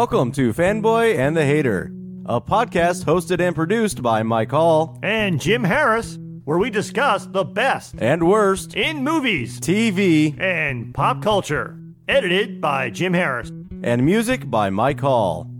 [0.00, 1.92] Welcome to Fanboy and the Hater,
[2.24, 7.44] a podcast hosted and produced by Mike Hall and Jim Harris, where we discuss the
[7.44, 11.78] best and worst in movies, TV, and pop culture.
[12.08, 13.52] Edited by Jim Harris.
[13.82, 15.50] And music by Mike Hall.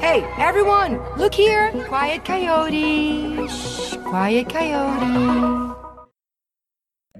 [0.00, 1.72] Hey, everyone, look here.
[1.86, 3.48] Quiet coyote.
[3.48, 5.76] Shh, quiet coyote.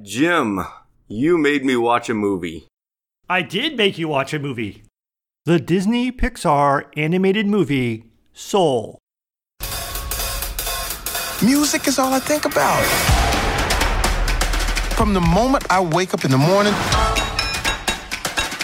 [0.03, 0.61] Jim,
[1.11, 2.67] you made me watch a movie.
[3.30, 4.83] I did make you watch a movie.
[5.47, 8.98] The Disney Pixar animated movie Soul.
[11.43, 12.84] Music is all I think about.
[14.97, 16.75] From the moment I wake up in the morning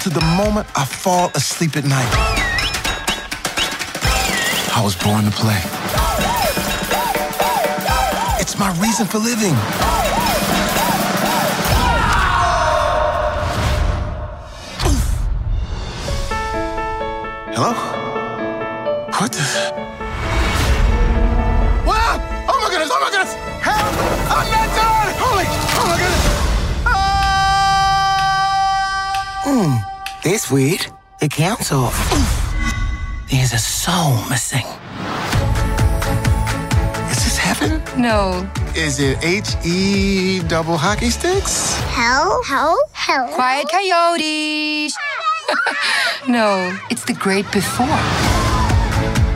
[0.03, 2.13] to the moment I fall asleep at night.
[4.77, 5.63] I was born to play.
[8.39, 10.04] It's my reason for living.
[17.57, 17.71] Hello?
[19.15, 19.39] What the?
[21.87, 22.19] Wow!
[22.51, 22.91] Oh my goodness!
[22.91, 23.35] Oh my goodness!
[23.63, 23.95] Help!
[24.27, 25.15] I'm not done!
[25.23, 25.47] Holy!
[25.79, 26.25] Oh my goodness!
[29.47, 29.73] Hmm.
[30.25, 30.87] This weird.
[31.21, 31.93] The council.
[33.31, 34.67] There's a soul missing.
[37.13, 37.81] Is this heaven?
[37.97, 38.51] No.
[38.75, 41.77] Is it H E double hockey sticks?
[41.95, 42.43] Hell?
[42.43, 42.77] Hell?
[42.91, 43.29] Hell?
[43.29, 44.91] Quiet coyote.
[46.29, 47.87] No, it's the great before.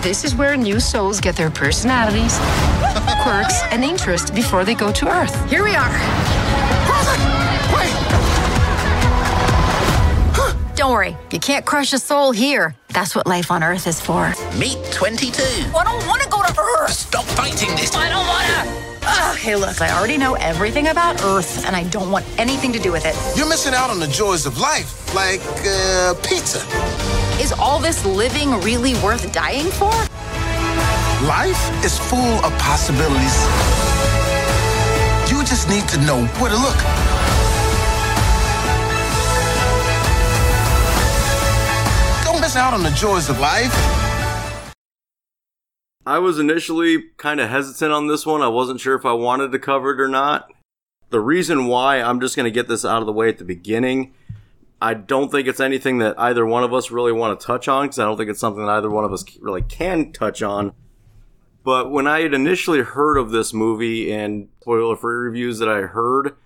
[0.03, 2.39] This is where new souls get their personalities,
[3.23, 5.51] quirks, and interests before they go to Earth.
[5.51, 5.92] Here we are.
[10.77, 12.77] Don't worry, you can't crush a soul here.
[12.90, 14.33] That's what life on Earth is for.
[14.57, 15.42] Meet 22.
[15.77, 16.92] I don't want to go to Earth.
[16.92, 17.96] Stop fighting this.
[17.96, 18.88] I don't want to.
[19.39, 22.92] Hey, look, I already know everything about Earth, and I don't want anything to do
[22.92, 23.14] with it.
[23.36, 26.58] You're missing out on the joys of life, like uh, pizza.
[27.41, 29.91] Is all this living really worth dying for?
[31.27, 33.36] Life is full of possibilities.
[35.30, 36.77] You just need to know where to look.
[42.25, 44.08] Don't miss out on the joys of life.
[46.07, 48.41] I was initially kind of hesitant on this one.
[48.41, 50.51] I wasn't sure if I wanted to cover it or not.
[51.11, 53.45] The reason why I'm just going to get this out of the way at the
[53.45, 54.14] beginning.
[54.81, 57.87] I don't think it's anything that either one of us really want to touch on
[57.87, 60.73] because I don't think it's something that either one of us really can touch on.
[61.64, 65.83] But when I had initially heard of this movie and spoiler free reviews that I
[65.83, 66.37] heard,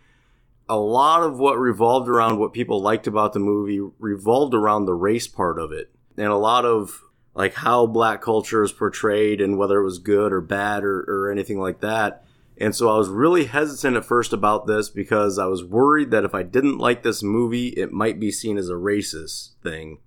[0.68, 4.94] a lot of what revolved around what people liked about the movie revolved around the
[4.94, 5.90] race part of it.
[6.16, 7.02] And a lot of
[7.34, 11.30] like how black culture is portrayed and whether it was good or bad or, or
[11.30, 12.24] anything like that.
[12.58, 16.24] And so I was really hesitant at first about this because I was worried that
[16.24, 19.98] if I didn't like this movie, it might be seen as a racist thing.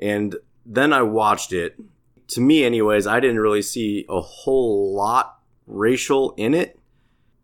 [0.00, 1.78] And then I watched it.
[2.28, 6.79] To me, anyways, I didn't really see a whole lot racial in it,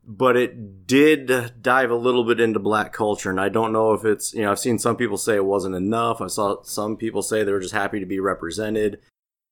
[0.07, 3.31] but it did dive a little bit into black culture.
[3.31, 5.75] And I don't know if it's, you know, I've seen some people say it wasn't
[5.75, 6.21] enough.
[6.21, 9.01] I saw some people say they were just happy to be represented.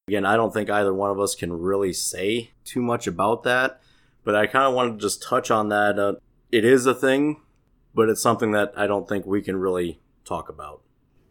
[0.06, 3.80] Again, I don't think either one of us can really say too much about that,
[4.22, 5.98] but I kind of wanted to just touch on that.
[5.98, 6.14] Uh,
[6.52, 7.40] it is a thing,
[7.94, 10.82] but it's something that I don't think we can really talk about.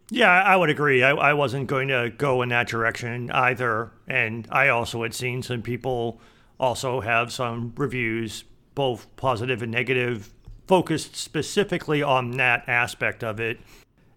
[0.09, 1.01] Yeah, I would agree.
[1.01, 3.91] I, I wasn't going to go in that direction either.
[4.07, 6.19] And I also had seen some people
[6.59, 8.43] also have some reviews,
[8.75, 10.33] both positive and negative,
[10.67, 13.59] focused specifically on that aspect of it.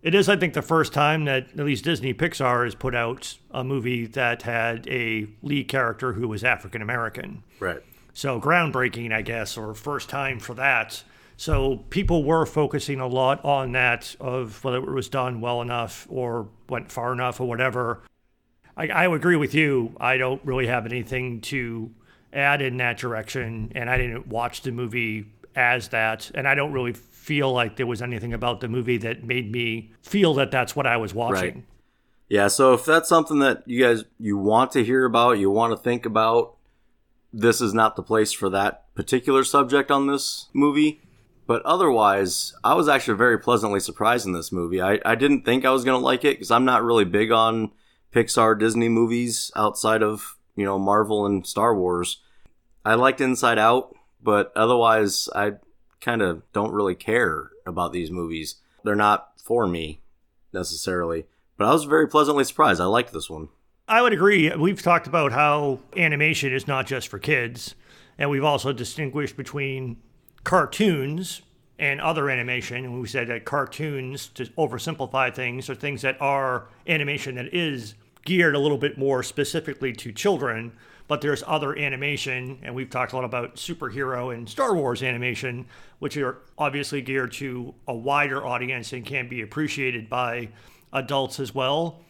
[0.02, 3.36] It is, I think, the first time that at least Disney Pixar has put out
[3.50, 7.42] a movie that had a lead character who was African American.
[7.58, 7.82] Right.
[8.12, 11.02] So groundbreaking, I guess, or first time for that.
[11.36, 16.06] So people were focusing a lot on that of whether it was done well enough
[16.08, 18.02] or went far enough or whatever.
[18.76, 19.94] I, I agree with you.
[20.00, 21.90] I don't really have anything to
[22.36, 26.72] add in that direction, and I didn't watch the movie as that, and I don't
[26.72, 30.76] really feel like there was anything about the movie that made me feel that that's
[30.76, 31.54] what I was watching.
[31.54, 31.64] Right.
[32.28, 35.72] Yeah, so if that's something that you guys you want to hear about, you want
[35.72, 36.56] to think about,
[37.32, 41.00] this is not the place for that particular subject on this movie.
[41.46, 44.82] But otherwise, I was actually very pleasantly surprised in this movie.
[44.82, 47.30] I, I didn't think I was going to like it because I'm not really big
[47.30, 47.70] on
[48.12, 52.20] Pixar Disney movies outside of, you know, Marvel and Star Wars.
[52.86, 55.54] I liked Inside Out, but otherwise, I
[56.00, 58.56] kind of don't really care about these movies.
[58.84, 60.02] They're not for me
[60.52, 61.26] necessarily.
[61.58, 62.80] But I was very pleasantly surprised.
[62.80, 63.48] I liked this one.
[63.88, 64.54] I would agree.
[64.54, 67.74] We've talked about how animation is not just for kids.
[68.18, 69.96] And we've also distinguished between
[70.44, 71.42] cartoons
[71.80, 72.84] and other animation.
[72.84, 77.96] And we said that cartoons, to oversimplify things, are things that are animation that is
[78.24, 80.72] geared a little bit more specifically to children.
[81.08, 85.66] But there's other animation, and we've talked a lot about superhero and Star Wars animation,
[86.00, 90.48] which are obviously geared to a wider audience and can be appreciated by
[90.92, 92.00] adults as well.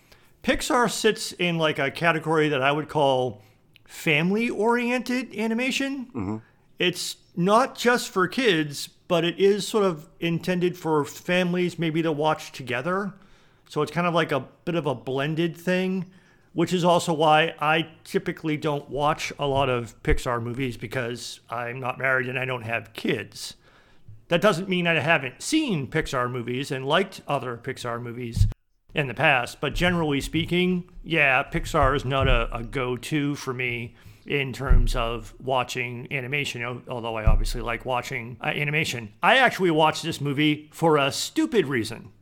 [0.43, 3.43] Pixar sits in like a category that I would call
[3.85, 6.07] family oriented animation.
[6.07, 6.37] Mm-hmm.
[6.79, 12.13] It's not just for kids, but it is sort of intended for families maybe to
[12.13, 13.13] watch together.
[13.69, 16.07] So it's kind of like a bit of a blended thing,
[16.57, 21.79] which is also why I typically don't watch a lot of Pixar movies because I'm
[21.79, 23.57] not married and I don't have kids.
[24.29, 28.47] That doesn't mean I haven't seen Pixar movies and liked other Pixar movies
[28.95, 33.53] in the past, but generally speaking, yeah, Pixar is not a, a go to for
[33.53, 33.95] me
[34.25, 39.13] in terms of watching animation, although I obviously like watching uh, animation.
[39.23, 42.13] I actually watched this movie for a stupid reason.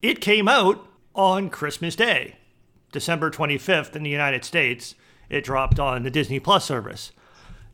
[0.00, 2.36] It came out on Christmas Day,
[2.94, 4.94] December 25th in the United States.
[5.28, 7.10] It dropped on the Disney Plus service.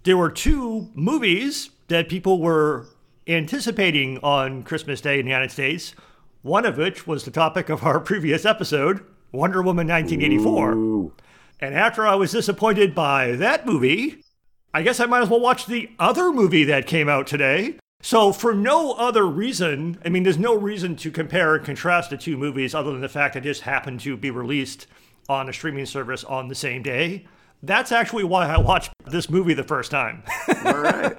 [0.03, 2.87] There were two movies that people were
[3.29, 5.95] anticipating on Christmas Day in the United States,
[6.41, 11.13] one of which was the topic of our previous episode, Wonder Woman 1984.
[11.61, 14.25] And after I was disappointed by that movie,
[14.73, 17.77] I guess I might as well watch the other movie that came out today.
[18.03, 22.17] So, for no other reason, I mean, there's no reason to compare and contrast the
[22.17, 24.87] two movies other than the fact that it just happened to be released
[25.31, 27.25] on a streaming service on the same day.
[27.63, 30.25] That's actually why I watched this movie the first time.
[30.65, 31.17] Right.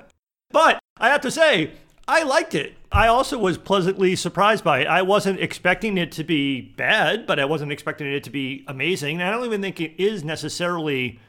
[0.52, 1.72] But I have to say,
[2.10, 2.75] I liked it.
[2.92, 4.88] I also was pleasantly surprised by it.
[4.88, 9.22] I wasn't expecting it to be bad, but I wasn't expecting it to be amazing.
[9.22, 11.19] And I don't even think it is necessarily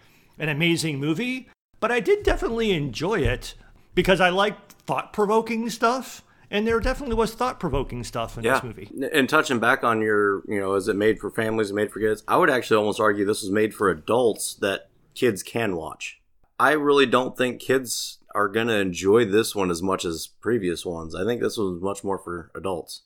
[0.41, 3.55] an amazing movie, but I did definitely enjoy it
[3.95, 6.25] because I like thought provoking stuff.
[6.53, 8.55] And there definitely was thought provoking stuff in yeah.
[8.55, 8.91] this movie.
[9.13, 11.99] And touching back on your, you know, is it made for families and made for
[11.99, 12.23] kids?
[12.29, 16.21] I would actually almost argue this was made for adults that kids can watch.
[16.61, 20.85] I really don't think kids are going to enjoy this one as much as previous
[20.85, 21.15] ones.
[21.15, 23.03] I think this was much more for adults.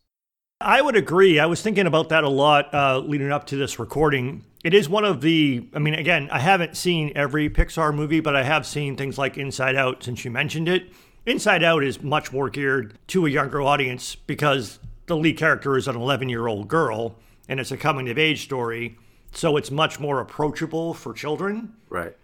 [0.61, 1.39] I would agree.
[1.39, 4.45] I was thinking about that a lot uh, leading up to this recording.
[4.65, 8.35] It is one of the, I mean, again, I haven't seen every Pixar movie, but
[8.35, 10.91] I have seen things like Inside Out since you mentioned it.
[11.27, 15.89] Inside Out is much more geared to a younger audience because the lead character is
[15.89, 17.17] an 11 year old girl
[17.49, 18.97] and it's a coming of age story.
[19.33, 21.75] So it's much more approachable for children.
[21.91, 22.17] Right.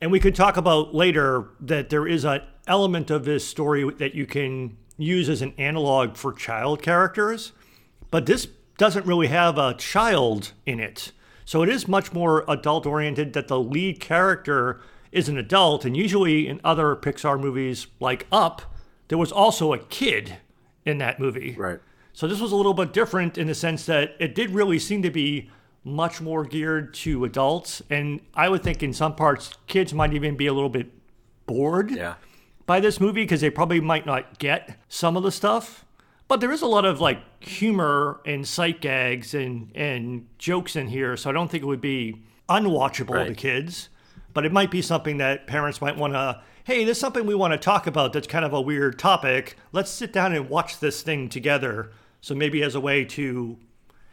[0.00, 4.14] And we could talk about later that there is an element of this story that
[4.14, 7.50] you can use as an analog for child characters,
[8.12, 8.46] but this
[8.78, 11.10] doesn't really have a child in it.
[11.44, 14.80] So it is much more adult oriented that the lead character
[15.14, 15.84] is an adult.
[15.86, 18.74] And usually in other Pixar movies like Up,
[19.08, 20.36] there was also a kid
[20.84, 21.54] in that movie.
[21.56, 21.78] Right.
[22.12, 25.02] So this was a little bit different in the sense that it did really seem
[25.02, 25.50] to be
[25.84, 27.80] much more geared to adults.
[27.90, 30.90] And I would think in some parts, kids might even be a little bit
[31.46, 32.14] bored Yeah.
[32.66, 35.84] by this movie because they probably might not get some of the stuff.
[36.26, 40.88] But there is a lot of like humor and sight gags and, and jokes in
[40.88, 41.16] here.
[41.16, 43.90] So I don't think it would be unwatchable to kids.
[44.34, 47.52] But it might be something that parents might want to, hey, there's something we want
[47.52, 49.56] to talk about that's kind of a weird topic.
[49.72, 51.92] Let's sit down and watch this thing together.
[52.20, 53.58] So maybe as a way to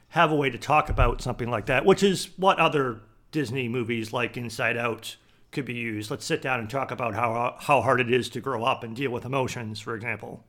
[0.09, 3.01] have a way to talk about something like that, which is what other
[3.31, 5.15] Disney movies like Inside Out
[5.51, 6.11] could be used.
[6.11, 8.95] Let's sit down and talk about how how hard it is to grow up and
[8.95, 10.45] deal with emotions, for example.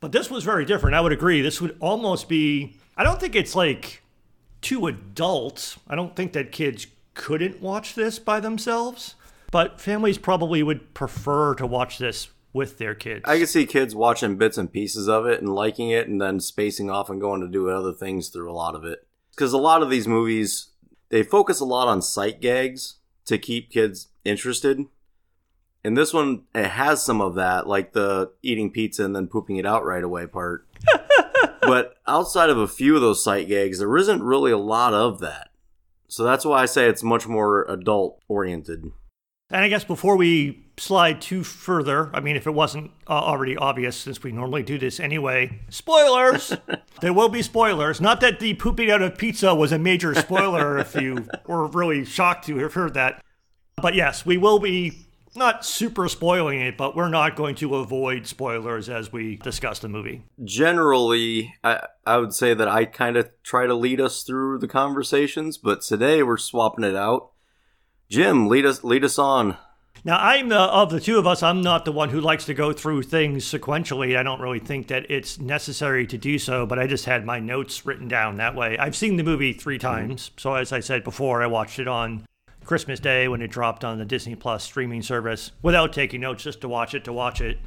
[0.00, 0.94] But this was very different.
[0.94, 1.40] I would agree.
[1.42, 4.02] This would almost be I don't think it's like
[4.60, 5.76] too adult.
[5.88, 9.14] I don't think that kids couldn't watch this by themselves,
[9.50, 13.22] but families probably would prefer to watch this with their kids.
[13.24, 16.40] I can see kids watching bits and pieces of it and liking it and then
[16.40, 19.06] spacing off and going to do other things through a lot of it.
[19.30, 20.68] Because a lot of these movies,
[21.08, 24.84] they focus a lot on sight gags to keep kids interested.
[25.82, 29.56] And this one, it has some of that, like the eating pizza and then pooping
[29.56, 30.66] it out right away part.
[31.60, 35.18] but outside of a few of those sight gags, there isn't really a lot of
[35.20, 35.50] that.
[36.08, 38.92] So that's why I say it's much more adult oriented.
[39.50, 43.56] And I guess before we slide too further, I mean, if it wasn't uh, already
[43.56, 46.56] obvious, since we normally do this anyway, spoilers!
[47.00, 48.00] there will be spoilers.
[48.00, 52.04] Not that the pooping out of pizza was a major spoiler if you were really
[52.04, 53.22] shocked to have heard that.
[53.80, 55.03] But yes, we will be
[55.36, 59.88] not super spoiling it, but we're not going to avoid spoilers as we discuss the
[59.88, 60.24] movie.
[60.42, 64.68] generally I, I would say that i kind of try to lead us through the
[64.68, 67.30] conversations but today we're swapping it out
[68.08, 69.56] jim lead us lead us on
[70.06, 72.52] Now, I'm the, of the two of us, I'm not the one who likes to
[72.52, 74.18] go through things sequentially.
[74.18, 77.40] I don't really think that it's necessary to do so, but I just had my
[77.40, 78.76] notes written down that way.
[78.76, 80.08] I've seen the movie three mm-hmm.
[80.08, 80.30] times.
[80.36, 82.26] So, as I said before, I watched it on
[82.64, 86.60] Christmas Day when it dropped on the Disney Plus streaming service without taking notes, just
[86.62, 87.58] to watch it to watch it.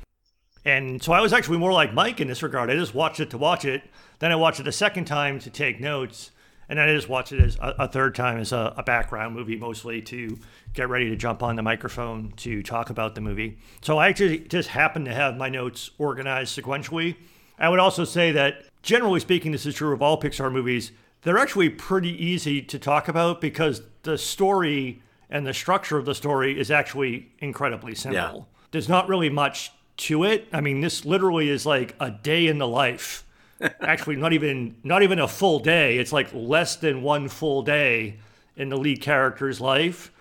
[0.65, 2.69] And so I was actually more like Mike in this regard.
[2.69, 3.83] I just watched it to watch it.
[4.19, 6.31] Then I watched it a second time to take notes.
[6.67, 9.33] And then I just watched it as a, a third time as a, a, background
[9.33, 10.37] movie, mostly to
[10.73, 13.57] get ready to jump on the microphone to talk about the movie.
[13.81, 17.15] So I actually just happened to have my notes organized sequentially.
[17.57, 20.91] I would also say that, generally speaking, this is true of all Pixar movies.
[21.23, 26.15] They're actually pretty easy to talk about because the story and the structure of the
[26.15, 28.47] story is actually incredibly simple.
[28.49, 28.61] Yeah.
[28.71, 30.47] There's not really much to it.
[30.53, 33.25] I mean, this literally is like a day in the life.
[33.81, 35.97] Actually, not even not even a full day.
[35.97, 38.19] It's like less than one full day
[38.55, 40.11] in the lead character's life.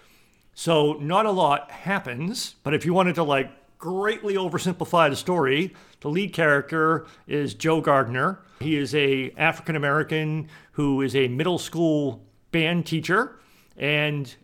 [0.54, 5.74] So not a lot happens, but if you wanted to like greatly oversimplify the story,
[6.00, 8.40] the lead character is Joe Gardner.
[8.60, 13.38] He is a African American who is a middle school band teacher
[13.78, 14.37] and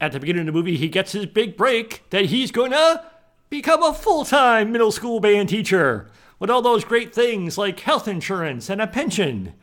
[0.00, 3.04] at the beginning of the movie he gets his big break that he's going to
[3.50, 8.08] become a full time middle school band teacher with all those great things like health
[8.08, 9.54] insurance and a pension.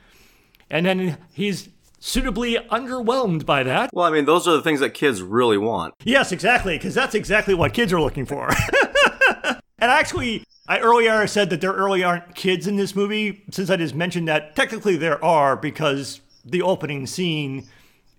[0.70, 3.90] And then he's suitably underwhelmed by that.
[3.92, 5.96] Well, I mean, those are the things that kids really want.
[6.04, 8.48] Yes, exactly, because that's exactly what kids are looking for.
[9.44, 9.60] and
[9.92, 13.96] actually, I earlier said that there really aren't kids in this movie, since I just
[13.96, 17.68] mentioned that technically there are, because the opening scene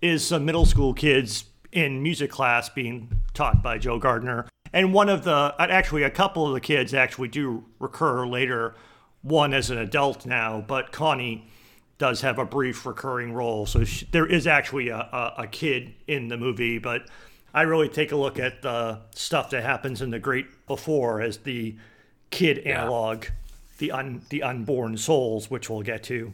[0.01, 4.47] is some middle school kids in music class being taught by Joe Gardner.
[4.73, 8.75] And one of the, uh, actually, a couple of the kids actually do recur later.
[9.21, 11.47] One as an adult now, but Connie
[11.97, 13.65] does have a brief recurring role.
[13.65, 17.03] So she, there is actually a, a, a, kid in the movie, but
[17.53, 21.37] I really take a look at the stuff that happens in the Great Before as
[21.37, 21.77] the
[22.33, 23.29] kid analog, yeah.
[23.77, 26.33] the un, the unborn souls, which we'll get to.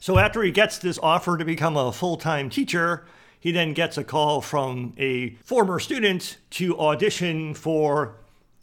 [0.00, 3.04] So after he gets this offer to become a full time teacher,
[3.38, 8.16] he then gets a call from a former student to audition for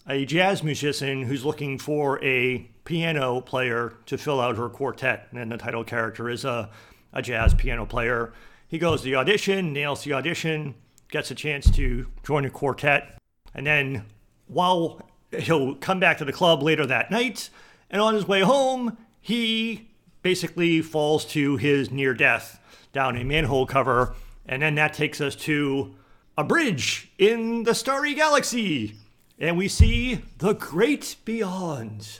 [0.08, 5.28] a jazz musician who's looking for a piano player to fill out her quartet.
[5.32, 6.70] And the title character is a,
[7.14, 8.34] a jazz piano player.
[8.68, 10.74] He goes to the audition, nails the audition,
[11.10, 13.20] gets a chance to join a quartet.
[13.54, 14.06] And then
[14.48, 15.00] while
[15.42, 17.50] he'll come back to the club later that night,
[17.90, 19.90] and on his way home, he
[20.22, 22.60] basically falls to his near death
[22.92, 25.96] down a manhole cover and then that takes us to
[26.38, 28.96] a bridge in the starry galaxy.
[29.40, 32.20] And we see the great beyond.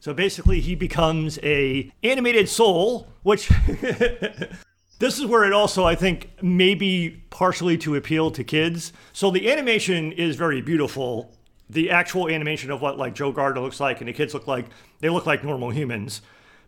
[0.00, 3.48] So basically he becomes a animated soul, which
[4.98, 8.92] this is where it also I think maybe partially to appeal to kids.
[9.12, 11.34] So the animation is very beautiful.
[11.74, 14.66] The actual animation of what like Joe Gardner looks like and the kids look like
[15.00, 16.22] they look like normal humans.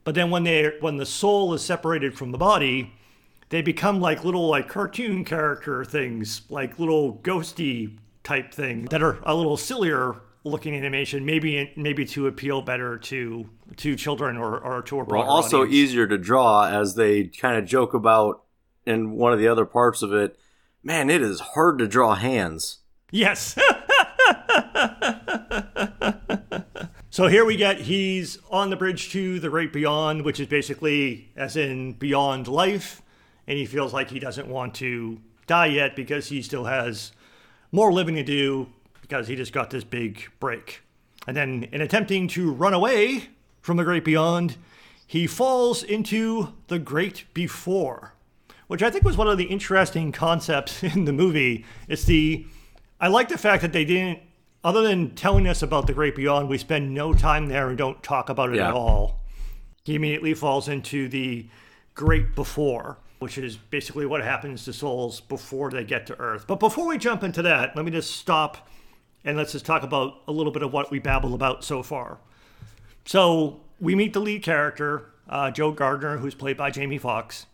[0.05, 2.93] But then when they when the soul is separated from the body,
[3.49, 9.19] they become like little like cartoon character things, like little ghosty type thing that are
[9.23, 14.83] a little sillier looking animation, maybe maybe to appeal better to to children or, or
[14.83, 15.75] to a broader well, also audience.
[15.75, 18.43] easier to draw as they kind of joke about
[18.85, 20.39] in one of the other parts of it.
[20.83, 22.79] Man, it is hard to draw hands.
[23.11, 23.59] Yes.
[27.11, 31.31] so here we get he's on the bridge to the great beyond, which is basically
[31.37, 33.03] as in beyond life
[33.47, 37.13] and he feels like he doesn't want to die yet because he still has
[37.73, 38.69] more living to do
[39.01, 40.83] because he just got this big break.
[41.27, 43.29] And then, in attempting to run away
[43.61, 44.57] from the great beyond,
[45.07, 48.15] he falls into the great before,
[48.67, 51.65] which I think was one of the interesting concepts in the movie.
[51.89, 52.47] It's the,
[53.01, 54.21] I like the fact that they didn't,
[54.67, 58.03] other than telling us about the great beyond, we spend no time there and don't
[58.03, 58.69] talk about it yeah.
[58.69, 59.21] at all.
[59.85, 61.49] He immediately falls into the
[61.95, 66.47] great before which is basically what happens to souls before they get to Earth.
[66.47, 68.69] But before we jump into that, let me just stop
[69.25, 72.19] and let's just talk about a little bit of what we babbled about so far.
[73.05, 77.47] So we meet the lead character, uh, Joe Gardner, who's played by Jamie Foxx,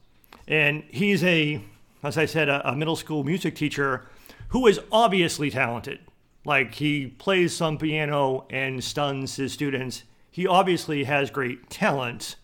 [0.49, 1.63] and he's a,
[2.03, 4.07] as I said, a, a middle school music teacher
[4.49, 6.01] who is obviously talented.
[6.45, 10.03] Like he plays some piano and stuns his students.
[10.31, 12.37] He obviously has great talent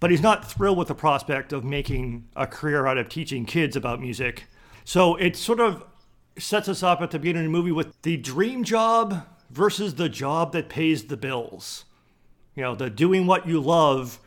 [0.00, 3.76] but he's not thrilled with the prospect of making a career out of teaching kids
[3.76, 4.44] about music.
[4.84, 5.84] So it sort of
[6.38, 10.08] sets us up at the beginning of the movie with the dream job versus the
[10.08, 11.86] job that pays the bills.
[12.54, 14.20] You know, the doing what you love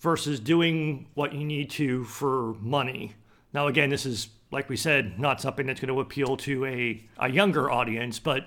[0.00, 3.14] versus doing what you need to for money.
[3.52, 7.02] Now, again, this is like we said, not something that's going to appeal to a,
[7.18, 8.18] a younger audience.
[8.18, 8.46] But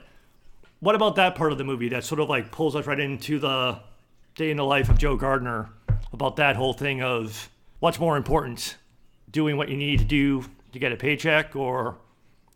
[0.80, 3.40] what about that part of the movie that sort of like pulls us right into
[3.40, 3.80] the
[4.36, 5.70] day in the life of Joe Gardner?
[6.14, 8.78] About that whole thing of what's more important,
[9.30, 11.98] doing what you need to do to get a paycheck, or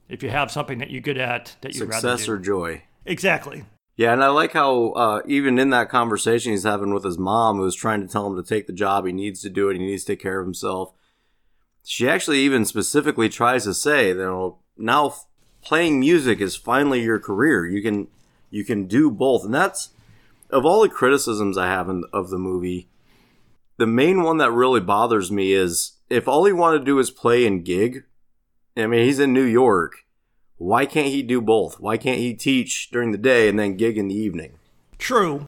[0.08, 2.84] if you have something that you're good at that rather Success or joy.
[3.06, 3.66] exactly.
[3.98, 7.58] Yeah, and I like how uh, even in that conversation he's having with his mom,
[7.58, 9.80] who's trying to tell him to take the job, he needs to do it, he
[9.80, 10.94] needs to take care of himself.
[11.90, 15.16] She actually even specifically tries to say, you oh, know, now
[15.62, 17.66] playing music is finally your career.
[17.66, 18.08] You can
[18.50, 19.90] you can do both, and that's
[20.50, 22.90] of all the criticisms I have in, of the movie.
[23.78, 27.12] The main one that really bothers me is if all he wanted to do is
[27.12, 28.04] play and gig.
[28.76, 30.06] I mean, he's in New York
[30.60, 31.80] why can't he do both?
[31.80, 34.60] Why can't he teach during the day and then gig in the evening?
[34.98, 35.48] True.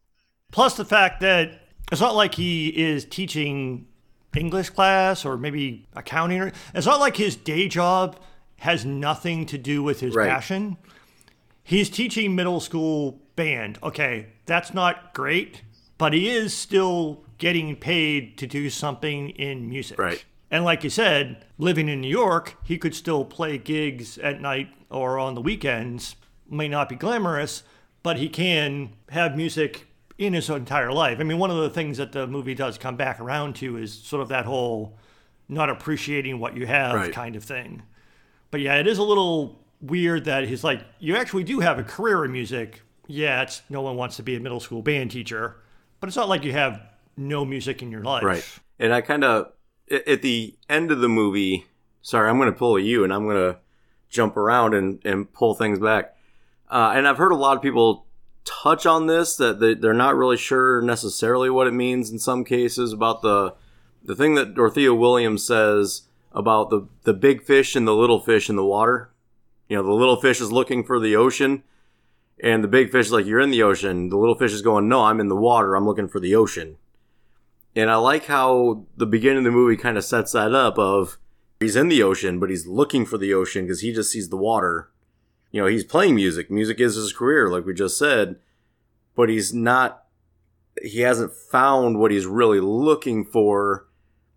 [0.51, 3.87] Plus the fact that it's not like he is teaching
[4.35, 6.41] English class or maybe accounting.
[6.41, 8.17] Or, it's not like his day job
[8.57, 10.29] has nothing to do with his Right.
[10.29, 10.77] passion.
[11.63, 13.77] He's teaching middle school band.
[13.83, 15.61] Okay, that's not great,
[15.97, 19.97] but he is still getting paid to do something in music.
[19.97, 20.23] Right.
[20.49, 24.69] And like you said, living in New York, he could still play gigs at night
[24.89, 26.15] or on the weekends.
[26.49, 27.63] May not be glamorous,
[28.03, 29.87] but he can have music
[30.21, 31.19] in his entire life.
[31.19, 33.93] I mean, one of the things that the movie does come back around to is
[33.93, 34.97] sort of that whole
[35.49, 37.11] not appreciating what you have Right.
[37.13, 37.83] kind of thing.
[38.51, 41.83] But yeah, it is a little weird that he's like, you actually do have a
[41.83, 42.81] career in music.
[43.07, 45.57] Yeah, it's no one wants to be a middle school band teacher,
[45.99, 46.79] but it's not like you have
[47.17, 48.23] no music in your life.
[48.23, 48.59] Right.
[48.79, 49.51] And I kind of,
[50.07, 51.65] at the end of the movie,
[52.01, 53.59] sorry, I'm going to pull you and I'm going to
[54.09, 56.15] jump around and, and pull things back.
[56.69, 58.05] Uh, and I've heard a lot of people
[58.45, 62.43] touch on this that they, they're not really sure necessarily what it means in some
[62.43, 63.55] cases about the
[64.03, 68.49] the thing that Dorothea Williams says about the the big fish and the little fish
[68.49, 69.11] in the water.
[69.69, 71.63] You know, the little fish is looking for the ocean,
[72.43, 74.89] and the big fish is like, "You're in the ocean." The little fish is going,
[74.89, 75.75] "No, I'm in the water.
[75.75, 76.77] I'm looking for the ocean."
[77.75, 81.17] And I like how the beginning of the movie kind of sets that up of
[81.59, 84.37] he's in the ocean, but he's looking for the ocean because he just sees the
[84.37, 84.89] water.
[85.51, 86.49] You know, he's playing music.
[86.49, 88.37] Music is his career, like we just said,
[89.15, 90.05] but he's not,
[90.81, 93.87] he hasn't found what he's really looking for,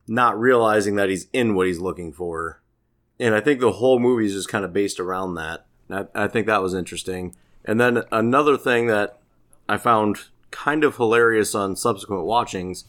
[0.09, 2.61] not realizing that he's in what he's looking for.
[3.20, 5.66] And I think the whole movie is just kind of based around that.
[5.88, 7.37] I, I think that was interesting.
[7.64, 9.20] And then another thing that
[9.68, 10.18] I found
[10.50, 12.85] kind of hilarious on subsequent watchings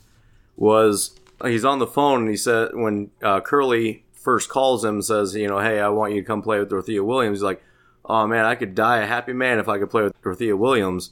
[0.55, 5.35] was he's on the phone and he said when uh, Curley first calls him says,
[5.35, 7.37] you know, hey, I want you to come play with Dorothea Williams.
[7.37, 7.61] He's like,
[8.07, 11.11] oh man, I could die a happy man if I could play with Dorothea Williams.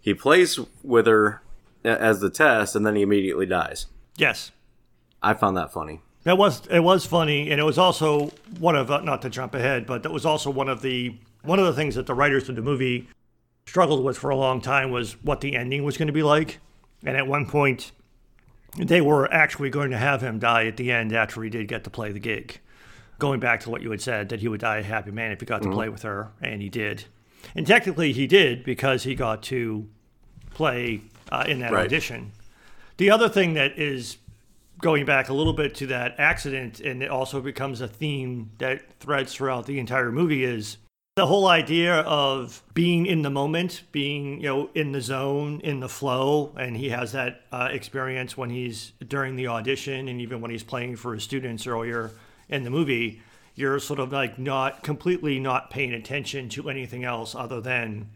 [0.00, 1.42] He plays with her
[1.84, 3.86] as the test and then he immediately dies.
[4.16, 4.52] Yes.
[5.22, 6.02] I found that funny.
[6.24, 9.54] That was it was funny, and it was also one of uh, not to jump
[9.54, 12.48] ahead, but that was also one of the one of the things that the writers
[12.48, 13.08] of the movie
[13.66, 16.60] struggled with for a long time was what the ending was going to be like.
[17.04, 17.92] And at one point,
[18.76, 21.84] they were actually going to have him die at the end after he did get
[21.84, 22.60] to play the gig.
[23.18, 25.40] Going back to what you had said, that he would die a happy man if
[25.40, 27.04] he got to play with her, and he did.
[27.54, 29.86] And technically, he did because he got to
[30.50, 31.00] play
[31.30, 31.84] uh, in that Right.
[31.84, 32.32] audition.
[32.96, 34.18] The other thing that is
[34.80, 38.82] going back a little bit to that accident, and it also becomes a theme that
[39.00, 40.78] threads throughout the entire movie, is
[41.16, 45.80] the whole idea of being in the moment, being you know in the zone, in
[45.80, 50.40] the flow, and he has that uh, experience when he's during the audition, and even
[50.40, 52.10] when he's playing for his students earlier
[52.48, 53.22] in the movie.
[53.54, 58.08] You're sort of like not completely not paying attention to anything else other than,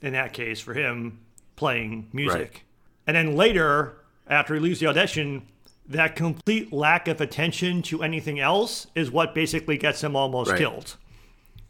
[0.00, 1.20] in that case, for him
[1.56, 2.40] playing music.
[2.40, 2.62] Right.
[3.06, 5.42] And then later, after he leaves the audition,
[5.86, 10.58] that complete lack of attention to anything else is what basically gets him almost Right.
[10.58, 10.96] killed.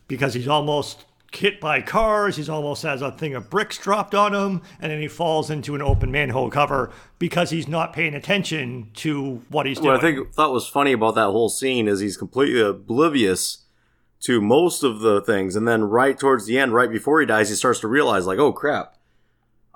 [0.06, 4.34] Because he's almost hit by cars, he's almost has a thing of bricks dropped on
[4.34, 8.90] him, and then he falls into an open manhole cover because he's not paying attention
[8.94, 9.92] to what he's doing.
[9.92, 13.58] What I think thought was funny about that whole scene is he's completely oblivious
[14.20, 17.48] to most of the things, and then right towards the end, right before he dies,
[17.48, 18.96] he starts to realize, like, oh crap,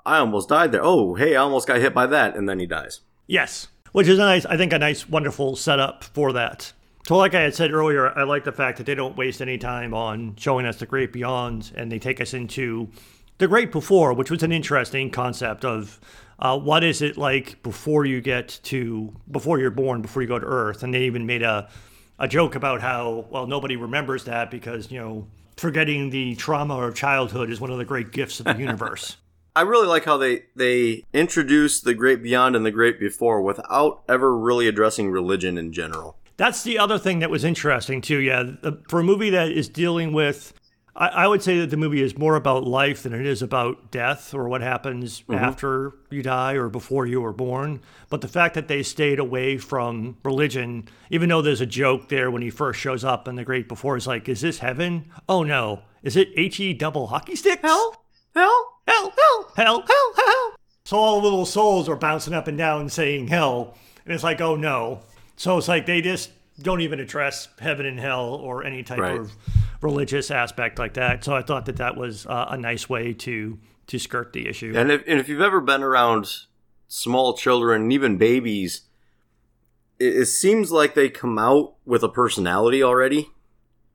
[0.05, 0.83] I almost died there.
[0.83, 3.01] Oh, hey, I almost got hit by that, and then he dies.
[3.25, 6.73] Yes, which is a nice, I think, a nice, wonderful setup for that.
[7.07, 9.59] So, like I had said earlier, I like the fact that they don't waste any
[9.59, 12.89] time on showing us the great beyond, and they take us into
[13.37, 15.99] the great before, which was an interesting concept of
[16.39, 20.39] uh, what is it like before you get to before you're born, before you go
[20.39, 21.69] to Earth, and they even made a
[22.17, 26.95] a joke about how well nobody remembers that because you know forgetting the trauma of
[26.95, 29.17] childhood is one of the great gifts of the universe.
[29.55, 34.01] I really like how they they introduce the great beyond and the great before without
[34.09, 36.17] ever really addressing religion in general.
[36.37, 38.19] That's the other thing that was interesting too.
[38.19, 38.51] Yeah,
[38.89, 40.53] for a movie that is dealing with,
[40.95, 43.91] I, I would say that the movie is more about life than it is about
[43.91, 45.35] death or what happens mm-hmm.
[45.35, 47.81] after you die or before you were born.
[48.09, 52.31] But the fact that they stayed away from religion, even though there's a joke there
[52.31, 55.11] when he first shows up in the Great Before, is like, is this heaven?
[55.27, 57.61] Oh no, is it he double hockey sticks?
[57.61, 60.55] Hell, hell, hell, hell, hell, hell, hell.
[60.85, 63.75] So all the little souls are bouncing up and down saying hell.
[64.05, 65.01] And it's like, oh no.
[65.35, 69.19] So it's like they just don't even address heaven and hell or any type Right.
[69.19, 69.31] of
[69.81, 71.23] religious aspect like that.
[71.23, 74.73] So I thought that that was uh, a nice way to to skirt the issue.
[74.75, 76.27] And if, and if you've ever been around
[76.87, 78.81] small children and even babies,
[79.99, 83.29] it, it seems like they come out with a personality already.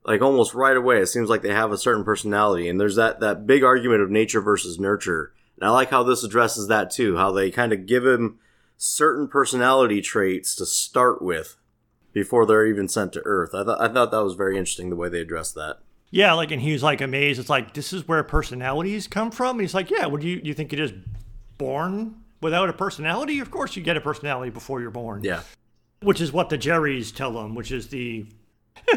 [0.05, 2.69] Like almost right away, it seems like they have a certain personality.
[2.69, 5.33] And there's that, that big argument of nature versus nurture.
[5.59, 8.39] And I like how this addresses that too, how they kind of give him
[8.83, 11.55] certain personality traits to start with
[12.13, 13.53] before they're even sent to Earth.
[13.53, 15.77] I, th- I thought that was very interesting the way they addressed that.
[16.09, 17.39] Yeah, like, and he was like amazed.
[17.39, 19.51] It's like this is where personalities come from.
[19.51, 20.07] And He's like, yeah.
[20.07, 20.99] Would you you think you're just
[21.59, 23.39] born without a personality?
[23.39, 25.23] Of course, you get a personality before you're born.
[25.23, 25.41] Yeah.
[26.01, 28.25] which is what the Jerrys tell them, which is the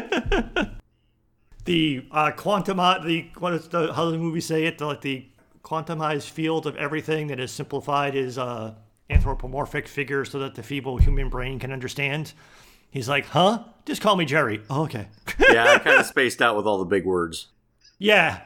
[1.65, 4.77] the uh, quantum the what is the how does the movie say it?
[4.77, 5.25] The, like the
[5.63, 8.73] quantumized field of everything that is simplified is uh,
[9.09, 12.33] anthropomorphic figures so that the feeble human brain can understand.
[12.89, 13.63] He's like, huh?
[13.85, 14.61] Just call me Jerry.
[14.69, 15.07] Oh, okay.
[15.39, 17.47] Yeah, I kind of spaced out with all the big words.
[17.97, 18.41] Yeah.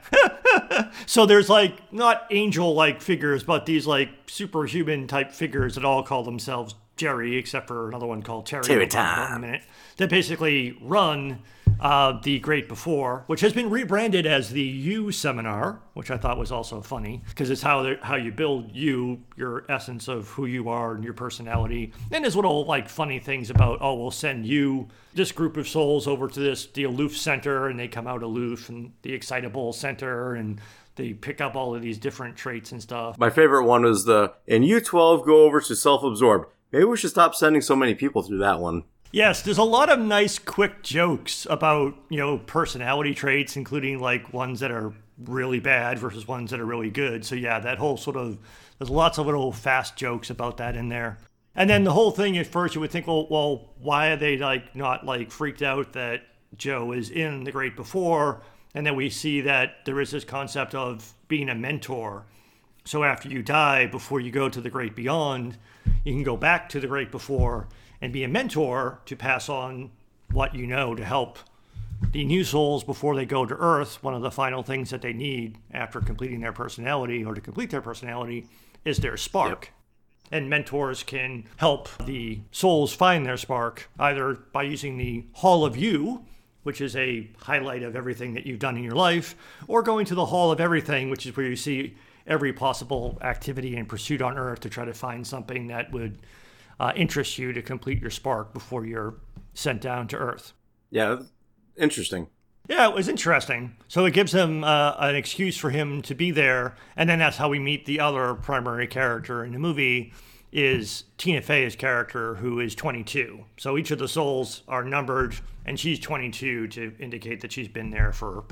[1.05, 6.03] so there's like not angel like figures, but these like superhuman type figures that all
[6.03, 8.63] call themselves Jerry, except for another one called Terry.
[8.63, 9.61] Terry we'll talk about in a minute.
[9.97, 11.39] That basically run
[11.79, 16.37] uh, the Great Before, which has been rebranded as the You Seminar, which I thought
[16.37, 20.69] was also funny because it's how how you build you, your essence of who you
[20.69, 21.93] are and your personality.
[22.11, 26.07] And there's little like funny things about oh we'll send you this group of souls
[26.07, 30.35] over to this the aloof center and they come out aloof and the excitable center
[30.35, 30.59] and
[30.99, 33.17] they pick up all of these different traits and stuff.
[33.17, 36.47] My favorite one was the, and you 12 go over to self absorbed.
[36.71, 38.83] Maybe we should stop sending so many people through that one.
[39.11, 44.33] Yes, there's a lot of nice, quick jokes about, you know, personality traits, including like
[44.33, 47.25] ones that are really bad versus ones that are really good.
[47.25, 48.37] So, yeah, that whole sort of,
[48.77, 51.17] there's lots of little fast jokes about that in there.
[51.55, 54.37] And then the whole thing at first, you would think, well, well, why are they
[54.37, 56.21] like not like freaked out that
[56.55, 58.43] Joe is in the Great Before?
[58.75, 62.27] And then we see that there is this concept of being a mentor.
[62.85, 65.57] So after you die, before you go to the great beyond,
[66.03, 67.67] you can go back to the great before
[68.01, 69.91] and be a mentor to pass on
[70.31, 71.39] what you know to help
[72.11, 74.01] the new souls before they go to Earth.
[74.03, 77.71] One of the final things that they need after completing their personality or to complete
[77.71, 78.47] their personality
[78.85, 79.71] is their spark.
[80.31, 85.75] And mentors can help the souls find their spark either by using the Hall of
[85.75, 86.25] You,
[86.63, 89.35] which is a highlight of everything that you've done in your life,
[89.67, 91.95] or going to the Hall of Everything, which is where you see
[92.27, 96.19] every possible activity and pursuit on Earth to try to find something that would
[96.79, 99.15] uh, interest you to complete your spark before you're
[99.53, 100.53] sent down to Earth.
[100.89, 101.21] Yeah,
[101.77, 102.27] interesting.
[102.67, 103.75] Yeah, it was interesting.
[103.87, 107.37] So it gives him uh, an excuse for him to be there, and then that's
[107.37, 110.13] how we meet the other primary character in the movie
[110.51, 113.45] is Tina Fey's character, who is 22.
[113.57, 117.89] So each of the souls are numbered, and she's 22 to indicate that she's been
[117.91, 118.45] there for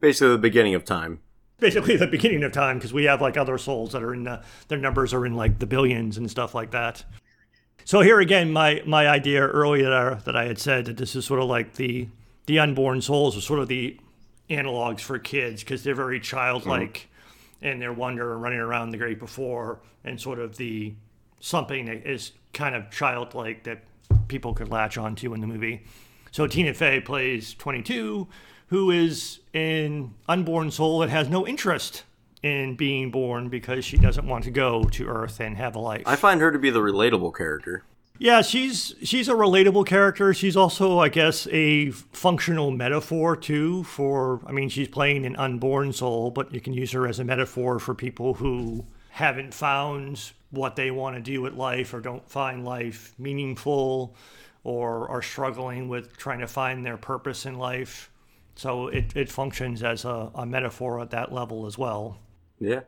[0.00, 1.20] Basically, the beginning of time.
[1.58, 4.42] basically the beginning of time, because we have like other souls that are in the,
[4.68, 7.04] their numbers are in like the billions and stuff like that.
[7.88, 11.40] So here again, my my idea earlier that, I had said that this is sort
[11.40, 12.06] of like the
[12.44, 13.98] the unborn souls are sort of the
[14.50, 17.08] analogs for kids because they're very childlike
[17.62, 17.66] mm-hmm.
[17.66, 20.92] and their wonder and running around the great before and sort of the
[21.40, 23.82] something that is kind of childlike that
[24.28, 25.82] people could latch onto in the movie.
[26.30, 28.28] So Tina Fey plays 22,
[28.66, 32.04] who is an unborn soul that has no interest
[32.42, 36.02] in being born because she doesn't want to go to Earth and have a life.
[36.06, 37.84] I find her to be the relatable character.
[38.20, 40.34] Yeah, she's she's a relatable character.
[40.34, 45.92] She's also, I guess, a functional metaphor too for I mean, she's playing an unborn
[45.92, 50.74] soul, but you can use her as a metaphor for people who haven't found what
[50.74, 54.16] they want to do with life or don't find life meaningful
[54.64, 58.10] or are struggling with trying to find their purpose in life.
[58.56, 62.18] So it, it functions as a, a metaphor at that level as well
[62.60, 62.80] Yeah.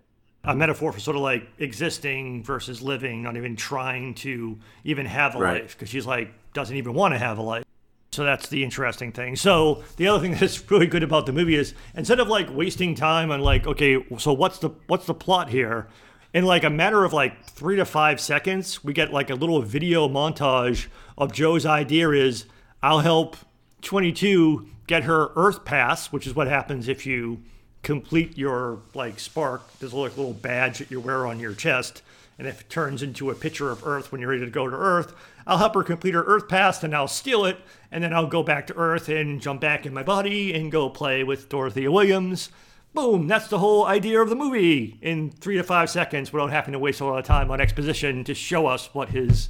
[0.45, 5.35] a metaphor for sort of like existing versus living, not even trying to even have
[5.35, 5.63] a Right.
[5.63, 7.65] life because she's like doesn't even want to have a life.
[8.13, 9.37] So that's the interesting thing.
[9.37, 12.95] So the other thing that's really good about the movie is instead of like wasting
[12.95, 15.89] time on like okay, so what's the what's the plot here?
[16.33, 19.61] In like a matter of like three to five seconds, we get like a little
[19.63, 20.87] video montage
[21.19, 22.47] of Joe's idea is
[22.83, 23.37] I'll help
[23.83, 27.43] 22 get her Earth Pass, which is what happens if you
[27.83, 29.79] complete your like spark.
[29.79, 32.03] There's a little badge that you wear on your chest,
[32.39, 34.77] and if it turns into a picture of Earth when you're ready to go to
[34.77, 35.15] Earth,
[35.47, 37.59] I'll help her complete her Earth Pass, and I'll steal it,
[37.91, 40.89] and then I'll go back to Earth and jump back in my body and go
[40.89, 42.51] play with Dorothea Williams.
[42.93, 46.73] Boom, that's the whole idea of the movie in three to five seconds without having
[46.73, 49.49] to waste a lot of time on exposition to show us what his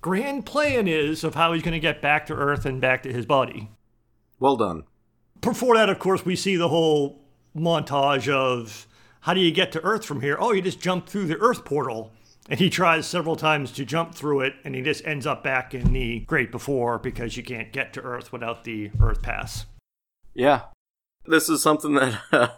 [0.00, 3.12] grand plan is of how he's going to get back to Earth and back to
[3.12, 3.70] his body.
[4.40, 4.82] Well done.
[5.40, 7.23] Before that, of course, we see the whole
[7.56, 8.86] montage of
[9.20, 10.36] how do you get to Earth from here?
[10.38, 12.12] Oh, you just jump through the Earth portal.
[12.48, 15.72] And he tries several times to jump through it, and he just ends up back
[15.72, 19.64] in the Great Before because you can't get to Earth without the Earth Pass.
[20.34, 20.62] Yeah.
[21.24, 22.48] This is something that uh,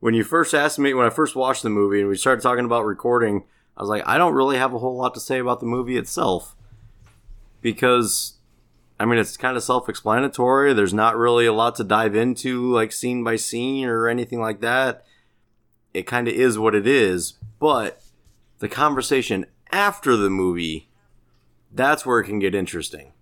[0.00, 2.64] when you first asked me, when I first watched the movie and we started talking
[2.64, 3.44] about recording,
[3.76, 5.96] I was like, I don't really have a whole lot to say about the movie
[5.96, 6.56] itself.
[7.60, 8.35] Because,
[8.98, 10.72] I mean, it's kind of self explanatory.
[10.72, 14.60] There's not really a lot to dive into, like scene by scene or anything like
[14.60, 15.04] that.
[15.92, 17.34] It kind of is what it is.
[17.58, 18.02] But
[18.58, 20.88] the conversation after the movie,
[21.72, 23.12] that's where it can get interesting.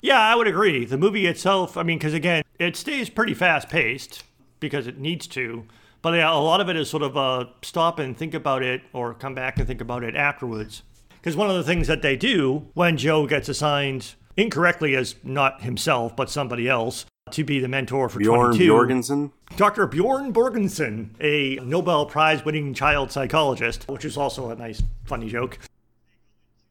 [0.00, 0.84] Yeah, I would agree.
[0.84, 4.24] The movie itself, I mean, because again, it stays pretty fast paced
[4.58, 5.64] because it needs to.
[6.02, 8.82] But yeah, a lot of it is sort of uh, stop and think about it
[8.92, 10.82] or come back and think about it afterwards.
[11.12, 15.62] Because one of the things that they do when Joe gets assigned incorrectly as not
[15.62, 18.66] himself, but somebody else, to be the mentor for Bjorn 22.
[18.66, 19.32] Jorgensen.
[19.56, 19.86] Dr.
[19.86, 25.58] Bjorn Borgensen, a Nobel Prize winning child psychologist, which is also a nice, funny joke.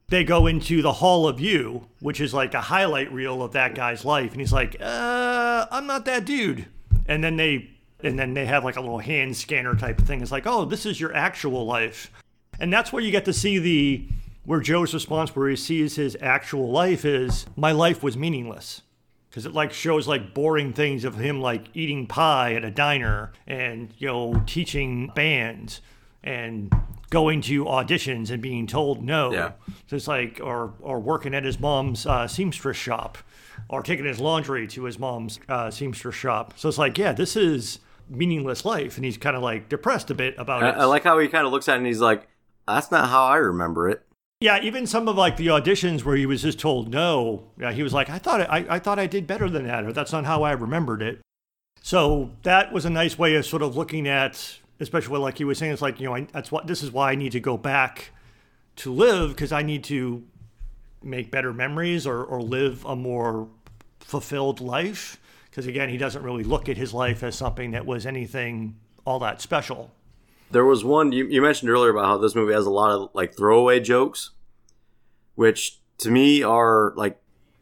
[0.08, 3.74] They go into the Hall of You, which is like a highlight reel of that
[3.74, 4.32] guy's life.
[4.32, 6.66] And he's like, uh, I'm not that dude.
[7.06, 7.70] And then they
[8.04, 10.20] and then they have like a little hand scanner type of thing.
[10.20, 12.12] It's like, oh, this is your actual life.
[12.60, 14.04] And that's where you get to see the
[14.44, 18.82] where Joe's response where he sees his actual life is my life was meaningless.
[19.28, 23.32] Because it like shows like boring things of him like eating pie at a diner
[23.46, 25.80] and you know teaching bands
[26.22, 26.70] and
[27.08, 29.32] going to auditions and being told no.
[29.32, 29.52] Yeah.
[29.86, 33.16] so it's like or or working at his mom's uh, seamstress shop
[33.70, 36.52] or taking his laundry to his mom's uh, seamstress shop.
[36.56, 37.78] So it's like yeah this is
[38.08, 38.96] meaningless life.
[38.96, 40.74] And he's kind of like depressed a bit about I, it.
[40.76, 42.28] I like how he kind of looks at it and he's like,
[42.66, 44.04] that's not how I remember it.
[44.42, 47.44] Yeah, even some of like the auditions where he was just told no.
[47.56, 49.92] Yeah, he was like, I thought I, I thought I did better than that, or
[49.92, 51.20] that's not how I remembered it.
[51.80, 55.58] So that was a nice way of sort of looking at, especially like he was
[55.58, 57.56] saying, it's like you know, I, that's what this is why I need to go
[57.56, 58.10] back
[58.76, 60.24] to live because I need to
[61.04, 63.46] make better memories or or live a more
[64.00, 65.20] fulfilled life.
[65.50, 68.74] Because again, he doesn't really look at his life as something that was anything
[69.04, 69.92] all that special.
[70.52, 73.10] There was one you, you mentioned earlier about how this movie has a lot of
[73.14, 74.30] like throwaway jokes,
[75.34, 77.18] which to me are like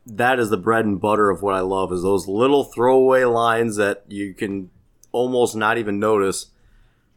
[0.06, 3.76] that is the bread and butter of what I love is those little throwaway lines
[3.76, 4.70] that you can
[5.12, 6.46] almost not even notice.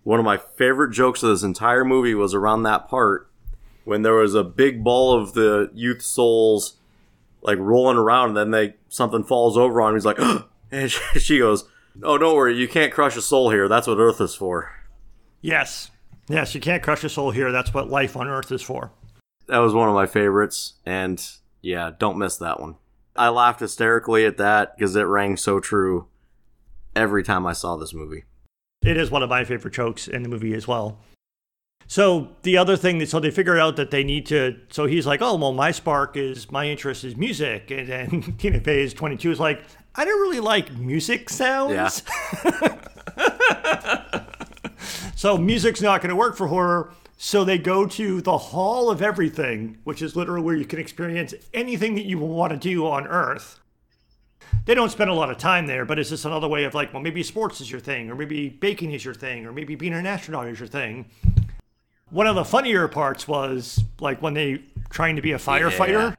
[0.03, 3.29] One of my favorite jokes of this entire movie was around that part
[3.85, 6.75] when there was a big ball of the youth souls
[7.41, 9.95] like rolling around and then they something falls over on him.
[9.95, 10.19] He's like,
[10.71, 11.65] and she goes,
[12.03, 13.67] "Oh, don't worry, you can't crush a soul here.
[13.67, 14.82] That's what Earth is for."
[15.43, 15.91] Yes,
[16.29, 17.51] yes, you can't crush a soul here.
[17.51, 18.91] That's what life on Earth is for.
[19.47, 21.23] That was one of my favorites, and
[21.61, 22.75] yeah, don't miss that one.
[23.15, 26.07] I laughed hysterically at that because it rang so true
[26.95, 28.23] every time I saw this movie.
[28.83, 30.99] It is one of my favorite jokes in the movie as well.
[31.87, 34.57] So the other thing, that so they figure out that they need to.
[34.69, 38.61] So he's like, "Oh, well, my spark is my interest is music," and then Tina
[38.61, 39.29] Fey is twenty two.
[39.29, 39.61] Is like,
[39.93, 42.03] "I don't really like music sounds."
[45.15, 46.93] so music's not going to work for horror.
[47.17, 51.33] So they go to the Hall of Everything, which is literally where you can experience
[51.53, 53.59] anything that you want to do on Earth
[54.65, 56.93] they don't spend a lot of time there, but it's just another way of like,
[56.93, 59.93] well, maybe sports is your thing, or maybe baking is your thing, or maybe being
[59.93, 61.05] an astronaut is your thing.
[62.09, 66.15] One of the funnier parts was like when they trying to be a firefighter.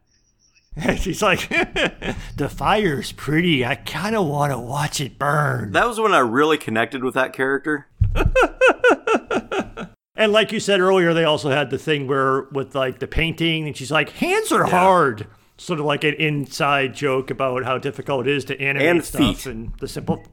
[0.83, 1.49] And she's like,
[2.37, 3.65] the fire's pretty.
[3.65, 5.71] I kind of want to watch it burn.
[5.73, 7.87] That was when I really connected with that character.
[10.17, 13.67] And like you said earlier, they also had the thing where with like the painting,
[13.67, 15.27] and she's like, hands are hard.
[15.59, 19.21] Sort of like an inside joke about how difficult it is to animate And stuff
[19.21, 19.47] feet.
[19.47, 20.25] and the simple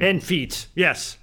[0.00, 0.66] and feet.
[0.74, 1.18] Yes.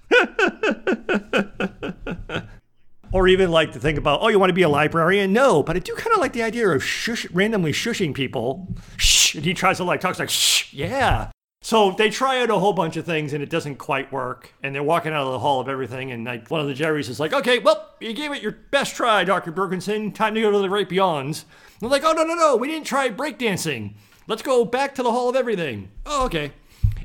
[3.12, 5.34] Or even like to think about, oh, you want to be a librarian?
[5.34, 8.68] No, but I do kind of like the idea of shush, randomly shushing people.
[8.98, 11.32] Shh, and he tries to like talk like, shh, yeah.
[11.62, 14.54] So they try out a whole bunch of things and it doesn't quite work.
[14.64, 16.12] And they're walking out of the hall of everything.
[16.12, 18.96] And like one of the Jerry's is like, okay, well, you gave it your best
[18.96, 19.52] try, Dr.
[19.52, 20.14] Bergenson.
[20.16, 21.44] Time to go to the right beyonds.
[21.44, 23.96] And they're like, oh, no, no, no, we didn't try breakdancing.
[24.28, 25.92] let's go back to the Hall of Everything.
[26.06, 26.54] Oh, okay.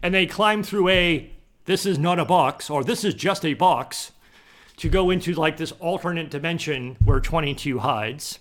[0.03, 1.31] And they climb through a,
[1.65, 4.13] this is not a box, or this is just a box,
[4.77, 8.41] to go into like this alternate dimension where 22 hides.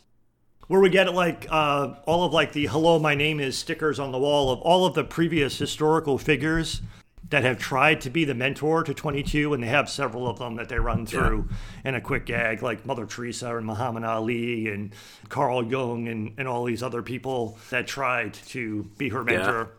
[0.68, 4.12] Where we get like uh, all of like the hello, my name is stickers on
[4.12, 6.82] the wall of all of the previous historical figures
[7.30, 10.56] that have tried to be the mentor to 22, and they have several of them
[10.56, 11.50] that they run through
[11.84, 14.94] in a quick gag, like Mother Teresa and Muhammad Ali and
[15.30, 19.72] Carl Jung and, and all these other people that tried to be her mentor.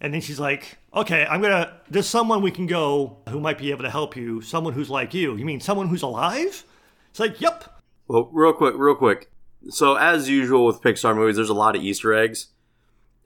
[0.00, 3.70] And then she's like, okay, I'm to, there's someone we can go who might be
[3.70, 5.36] able to help you, someone who's like you.
[5.36, 6.64] You mean someone who's alive?
[7.10, 7.80] It's like, yep.
[8.08, 9.30] Well, real quick, real quick.
[9.70, 12.48] So, as usual with Pixar movies, there's a lot of Easter eggs.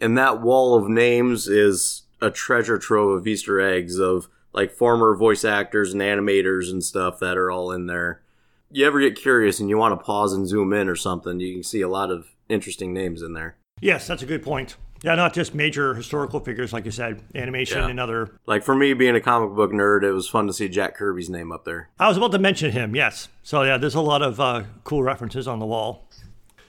[0.01, 5.17] And that wall of names is a treasure trove of Easter eggs of like former
[5.17, 8.23] voice actors and animators and stuff that are all in there.
[8.71, 11.55] You ever get curious and you want to pause and zoom in or something, you
[11.55, 13.57] can see a lot of interesting names in there.
[13.81, 14.77] Yes, that's a good point.
[15.03, 17.89] Yeah, not just major historical figures, like you said, animation Yeah.
[17.89, 18.31] and other.
[18.47, 21.31] Like for me being a comic book nerd, it was fun to see Jack Kirby's
[21.31, 21.89] name up there.
[22.01, 23.29] I was about to mention him, yes.
[23.43, 26.05] So, yeah, there's a lot of uh, cool references on the wall.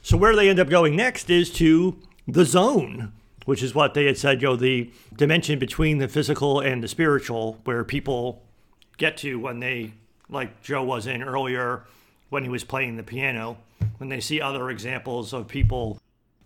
[0.01, 3.11] So, where they end up going next is to the zone,
[3.45, 6.87] which is what they had said, you know, the dimension between the physical and the
[6.87, 8.43] spiritual, where people
[8.97, 9.93] get to when they,
[10.29, 11.83] like Joe was in earlier
[12.29, 13.57] when he was playing the piano,
[13.97, 15.99] when they see other examples of people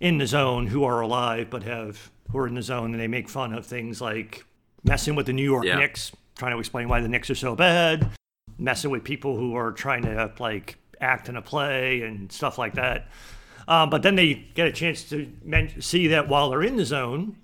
[0.04, 3.08] in the zone who are alive but have who are in the zone and they
[3.08, 4.44] make fun of things like
[4.84, 5.78] messing with the New York Yeah.
[5.78, 8.10] Knicks, trying to explain why the Knicks are so bad,
[8.58, 12.74] messing with people who are trying to like act in a play and stuff like
[12.74, 13.08] that.
[13.68, 16.86] Um, but then they get a chance to men- see that while they're in the
[16.86, 17.38] zone,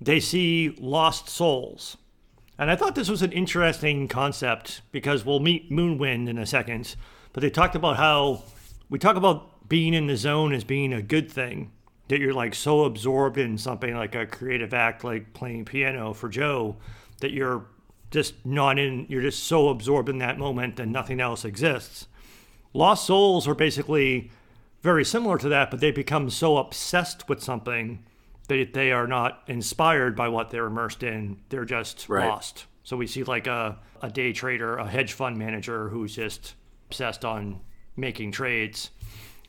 [0.00, 1.96] they see lost souls.
[2.58, 6.96] And I thought this was an interesting concept because we'll meet Moonwind in a second.
[7.32, 8.42] But they talked about how
[8.90, 11.70] we talk about being in the zone as being a good thing,
[12.08, 16.28] that you're like so absorbed in something like a creative act like playing piano for
[16.28, 16.76] Joe
[17.20, 17.66] that you're
[18.10, 22.08] just not in, you're just so absorbed in that moment and nothing else exists.
[22.74, 24.30] Lost souls are basically
[24.82, 28.04] very similar to that, but they become so obsessed with something
[28.48, 31.38] that they are not inspired by what they're immersed in.
[31.48, 32.26] They're just Right.
[32.28, 32.66] lost.
[32.82, 36.54] So we see like a, a day trader, a hedge fund manager who's just
[36.88, 37.60] obsessed on
[37.96, 38.90] making trades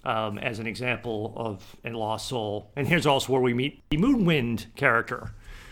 [0.04, 2.72] um, as an example of a lost soul.
[2.76, 5.32] And here's also where we meet the Moonwind character,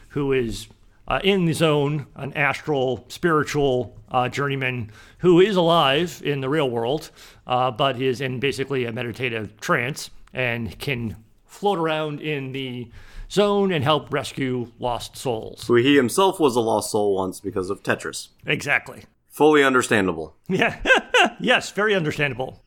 [0.09, 0.67] who is
[1.07, 6.69] uh, in the zone, an astral, spiritual uh, journeyman who is alive in the real
[6.69, 7.11] world,
[7.47, 11.15] uh, but is in basically a meditative trance and can
[11.45, 12.89] float around in the
[13.29, 15.63] zone and help rescue lost souls.
[15.63, 18.29] So he himself was a lost soul once because of Tetris.
[18.45, 19.03] Exactly.
[19.29, 20.35] Fully understandable.
[20.49, 20.77] Yeah.
[21.39, 22.61] yes, very understandable.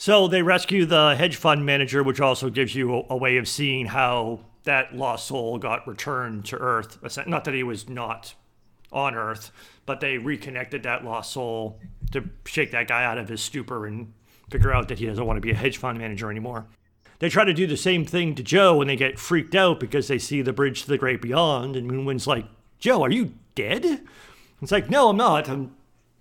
[0.00, 3.46] So they rescue the hedge fund manager, which also gives you a, a way of
[3.46, 6.98] seeing how that lost soul got returned to Earth.
[7.26, 8.32] Not that he was not
[8.90, 9.52] on Earth,
[9.84, 11.78] but they reconnected that lost soul
[12.12, 14.14] to shake that guy out of his stupor and
[14.50, 16.64] figure out that he doesn't want to be a hedge fund manager anymore.
[17.18, 20.08] They try to do the same thing to Joe and they get freaked out because
[20.08, 21.76] they see the bridge to the great beyond.
[21.76, 22.46] And Moonwind's like,
[22.78, 24.00] Joe, are you dead?
[24.62, 25.46] It's like, no, I'm not.
[25.46, 25.76] I'm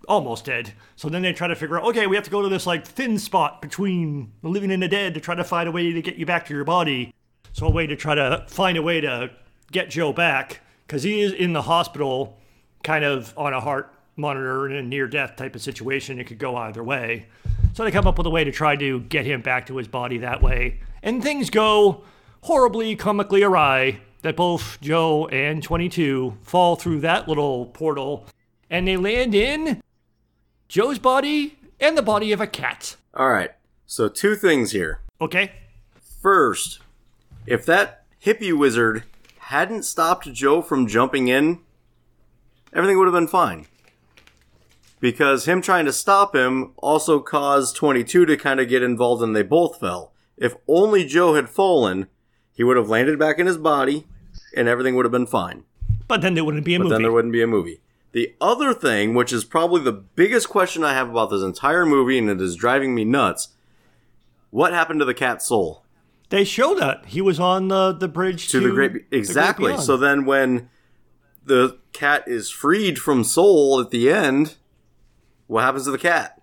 [0.09, 0.73] almost dead.
[0.95, 2.85] So then they try to figure out, okay, we have to go to this like
[2.85, 6.01] thin spot between the living and the dead to try to find a way to
[6.01, 7.13] get you back to your body.
[7.53, 9.31] So a way to try to find a way to
[9.71, 12.37] get Joe back because he is in the hospital,
[12.83, 16.19] kind of on a heart monitor in a near death type of situation.
[16.19, 17.27] It could go either way.
[17.73, 19.87] So they come up with a way to try to get him back to his
[19.87, 20.79] body that way.
[21.03, 22.03] And things go
[22.41, 28.25] horribly comically awry that both Joe and 22 fall through that little portal
[28.69, 29.81] and they land in
[30.69, 32.95] Joe's body and the body of a cat.
[33.15, 33.49] All right.
[33.87, 35.01] So two things here.
[35.19, 35.51] Okay?
[36.21, 36.79] First,
[37.47, 39.03] if that hippie wizard
[39.39, 41.59] hadn't stopped Joe from jumping in,
[42.71, 43.65] everything would have been fine.
[44.99, 49.35] Because him trying to stop him also caused 22 to kind of get involved and
[49.35, 50.13] they both fell.
[50.37, 52.07] If only Joe had fallen,
[52.53, 54.05] he would have landed back in his body
[54.55, 55.63] and everything would have been fine.
[56.07, 56.93] But then there wouldn't be a But movie.
[56.93, 57.81] then there wouldn't be a movie.
[58.11, 62.17] The other thing, which is probably the biggest question I have about this entire movie
[62.17, 63.49] and it is driving me nuts,
[64.49, 65.83] what happened to the cat's soul?
[66.29, 69.05] They show that he was on the, the bridge to to, the great beyond.
[69.11, 69.71] exactly.
[69.71, 69.83] Beyond.
[69.83, 70.69] so then when
[71.43, 74.57] the cat is freed from soul at the end,
[75.47, 76.41] what happens to the cat?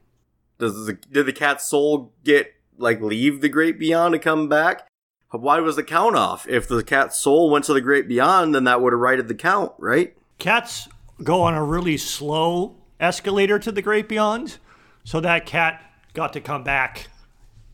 [0.59, 4.89] Does the did the cat's soul get like leave the great beyond to come back?
[5.31, 6.49] Why was the count off?
[6.49, 9.35] If the cat's soul went to the great beyond, then that would have righted the
[9.35, 10.17] count, right?
[10.39, 10.89] cats
[11.23, 14.59] go on a really slow escalator to the great beyond,
[15.05, 15.83] so that cat
[16.15, 17.09] got to come back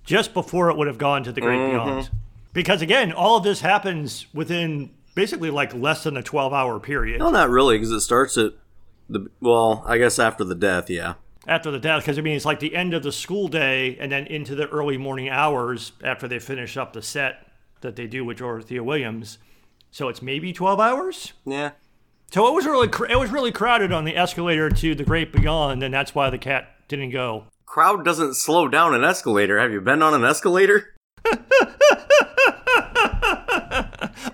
[0.05, 1.72] just before it would have gone to the great mm-hmm.
[1.72, 2.11] beyond.
[2.53, 7.18] Because again, all of this happens within basically like less than a 12 hour period
[7.18, 8.53] No, not really, because it starts at
[9.09, 10.90] the well, I guess after the death.
[10.90, 11.14] Yeah,
[11.47, 14.12] after the death because I mean it's like the end of the school day and
[14.12, 17.47] then into the early morning hours after they finish up the set
[17.80, 19.38] that they do with Dorothea Williams.
[19.90, 21.32] So it's maybe 12 hours.
[21.45, 21.72] yeah.
[22.33, 25.35] So it was really cr- it was really crowded on the escalator to the Great
[25.35, 27.45] Beyond, and that's why the cat didn't go.
[27.66, 29.61] Crowd doesn't slow down an escalator.
[29.61, 30.95] Have you been on an escalator?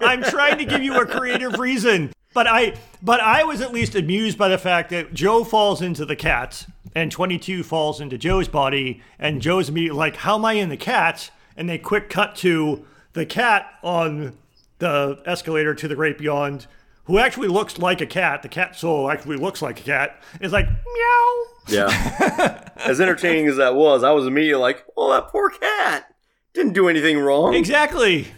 [0.01, 3.97] I'm trying to give you a creative reason, but I but I was at least
[3.97, 8.47] amused by the fact that Joe falls into the cat and 22 falls into Joe's
[8.47, 12.37] body, and Joe's immediately like, "How am I in the cat?" And they quick cut
[12.37, 14.35] to the cat on
[14.79, 16.69] the escalator to the Great Beyond,
[17.09, 18.43] who actually looks like a cat.
[18.43, 20.23] The cat soul actually looks like a cat.
[20.41, 21.45] It's like meow.
[21.67, 22.69] Yeah.
[22.77, 26.15] as entertaining as that was, I was immediately like, "Well, that poor cat
[26.55, 28.29] didn't do anything wrong." Exactly.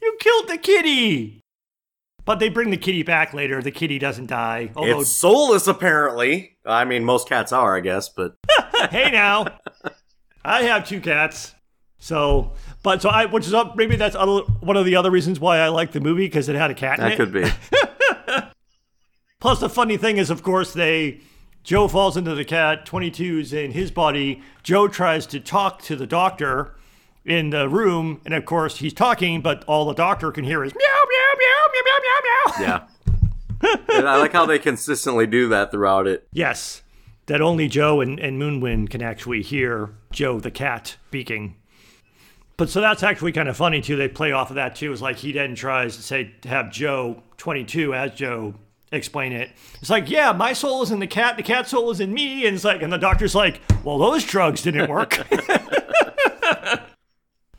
[0.00, 1.40] You killed the kitty.
[2.24, 3.60] But they bring the kitty back later.
[3.60, 4.70] The kitty doesn't die.
[4.76, 6.56] Although, It's soulless, apparently.
[6.64, 8.36] I mean, most cats are, I guess, but
[8.90, 9.46] hey now,
[10.44, 11.54] I have two cats.
[11.98, 12.52] So,
[12.82, 13.76] but so I, which is up.
[13.76, 16.56] Maybe that's other, one of the other reasons why I like the movie because it
[16.56, 17.42] had a cat in that could be.
[19.42, 21.18] Plus, the funny thing is, of course, they
[21.64, 22.86] Joe falls into the cat.
[22.86, 24.40] 22's in his body.
[24.62, 26.76] Joe tries to talk to the doctor
[27.24, 30.72] in the room, and of course, he's talking, but all the doctor can hear is
[30.72, 32.86] meow meow meow meow meow meow meow.
[33.64, 33.78] Yeah.
[33.98, 36.28] and I like how they consistently do that throughout it.
[36.32, 36.82] Yes,
[37.26, 41.56] that only Joe and, and Moonwind can actually hear Joe the cat speaking.
[42.56, 43.96] But so that's actually kind of funny too.
[43.96, 44.92] They play off of that too.
[44.92, 48.54] It's like he then tries to say to have Joe 22 as Joe
[48.92, 49.50] explain it.
[49.80, 52.46] It's like, yeah, my soul is in the cat, the cat soul is in me,
[52.46, 55.18] and it's like, and the doctor's like, well, those drugs didn't work.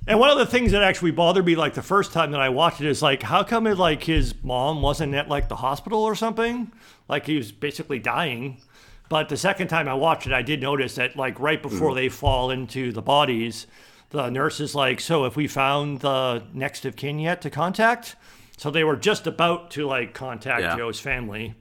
[0.08, 2.50] and one of the things that actually bothered me, like the first time that I
[2.50, 6.04] watched it, is like, how come it like his mom wasn't at like the hospital
[6.04, 6.72] or something?
[7.10, 8.62] Like he was basically dying.
[9.10, 11.96] But the second time I watched it, I did notice that like right before mm.
[11.96, 13.68] they fall into the bodies,
[14.10, 18.16] the nurse is like, "So, if we found the next of kin yet to contact?"
[18.58, 20.78] So they were just about to like contact Yeah.
[20.78, 21.56] Joe's family,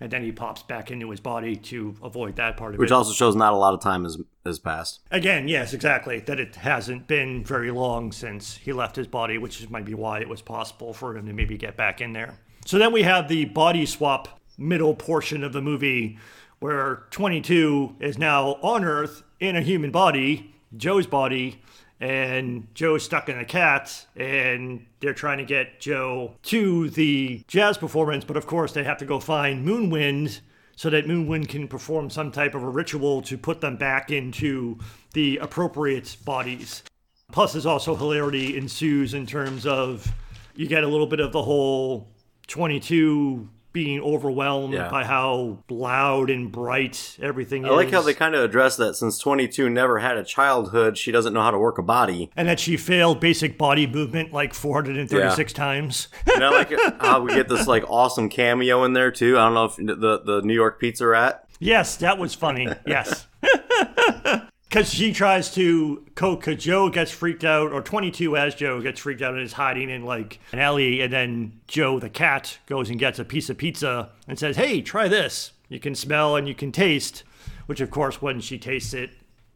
[0.00, 2.92] and then he pops back into his body to avoid that part of Which it.
[2.92, 5.00] Which also shows not a lot of time has, has passed.
[5.10, 6.18] Again, yes, exactly.
[6.20, 10.20] That it hasn't been very long since he left his body, which might be why
[10.20, 12.38] it was possible for him to maybe get back in there.
[12.66, 16.18] So then we have the body swap middle portion of the movie
[16.58, 21.61] where 22 is now on Earth in a human body, Joe's body,
[22.02, 27.78] and Joe's stuck in a cat, and they're trying to get Joe to the jazz
[27.78, 30.40] performance, but of course they have to go find Moonwind
[30.74, 34.78] so that Moonwind can perform some type of a ritual to put them back into
[35.12, 36.82] the appropriate bodies.
[37.30, 40.12] Plus, there's also hilarity ensues in terms of
[40.56, 42.08] you get a little bit of the whole
[42.48, 44.90] 22 being overwhelmed Yeah.
[44.90, 47.72] by how loud and bright everything I is.
[47.72, 51.10] I like how they kind of address that since 22 never had a childhood, she
[51.12, 52.30] doesn't know how to work a body.
[52.36, 56.08] and that she failed basic body movement like 436 times.
[56.34, 59.38] And I like how we get this like awesome cameo in there too.
[59.38, 61.46] I don't know if the the New York Pizza Rat.
[61.58, 62.68] Yes, that was funny.
[62.86, 63.26] Yes.
[64.72, 69.20] Because she tries to, because Joe gets freaked out, or 22 as Joe gets freaked
[69.20, 72.98] out and is hiding in like an alley, and then Joe the cat goes and
[72.98, 75.52] gets a piece of pizza and says, Hey, try this.
[75.68, 77.22] You can smell and you can taste.
[77.66, 79.10] Which, of course, when she tastes it,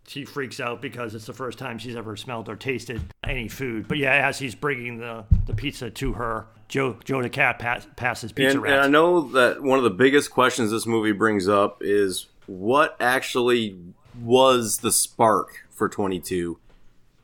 [0.06, 3.88] she freaks out because it's the first time she's ever smelled or tasted any food.
[3.88, 7.86] But yeah, as he's bringing the, the pizza to her, Joe Joe the cat pass,
[7.96, 11.48] passes pizza And, and I know that one of the biggest questions this movie brings
[11.48, 13.78] up is what actually
[14.20, 16.58] was the spark for 22.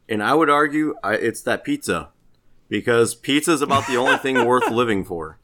[0.09, 2.11] And I would argue I, it's that pizza.
[2.69, 5.39] Because pizza is about the only thing worth living for.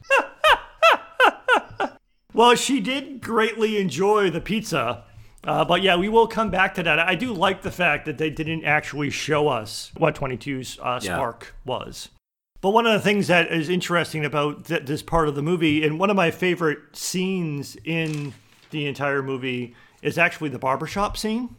[2.35, 5.05] Well, she did greatly enjoy the pizza.
[5.45, 6.99] Uh, but yeah, we will come back to that.
[6.99, 11.17] I do like the fact that they didn't actually show us what 22's uh, Yeah.
[11.17, 12.11] spark was.
[12.61, 15.85] But one of the things that is interesting about th- this part of the movie,
[15.85, 18.35] and one of my favorite scenes in
[18.71, 21.57] the entire movie, is actually the barbershop scene.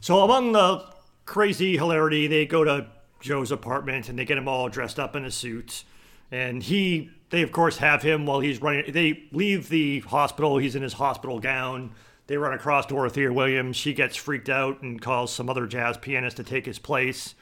[0.00, 0.84] So among the
[1.24, 2.86] crazy hilarity, they go to
[3.20, 5.84] Joe's apartment and they get him all dressed up in a suit.
[6.30, 8.92] And he, they of course have him while he's running.
[8.92, 10.58] They leave the hospital.
[10.58, 11.92] He's in his hospital gown.
[12.26, 13.76] They run across Dorothea Williams.
[13.76, 17.34] She gets freaked out and calls some other jazz pianist to take his place.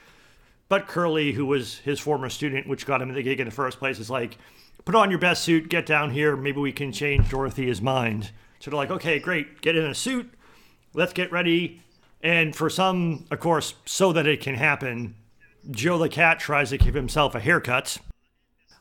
[0.68, 3.78] But Curley, who was his former student, which got him the gig in the first
[3.78, 4.38] place, is like,
[4.84, 8.30] put on your best suit, get down here, maybe we can change Dorothea's mind.
[8.62, 10.32] So they're like, okay, great, get in a suit,
[10.94, 11.82] let's get ready.
[12.22, 15.16] And for some, of course, so that it can happen,
[15.68, 17.98] Joe the cat tries to give himself a haircut.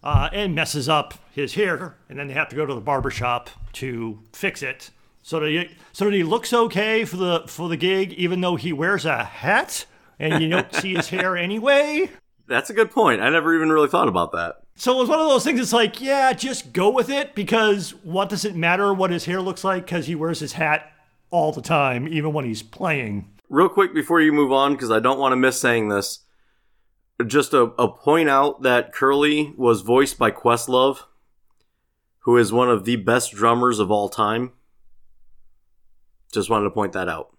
[0.03, 3.11] uh, and messes up his hair, and then they have to go to the barber
[3.11, 4.89] shop to fix it.
[5.23, 8.55] So that he, so that he looks okay for the for the gig, even though
[8.55, 9.85] he wears a hat
[10.17, 12.09] and you don't see his hair anyway.
[12.47, 13.21] That's a good point.
[13.21, 14.60] I never even really thought about that.
[14.75, 15.59] So it was one of those things.
[15.59, 19.41] It's like, yeah, just go with it because what does it matter what his hair
[19.41, 19.85] looks like?
[19.85, 20.91] Because he wears his hat
[21.29, 23.29] all the time, even when he's playing.
[23.49, 26.19] Real quick before you move on, because I don't want to miss saying this,
[27.27, 31.03] just a, a point out that Curley was voiced by Questlove,
[32.19, 34.51] who is one of the best drummers of all time.
[36.31, 37.35] Just wanted to point that out.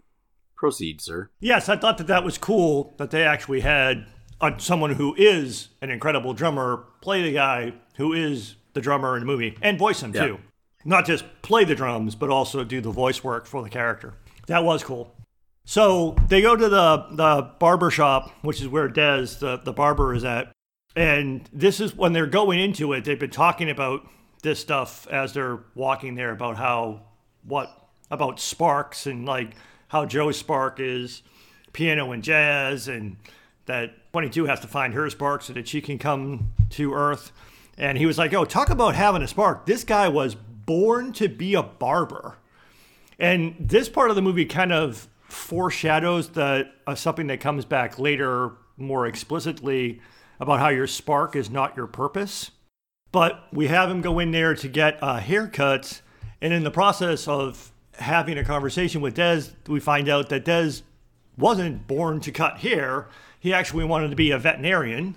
[0.54, 1.30] Proceed, sir.
[1.40, 4.06] Yes, I thought that that was cool that they actually had
[4.40, 9.20] uh, someone who is an incredible drummer play the guy who is the drummer in
[9.20, 10.26] the movie and voice him Yeah.
[10.26, 10.38] too.
[10.84, 14.14] Not just play the drums, but also do the voice work for the character.
[14.46, 15.14] That was cool.
[15.64, 20.12] So they go to the the barber shop, which is where Dez, the, the barber,
[20.14, 20.50] is at.
[20.96, 24.06] And this is when they're going into it, they've been talking about
[24.42, 27.02] this stuff as they're walking there about how
[27.44, 27.68] what
[28.10, 29.54] about Sparks and like
[29.88, 31.22] how Joe Spark is
[31.72, 33.16] piano and jazz and
[33.66, 37.32] that 22 has to find her spark so that she can come to Earth.
[37.78, 39.66] And he was like, Oh, talk about having a spark.
[39.66, 42.36] This guy was born to be a barber.
[43.18, 47.98] And this part of the movie kind of foreshadows that uh, something that comes back
[47.98, 50.00] later more explicitly
[50.38, 52.50] about how your spark is not your purpose.
[53.12, 56.02] But we have him go in there to get a haircut,
[56.40, 60.82] and in the process of having a conversation with Dez, we find out that Dez
[61.36, 63.08] wasn't born to cut hair.
[63.42, 65.16] He actually wanted to be a veterinarian,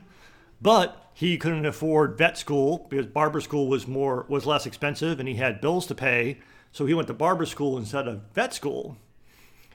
[0.59, 5.29] but he couldn't afford vet school because barber school was more was less expensive, and
[5.29, 6.39] he had bills to pay.
[6.71, 8.97] So he went to barber school instead of vet school.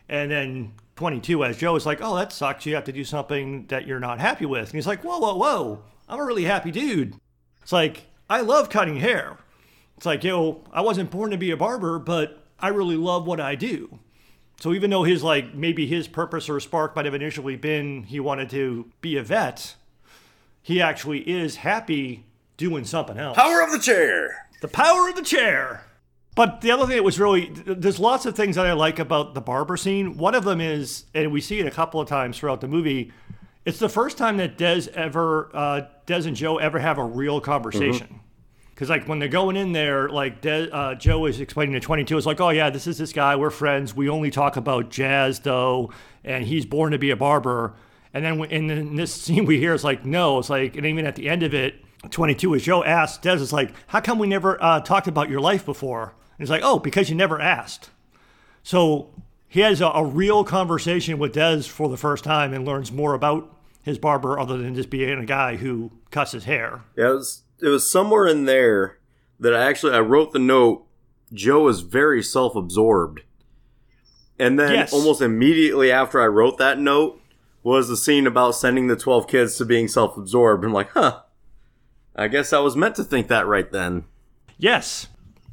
[0.09, 2.67] And then 22, as Joe is like, oh, that sucks.
[2.67, 4.65] You have to do something that you're not happy with.
[4.65, 5.83] And he's like, whoa, whoa, whoa.
[6.09, 7.15] I'm a really happy dude.
[7.63, 9.39] It's like, I love cutting hair.
[9.97, 13.39] It's like, yo, I wasn't born to be a barber, but I really love what
[13.39, 14.01] I do.
[14.61, 18.21] So even though his, like, maybe his purpose or spark might have initially been he
[18.21, 19.75] wanted to be a vet,
[20.63, 22.27] he actually is happy
[22.59, 23.37] doing something else.
[23.37, 24.49] Power of the chair.
[24.61, 25.87] The power of the chair.
[26.37, 29.35] But the other thing that was really, there's lots of things that I like about
[29.35, 30.19] the barber scene.
[30.19, 33.13] One of them is, and we see it a couple of times throughout the movie,
[33.65, 37.41] it's the first time that Dez ever, uh, Dez and Joe ever have a real
[37.41, 38.21] conversation.
[38.81, 42.17] Because like when they're going in there, like Dez, uh, Joe is explaining to 22,
[42.17, 43.95] it's like, oh yeah, this is this guy, we're friends.
[43.95, 45.93] We only talk about jazz though,
[46.25, 47.75] and he's born to be a barber.
[48.15, 51.15] And then in, this scene we hear, it's like, no, it's like, and even at
[51.15, 51.75] the end of it,
[52.09, 55.43] 22, as Joe asks Dez, it's like, how come we never uh, talked about your
[55.43, 56.15] life before?
[56.39, 57.91] And he's like, oh, because you never asked.
[58.63, 59.11] So
[59.47, 63.13] he has a, a real conversation with Dez for the first time and learns more
[63.13, 66.81] about his barber other than just being a guy who cuts his hair.
[66.97, 68.99] Yeah, it was it was somewhere in there
[69.39, 70.87] that I actually I wrote the note.
[71.33, 73.23] Joe is very self absorbed,
[74.39, 74.93] and then Yes.
[74.93, 77.21] almost immediately after I wrote that note
[77.63, 80.65] was the scene about sending the twelve kids to being self absorbed.
[80.65, 81.21] I'm like, huh.
[82.17, 84.05] I guess I was meant to think that right then.
[84.59, 85.07] Yes.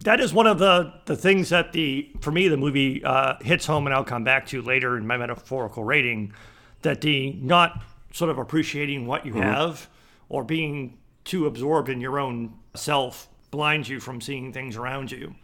[0.03, 3.65] That is one of the, the things that the for me the movie uh, hits
[3.65, 6.33] home, and I'll come back to later in my metaphorical rating.
[6.81, 9.89] That the not sort of appreciating what you have
[10.29, 10.97] or being
[11.28, 15.36] too absorbed in your own self blinds you from seeing things around you.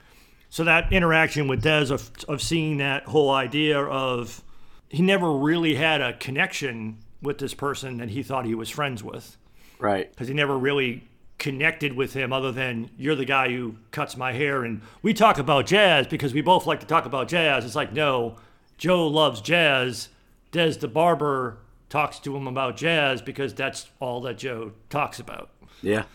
[0.50, 4.44] So that interaction with Dez of of seeing that whole idea of
[4.90, 9.04] he never really had a connection with this person that he thought he was friends
[9.04, 9.38] with
[9.80, 10.10] Right.
[10.12, 11.08] because he never really
[11.40, 15.38] connected with him other than you're the guy who cuts my hair and we talk
[15.40, 17.66] about jazz because we both like to talk about jazz.
[17.66, 18.36] It's like, no,
[18.78, 20.10] Joe loves jazz.
[20.52, 21.58] Dez the barber
[21.90, 25.50] talks to him about jazz because that's all that Joe talks about.
[25.84, 26.06] Yeah.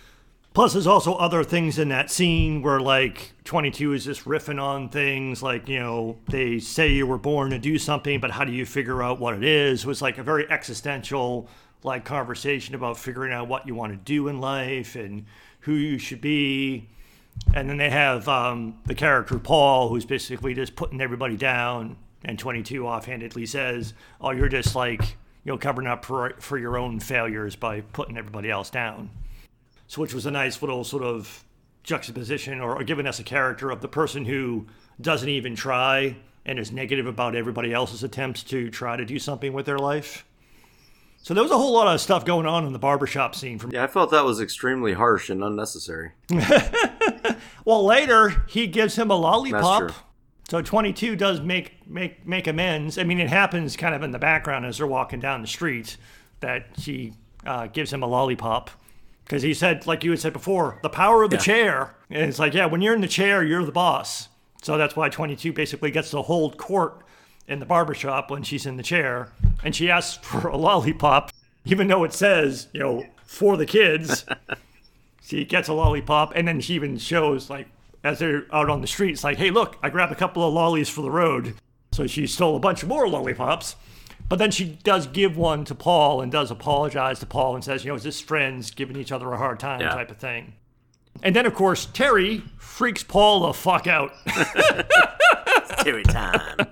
[0.55, 4.89] Plus, there's also other things in that scene where, like, 22 is just riffing on
[4.89, 8.51] things like, you know, they say you were born to do something, but how do
[8.51, 9.85] you figure out what it is?
[9.85, 11.49] It was like a very existential,
[11.85, 15.27] like, conversation about figuring out what you want to do in life and
[15.61, 16.89] who you should be.
[17.55, 21.97] And then they have um, the character Paul, who's basically just putting everybody down.
[22.25, 25.03] And 22 offhandedly says, Oh, you're just like,
[25.45, 29.11] you know, covering up for, for your own failures by putting everybody else down.
[29.89, 31.45] So, which was a nice little sort of
[31.83, 34.67] juxtaposition or, or giving us a character of the person who
[35.01, 36.17] doesn't even try
[36.47, 40.25] and is negative about everybody else's attempts to try to do something with their life.
[41.23, 43.73] So there was a whole lot of stuff going on in the barbershop scene from
[43.73, 46.13] Yeah, I felt that was extremely harsh and unnecessary.
[47.69, 49.93] Well, later he gives him a lollipop.
[50.49, 52.97] So 22 does make make make amends.
[52.97, 55.99] I mean, it happens kind of in the background as they're walking down the street
[56.41, 57.13] that she
[57.45, 58.71] uh, gives him a lollipop
[59.29, 61.43] Because he said, like you had said before, the power of the Yeah.
[61.43, 61.95] chair.
[62.09, 64.29] And it's like, yeah, when you're in the chair, you're the boss.
[64.63, 67.03] So that's why 22 basically gets to hold court
[67.47, 69.29] in the barbershop when she's in the chair.
[69.63, 71.31] And she asks for a lollipop,
[71.67, 74.25] even though it says, you know, for the kids.
[75.23, 76.33] she gets a lollipop.
[76.35, 77.69] And then she even shows, like,
[78.03, 80.55] as they're out on the street, it's like, hey, look, I grabbed a couple of
[80.55, 81.55] lollies for the road.
[81.93, 83.77] So she stole a bunch more lollipops.
[84.29, 87.85] But then she does give one to Paul and does apologize to Paul and says,
[87.85, 89.89] you know, it's just friends giving each other a hard time Yeah.
[89.91, 90.55] type of thing.
[91.23, 94.13] And then, of course, Terry freaks Paul the fuck out.
[95.81, 96.69] Terry time.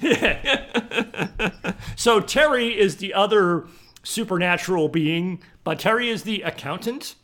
[1.96, 3.66] so Terry is the other
[4.02, 7.14] supernatural being, but Terry is the accountant.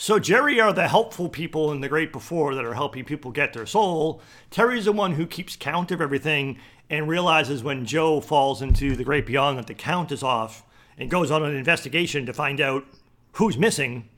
[0.00, 3.52] So Jerry are the helpful people in the great before that are helping people get
[3.52, 4.22] their soul.
[4.48, 9.02] Terry's the one who keeps count of everything and realizes when Joe falls into the
[9.02, 10.62] great beyond that the count is off
[10.96, 12.84] and goes on an investigation to find out
[13.32, 14.08] who's missing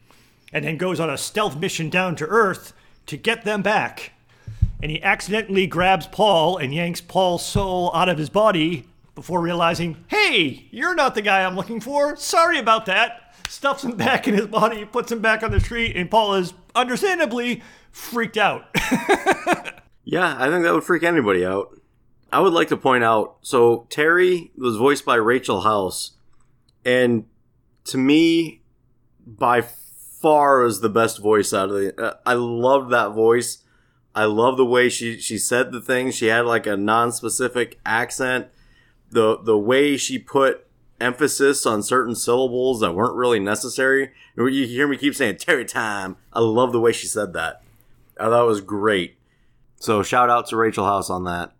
[0.52, 2.74] and then goes on a stealth mission down to Earth
[3.06, 4.12] to get them back.
[4.82, 10.04] And he accidentally grabs Paul and yanks Paul's soul out of his body before realizing,
[10.08, 12.16] hey, you're not the guy I'm looking for.
[12.16, 13.29] Sorry about that.
[13.50, 16.54] Stuffs him back in his body, puts him back on the street, and Paul is
[16.74, 18.64] understandably freaked out.
[20.10, 21.78] Yeah, I think that would freak anybody out.
[22.32, 26.12] I would like to point out so Terry was voiced by Rachel House,
[26.84, 27.26] and
[27.84, 28.62] to me,
[29.24, 32.02] by far is the best voice out of the.
[32.02, 33.58] Uh, I loved that voice.
[34.12, 36.16] I love the way she she said the things.
[36.16, 38.48] She had like a non-specific accent.
[39.10, 40.66] The the way she put
[41.00, 44.10] emphasis on certain syllables that weren't really necessary.
[44.36, 46.16] You hear me keep saying Terry time.
[46.32, 47.62] I love the way she said that.
[48.18, 49.16] Uh, I thought it was great.
[49.76, 51.52] So shout out to Rachel House on that.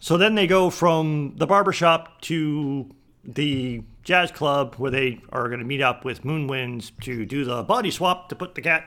[0.00, 2.90] So then they go from the barbershop to
[3.24, 7.62] the jazz club where they are going to meet up with Moonwinds to do the
[7.62, 8.84] body swap to put the cat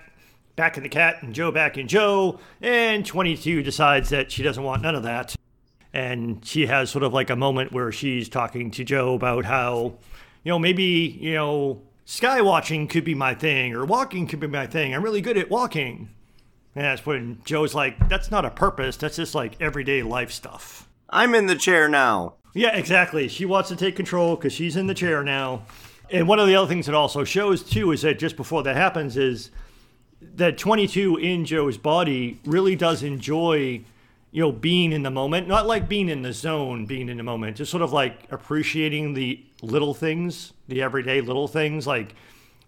[0.57, 2.39] back in the cat and Joe back in Joe.
[2.61, 5.36] And 22 decides that she doesn't want none of that.
[5.93, 9.95] And she has sort of like a moment where she's talking to Joe about how,
[10.43, 14.47] you know, maybe, you know, sky watching could be my thing or walking could be
[14.47, 14.93] my thing.
[14.93, 16.09] I'm really good at walking.
[16.75, 18.97] And that's when Joe's like, that's not a purpose.
[18.97, 20.87] That's just like everyday life stuff.
[21.09, 22.35] I'm in the chair now.
[22.53, 23.27] Yeah, exactly.
[23.27, 25.63] She wants to take control because she's in the chair now.
[26.09, 28.75] And one of the other things it also shows too is that just before that
[28.75, 29.51] happens is
[30.21, 33.81] that 22 in Joe's body really does enjoy,
[34.37, 35.47] you know, being in the moment.
[35.47, 39.15] Not like being in the zone, being in the moment, just sort of like appreciating
[39.15, 42.13] the little things, the everyday little things, like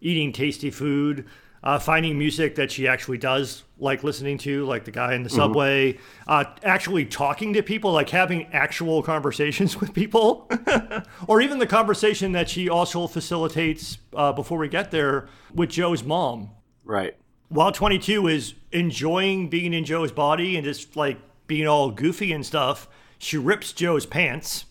[0.02, 1.28] eating tasty food,
[1.62, 5.30] uh, finding music that she actually does like listening to, like the guy in the
[5.30, 10.50] subway, uh, actually talking to people, like having actual conversations with people,
[11.28, 16.04] or even the conversation that she also facilitates uh, before we get there with Joe's
[16.04, 16.50] mom.
[16.84, 17.16] Right.
[17.50, 21.20] While 22 is enjoying being in Joe's body and just like
[21.50, 22.88] being all goofy and stuff,
[23.18, 24.66] she rips Joe's pants.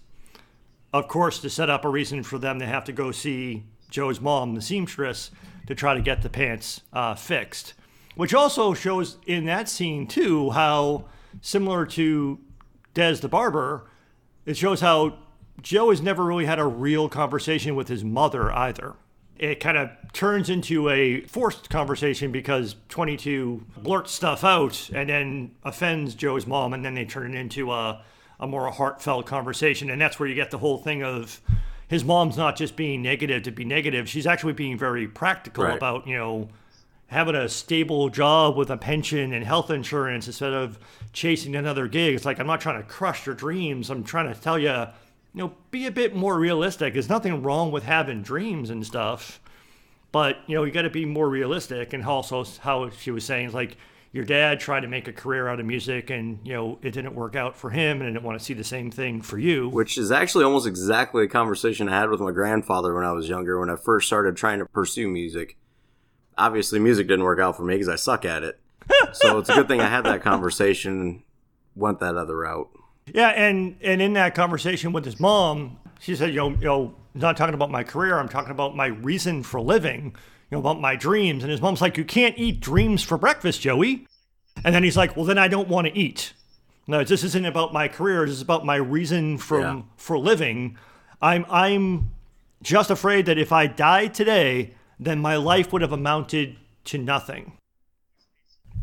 [0.94, 4.20] Of course, to set up a reason for them to have to go see Joe's
[4.20, 5.30] mom, the seamstress,
[5.66, 7.74] to try to get the pants uh, fixed.
[8.14, 11.04] Which also shows in that scene, too, how
[11.42, 12.38] similar to
[12.94, 13.90] Des the barber,
[14.46, 15.18] it shows how
[15.60, 18.94] Joe has never really had a real conversation with his mother either.
[19.38, 25.52] It kind of turns into a forced conversation because 22 blurts stuff out and then
[25.64, 28.02] offends Joe's mom, and then they turn it into a,
[28.40, 29.90] a more heartfelt conversation.
[29.90, 31.40] And that's where you get the whole thing of
[31.86, 35.76] his mom's not just being negative to be negative, she's actually being very practical Right.
[35.76, 36.48] about, you know,
[37.06, 40.78] having a stable job with a pension and health insurance instead of
[41.14, 42.14] chasing another gig.
[42.14, 43.88] It's like I'm not trying to crush your dreams.
[43.88, 44.88] I'm trying to tell you,
[45.38, 46.94] you know, be a bit more realistic.
[46.94, 49.40] There's nothing wrong with having dreams and stuff,
[50.10, 51.92] but you know, you got to be more realistic.
[51.92, 53.76] And also, how she was saying, like
[54.10, 57.14] your dad tried to make a career out of music, and you know, it didn't
[57.14, 59.68] work out for him, and I didn't want to see the same thing for you.
[59.68, 63.28] Which is actually almost exactly a conversation I had with my grandfather when I was
[63.28, 65.56] younger, when I first started trying to pursue music.
[66.36, 68.58] Obviously, music didn't work out for me because I suck at it.
[69.12, 71.22] so it's a good thing I had that conversation and
[71.76, 72.70] went that other route.
[73.14, 77.36] Yeah, and and in that conversation with his mom, she said, "Yo, yo, I'm not
[77.36, 78.18] talking about my career.
[78.18, 80.14] I'm talking about my reason for living.
[80.50, 83.60] You know, about my dreams." And his mom's like, "You can't eat dreams for breakfast,
[83.60, 84.06] Joey."
[84.64, 86.32] And then he's like, "Well, then I don't want to eat.
[86.86, 88.24] No, this isn't about my career.
[88.24, 89.82] This is about my reason from Yeah.
[89.96, 90.76] for living.
[91.20, 92.10] I'm I'm
[92.62, 97.52] just afraid that if I died today, then my life would have amounted to nothing."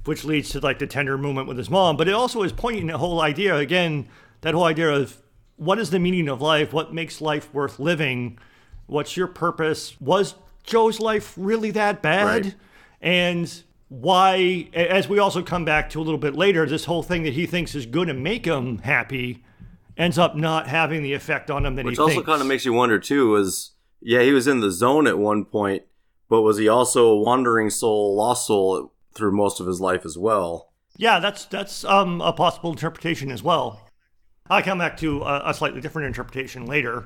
[0.05, 1.97] Which leads to like the tender moment with his mom.
[1.97, 4.07] But it also is pointing the whole idea again,
[4.41, 5.17] that whole idea of
[5.57, 6.73] what is the meaning of life?
[6.73, 8.39] What makes life worth living?
[8.87, 9.99] What's your purpose?
[9.99, 12.45] Was Joe's life really that bad?
[12.45, 12.55] Right.
[13.01, 17.23] And why, as we also come back to a little bit later, this whole thing
[17.23, 19.43] that he thinks is going to make him happy
[19.97, 22.25] ends up not having the effect on him that Which he also thinks.
[22.25, 23.29] kind of makes you wonder too.
[23.29, 25.83] Was yeah, he was in the zone at one point,
[26.29, 30.17] but was he also a wandering soul, lost soul through most of his life as
[30.17, 30.71] well?
[30.97, 33.81] Yeah, that's that's um, a possible interpretation as well.
[34.49, 37.05] I'll come back to a, a slightly different interpretation later.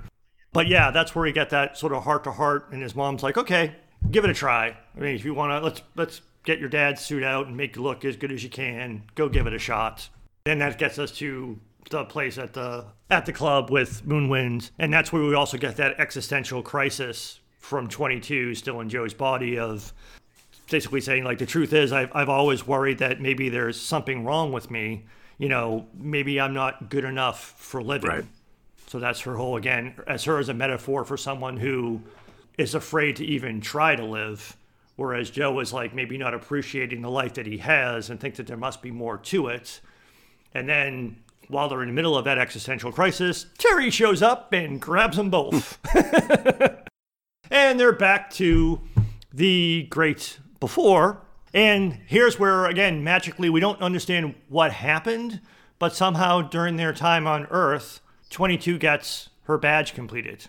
[0.51, 3.24] But yeah, that's where you get that sort of heart to heart, and his mom's
[3.24, 3.76] like, "Okay,
[4.12, 4.76] give it a try.
[4.95, 7.76] I mean, if you want to, let's let's get your dad's suit out and make
[7.76, 9.03] you look as good as you can.
[9.16, 10.10] Go give it a shot."
[10.45, 14.93] Then that gets us to the place at the at the club with Moonwind, and
[14.93, 19.93] that's where we also get that existential crisis from 22 still in Joe's body of
[20.70, 24.51] basically saying like the truth is I've, I've always worried that maybe there's something wrong
[24.51, 25.05] with me.
[25.38, 28.09] You know maybe i'm not good enough for living.
[28.09, 28.26] Right.
[28.88, 32.01] so that's her whole again as her as a metaphor for someone who
[32.57, 34.57] is afraid to even try to live
[34.97, 38.47] whereas joe is like maybe not appreciating the life that he has and think that
[38.47, 39.80] there must be more to it.
[40.53, 41.15] And then
[41.47, 45.30] while they're in the middle of that existential crisis terry shows up and grabs them
[45.30, 45.78] both.
[47.51, 48.82] And they're back to
[49.34, 51.22] the great before.
[51.53, 55.41] And here's where, again, magically, we don't understand what happened,
[55.80, 60.45] but somehow during their time on Earth, 22 gets her badge completed.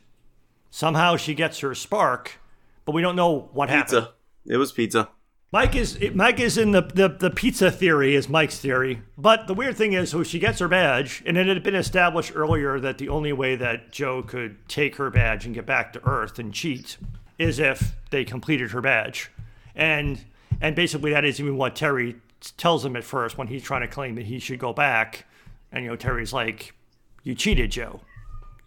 [0.70, 2.38] Somehow she gets her spark,
[2.84, 4.06] but we don't know what happened.
[4.06, 4.14] Pizza.
[4.46, 5.08] It was pizza.
[5.52, 9.54] Mike is Mike is in the, the the pizza theory is Mike's theory, but the
[9.54, 12.98] weird thing is, so she gets her badge, and it had been established earlier that
[12.98, 16.54] the only way that Joe could take her badge and get back to Earth and
[16.54, 16.98] cheat
[17.36, 19.30] is if they completed her badge,
[19.74, 20.24] and
[20.60, 22.16] and basically that is even what Terry
[22.56, 25.26] tells him at first when he's trying to claim that he should go back,
[25.72, 26.74] and you know Terry's like,
[27.22, 28.00] "You cheated, Joe.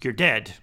[0.02, 0.54] You're dead."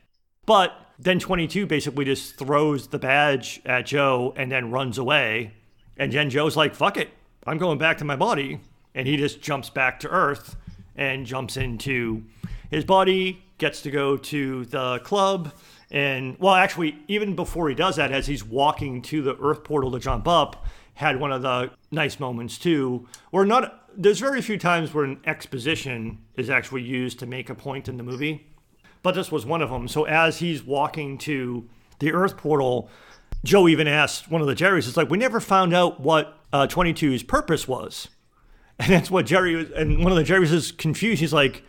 [0.47, 5.55] But then 22 basically just throws the badge at Joe and then runs away.
[5.97, 7.09] And then Joe's like, fuck it,
[7.47, 8.61] I'm going back to my body.
[8.95, 10.57] And he just jumps back to Earth
[10.97, 12.25] and jumps into
[12.71, 15.53] his body, gets to go to the club.
[15.93, 19.93] And, well, actually, even before he does that, as he's walking to the Earth portal
[19.93, 24.59] to jump up, had one of the nice moments too, where not, there's very few
[24.59, 28.51] times where an exposition is actually used to make a point in the movie
[29.03, 29.89] but this was one of them.
[29.89, 32.91] So as he's walking to the Earth portal,
[33.45, 36.67] Joe even asked one of the Jerrys, "It's like we never found out what uh,
[36.67, 38.09] 22's purpose was,"
[38.79, 39.71] and that's what Jerry was.
[39.71, 41.21] And one of the Jerrys is confused.
[41.21, 41.63] He's like,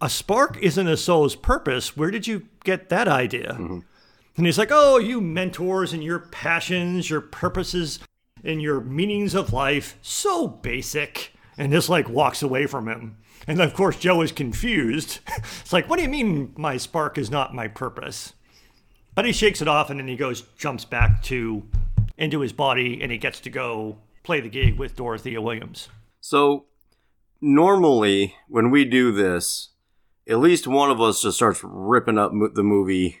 [0.00, 1.96] "A spark isn't a soul's purpose.
[1.96, 7.08] Where did you get that idea?" And he's like, "Oh, you mentors and your passions,
[7.08, 8.00] your purposes,
[8.44, 13.16] and your meanings of life, so basic." And just like walks away from him.
[13.46, 15.20] And of course, Joe is confused.
[15.60, 18.32] it's like, what do you mean my spark is not my purpose?
[19.14, 21.62] But he shakes it off and then he goes, jumps back to
[22.18, 25.88] into his body and he gets to go play the gig with Dorothea Williams.
[26.20, 26.66] So
[27.40, 29.70] normally when we do this,
[30.28, 33.20] at least one of us just starts ripping up mo- the movie.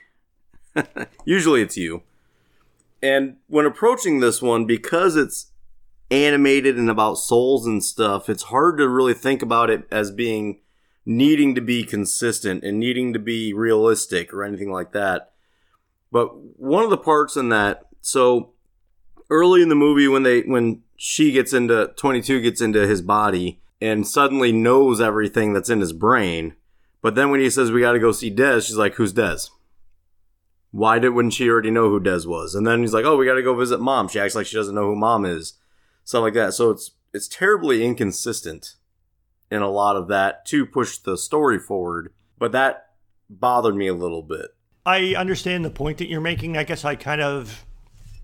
[1.24, 2.02] Usually it's you.
[3.02, 5.52] And when approaching this one, because it's
[6.10, 10.60] animated and about souls and stuff, it's hard to really think about it as being
[11.04, 15.32] needing to be consistent and needing to be realistic or anything like that.
[16.10, 18.52] But one of the parts in that, so
[19.30, 23.60] early in the movie when they when she gets into 22 gets into his body
[23.80, 26.54] and suddenly knows everything that's in his brain,
[27.02, 29.50] but then when he says we got to go see Dez, she's like, "Who's Dez?"
[30.72, 32.54] Why did wouldn't she already know who Dez was?
[32.54, 34.56] And then he's like, "Oh, we got to go visit mom." She acts like she
[34.56, 35.54] doesn't know who mom is,
[36.04, 36.54] stuff like that.
[36.54, 38.74] So it's it's terribly inconsistent
[39.50, 42.12] in a lot of that to push the story forward.
[42.38, 42.90] But that
[43.30, 44.48] bothered me a little bit.
[44.84, 46.56] I understand the point that you're making.
[46.56, 47.64] I guess I kind of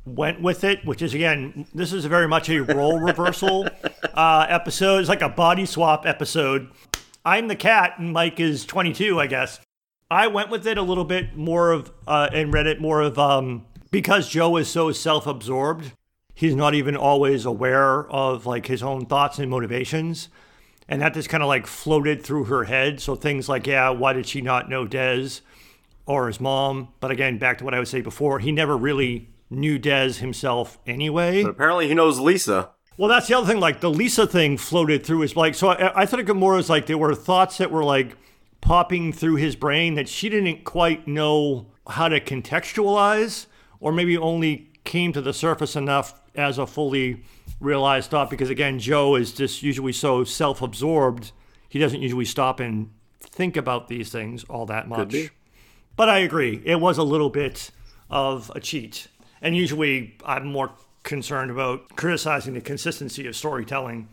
[0.04, 3.66] went with it, which is again, this is very much a role reversal
[4.14, 4.98] uh, episode.
[4.98, 6.70] It's like a body swap episode.
[7.24, 9.60] I'm the cat, and Mike is 22, I guess.
[10.10, 13.18] I went with it a little bit more of uh, and read it more of
[13.18, 15.92] um, because Joe is so self-absorbed.
[16.34, 20.28] He's not even always aware of like his own thoughts and motivations,
[20.88, 23.00] and that just kind of like floated through her head.
[23.00, 25.40] So things like, yeah, why did she not know Dez?
[26.06, 26.88] or his mom.
[27.00, 30.78] But again, back to what I would say before, he never really knew Dez himself
[30.86, 31.42] anyway.
[31.42, 32.70] But apparently he knows Lisa.
[33.02, 33.58] Well, that's the other thing.
[33.58, 35.56] Like the Lisa thing floated through his like.
[35.56, 38.16] So I, I thought of it more as like there were thoughts that were like
[38.60, 43.46] popping through his brain that she didn't quite know how to contextualize,
[43.80, 47.24] or maybe only came to the surface enough as a fully
[47.58, 48.30] realized thought.
[48.30, 51.32] Because again, Joe is just usually so self-absorbed,
[51.68, 52.88] he doesn't usually stop and
[53.18, 55.32] think about these things all that much.
[55.96, 57.72] But I agree, it was a little bit
[58.08, 59.08] of a cheat.
[59.40, 60.70] And usually I'm more
[61.02, 64.08] concerned about criticizing the consistency of storytelling.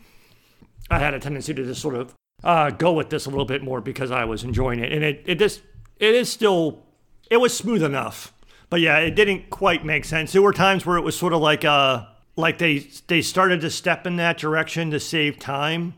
[0.90, 3.62] I had a tendency to just sort of uh, go with this a little bit
[3.62, 4.92] more because I was enjoying it.
[4.92, 5.62] And it, it just,
[5.98, 6.84] it is still,
[7.30, 8.32] it was smooth enough.
[8.70, 10.32] But yeah, it didn't quite make sense.
[10.32, 12.78] There were times where it was sort of like, uh, like they,
[13.08, 15.94] they started to step in that direction to save time.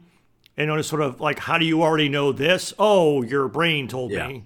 [0.57, 2.75] And it was sort of like, how do you already know this?
[2.79, 4.29] Oh, your brain told Yeah.
[4.29, 4.45] me.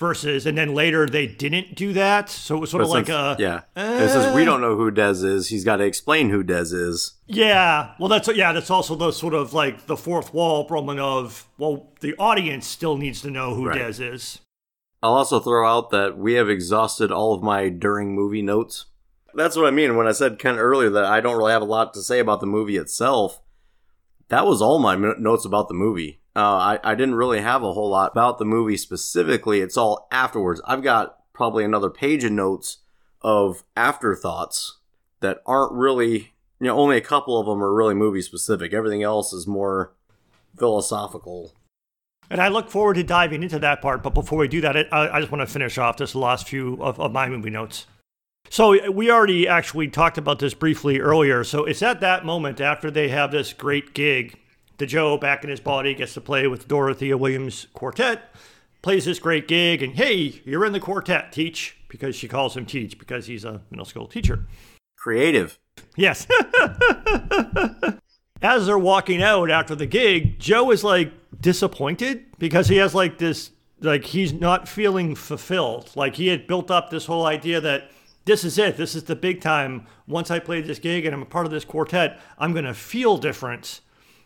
[0.00, 2.30] Versus, and then later they didn't do that.
[2.30, 3.60] So it was sort But of like since- a, yeah.
[3.76, 5.48] it says we don't know who Dez is.
[5.48, 7.12] He's got to explain who Dez is.
[7.26, 11.46] Yeah, well, that's yeah, that's also the sort of like the fourth wall problem of
[11.58, 13.78] well, the audience still needs to know who Right.
[13.78, 14.40] Dez is.
[15.02, 18.86] I'll also throw out that we have exhausted all of my during movie notes.
[19.34, 21.60] That's what I mean when I said kind of earlier that I don't really have
[21.62, 23.42] a lot to say about the movie itself.
[24.30, 26.20] That was all my notes about the movie.
[26.36, 29.60] Uh, I, I didn't really have a whole lot about the movie specifically.
[29.60, 30.60] It's all afterwards.
[30.64, 32.78] I've got probably another page of notes
[33.22, 34.78] of afterthoughts
[35.20, 38.72] that aren't really, you know, only a couple of them are really movie specific.
[38.72, 39.92] Everything else is more
[40.56, 41.54] philosophical.
[42.30, 44.02] And I look forward to diving into that part.
[44.02, 46.80] But before we do that, I, I just want to finish off this last few
[46.80, 47.86] of, of my movie notes.
[48.48, 51.44] So we already actually talked about this briefly earlier.
[51.44, 54.39] So it's at that moment after they have this great gig,
[54.80, 58.34] the Joe back in his body gets to play with Dorothea Williams Quartet,
[58.82, 62.66] plays this great gig, and hey, you're in the quartet, Teach, because she calls him
[62.66, 64.46] Teach because he's a middle school teacher.
[64.96, 65.56] Creative.
[65.96, 66.26] Yes.
[68.42, 73.18] As they're walking out after the gig, Joe is like disappointed because he has like
[73.18, 73.50] this,
[73.82, 75.90] like he's not feeling fulfilled.
[75.94, 77.90] Like he had built up this whole idea that
[78.24, 79.86] this is it, this is the big time.
[80.06, 82.72] Once I play this gig and I'm a part of this quartet, I'm going to
[82.72, 83.82] feel different.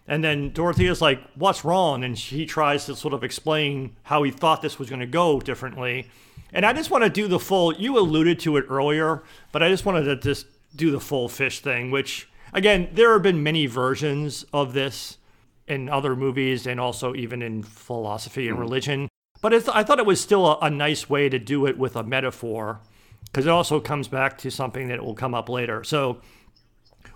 [0.07, 2.05] And then Dorothea's like, what's wrong?
[2.05, 5.40] And she tries to sort of explain how he thought this was going to go
[5.40, 6.09] differently.
[6.52, 9.70] And I just want to do the full, you alluded to it earlier, but I
[9.70, 10.46] just wanted to just
[10.76, 15.18] do the full fish thing, which, again, there have been many versions of this
[15.66, 18.62] in other movies and also even in philosophy and hmm.
[18.62, 19.09] religion.
[19.40, 21.96] But it's, I thought it was still a, a nice way to do it with
[21.96, 22.80] a metaphor
[23.24, 25.82] because it also comes back to something that will come up later.
[25.82, 26.20] So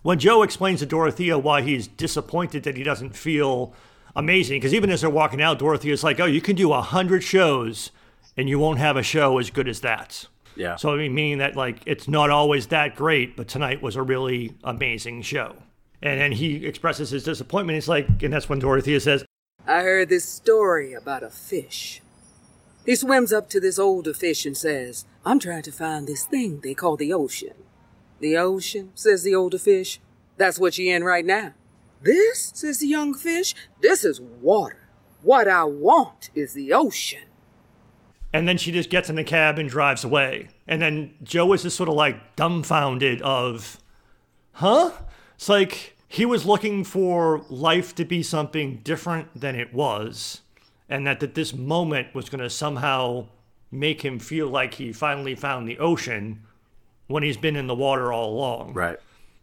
[0.02, 3.74] when Joe explains to Dorothea why he's disappointed that he doesn't feel
[4.14, 7.22] amazing, because even as they're walking out, Dorothea's like, "Oh, you can do a hundred
[7.22, 7.90] shows,
[8.36, 10.26] and you won't have a show as good as that."
[10.56, 10.76] Yeah.
[10.76, 14.02] So I mean, meaning that like it's not always that great, but tonight was a
[14.02, 15.56] really amazing show.
[16.02, 17.74] And then he expresses his disappointment.
[17.74, 19.24] He's like, and that's when Dorothea says,
[19.66, 22.00] I heard this story about a fish.
[22.86, 26.60] He swims up to this older fish and says, I'm trying to find this thing
[26.60, 27.54] they call the ocean.
[28.20, 30.00] The ocean, says the older fish.
[30.36, 31.54] That's what you're in right now.
[32.00, 34.88] This, says the young fish, this is water.
[35.22, 37.24] What I want is the ocean.
[38.32, 40.48] And then she just gets in the cab and drives away.
[40.66, 43.78] And then Joe is just sort of like dumbfounded of,
[44.52, 44.92] huh?
[45.34, 50.42] It's like he was looking for life to be something different than it was.
[50.88, 53.28] And that, that this moment was going to somehow
[53.70, 56.42] make him feel like he finally found the ocean
[57.08, 58.74] when he's been in the water all along.
[58.74, 58.98] Right.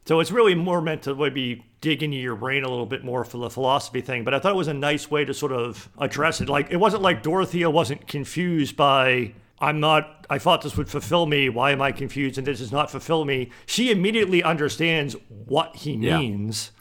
[0.06, 3.26] So it's really more meant to maybe dig into your brain a little bit more
[3.26, 4.24] for the philosophy thing.
[4.24, 6.48] But I thought it was a nice way to sort of address it.
[6.50, 11.26] Like it wasn't like Dorothea wasn't confused by I'm not I thought this would fulfill
[11.26, 11.50] me.
[11.50, 13.50] Why am I confused and this does not fulfill me?
[13.66, 16.20] She immediately understands what he Yeah.
[16.20, 16.72] means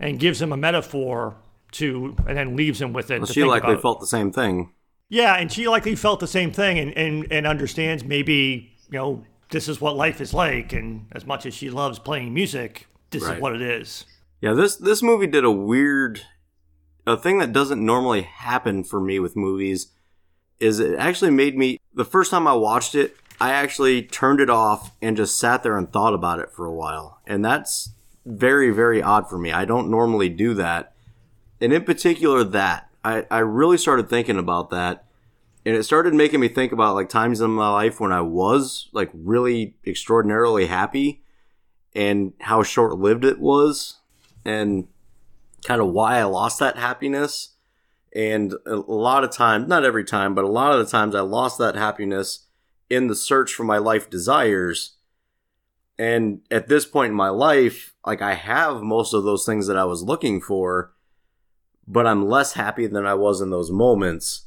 [0.00, 1.36] and gives him a metaphor
[1.72, 3.18] to and then leaves him with it.
[3.20, 4.70] Well, she likely felt the same thing.
[5.10, 9.24] Yeah, and she likely felt the same thing and, and, and understands maybe, you know,
[9.50, 10.72] this is what life is like.
[10.72, 13.36] And as much as she loves playing music, this Right.
[13.36, 14.04] is what it is.
[14.40, 16.20] Yeah, this this movie did a weird
[17.06, 19.88] a thing that doesn't normally happen for me with movies
[20.60, 24.50] is it actually made me the first time I watched it, I actually turned it
[24.50, 27.20] off and just sat there and thought about it for a while.
[27.26, 27.90] And that's
[28.26, 29.50] very very odd for me.
[29.52, 30.94] I don't normally do that.
[31.60, 32.84] And in particular that.
[33.04, 35.04] I I really started thinking about that
[35.64, 38.88] and it started making me think about like times in my life when I was
[38.92, 41.22] like really extraordinarily happy
[41.94, 43.98] and how short lived it was
[44.44, 44.88] and
[45.64, 47.54] kind of why I lost that happiness.
[48.14, 51.20] And a lot of times, not every time, but a lot of the times I
[51.20, 52.46] lost that happiness
[52.88, 54.96] in the search for my life desires.
[55.98, 59.76] And at this point in my life, like I have most of those things that
[59.76, 60.92] I was looking for,
[61.86, 64.46] but I'm less happy than I was in those moments.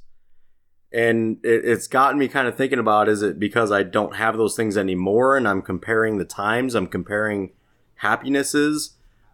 [0.93, 4.37] And it, it's gotten me kind of thinking about is it because I don't have
[4.37, 7.51] those things anymore and I'm comparing the times, I'm comparing
[7.95, 8.91] happinesses?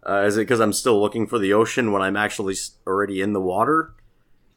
[0.08, 2.54] Uh, is it because I'm still looking for the ocean when I'm actually
[2.86, 3.94] already in the water?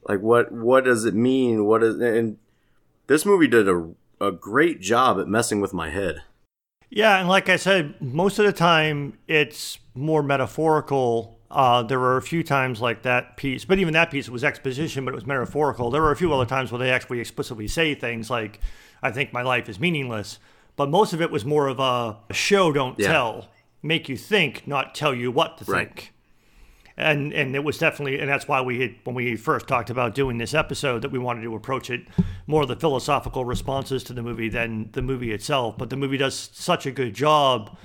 [0.07, 1.65] Like what what does it mean?
[1.65, 2.37] What is and
[3.07, 6.21] this movie did a a great job at messing with my head.
[6.89, 11.39] Yeah, and like I said, most of the time it's more metaphorical.
[11.51, 15.03] Uh, there were a few times like that piece, but even that piece was exposition,
[15.05, 15.91] but it was metaphorical.
[15.91, 18.59] There were a few other times where they actually explicitly say things like,
[19.03, 20.39] I think my life is meaningless.
[20.77, 23.07] But most of it was more of a show, don't Yeah.
[23.09, 23.49] tell,
[23.83, 25.87] make you think, not tell you what to Right.
[25.87, 26.13] think.
[26.97, 30.13] And and it was definitely, and that's why we had when we first talked about
[30.13, 32.01] doing this episode that we wanted to approach it
[32.47, 35.77] more of the philosophical responses to the movie than the movie itself.
[35.77, 37.75] But the movie does such a good job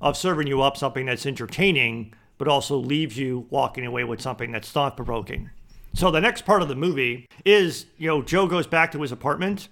[0.00, 4.52] of serving you up something that's entertaining, but also leaves you walking away with something
[4.52, 5.50] that's thought provoking.
[5.94, 9.12] So the next part of the movie is, you know, Joe goes back to his
[9.12, 9.68] apartment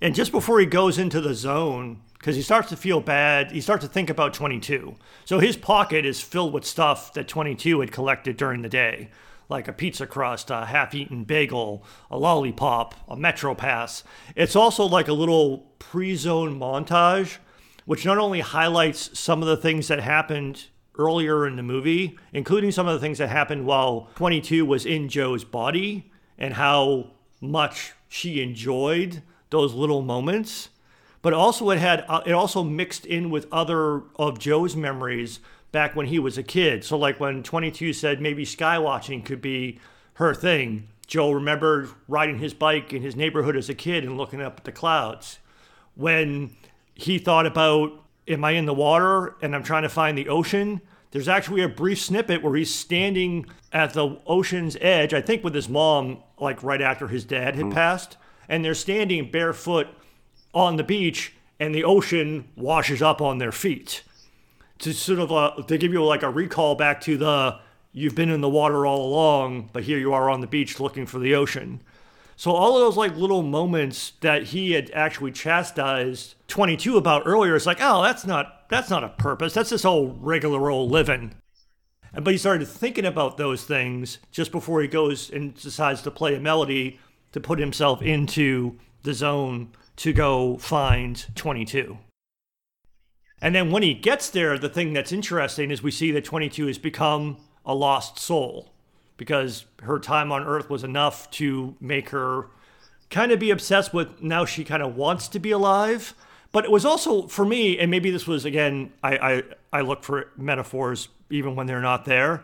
[0.00, 3.60] and just before he goes into the zone, because he starts to feel bad, he
[3.60, 4.94] starts to think about 22.
[5.24, 9.10] So his pocket is filled with stuff that 22 had collected during the day,
[9.48, 14.04] like a pizza crust, a half eaten bagel, a lollipop, a Metro Pass.
[14.36, 17.38] It's also like a little pre zone montage,
[17.84, 20.66] which not only highlights some of the things that happened
[20.98, 25.08] earlier in the movie, including some of the things that happened while 22 was in
[25.08, 30.68] Joe's body and how much she enjoyed those little moments
[31.22, 35.40] but also it had uh, it also mixed in with other of Joe's memories
[35.72, 36.84] back when he was a kid.
[36.84, 39.78] So like when 22 said maybe skywatching could be
[40.14, 40.88] her thing.
[41.06, 44.64] Joe remembered riding his bike in his neighborhood as a kid and looking up at
[44.64, 45.38] the clouds.
[45.94, 46.56] When
[46.94, 50.80] he thought about am I in the water and I'm trying to find the ocean,
[51.10, 55.54] there's actually a brief snippet where he's standing at the ocean's edge, I think with
[55.54, 58.16] his mom like right after his dad had passed,
[58.48, 59.88] and they're standing barefoot
[60.54, 64.02] on the beach and the ocean washes up on their feet.
[64.80, 67.58] To sort of uh, to give you like a recall back to the
[67.92, 71.04] you've been in the water all along but here you are on the beach looking
[71.04, 71.82] for the ocean
[72.38, 77.54] so all of those like little moments that he had actually chastised 22 about earlier
[77.54, 79.54] it's like oh that's not that's not a purpose.
[79.54, 81.34] That's just old regular old living.
[82.12, 86.10] And but he started thinking about those things just before he goes and decides to
[86.10, 86.98] play a melody
[87.32, 91.98] to put himself into the zone to go find 22.
[93.40, 96.66] And then when he gets there, the thing that's interesting is we see that 22
[96.66, 98.72] has become a lost soul
[99.18, 102.46] because her time on Earth was enough to make her
[103.10, 106.14] kind of be obsessed with now she kind of wants to be alive.
[106.50, 109.42] But it was also for me, and maybe this was again, I, I,
[109.72, 112.42] I look for metaphors even when they're not there.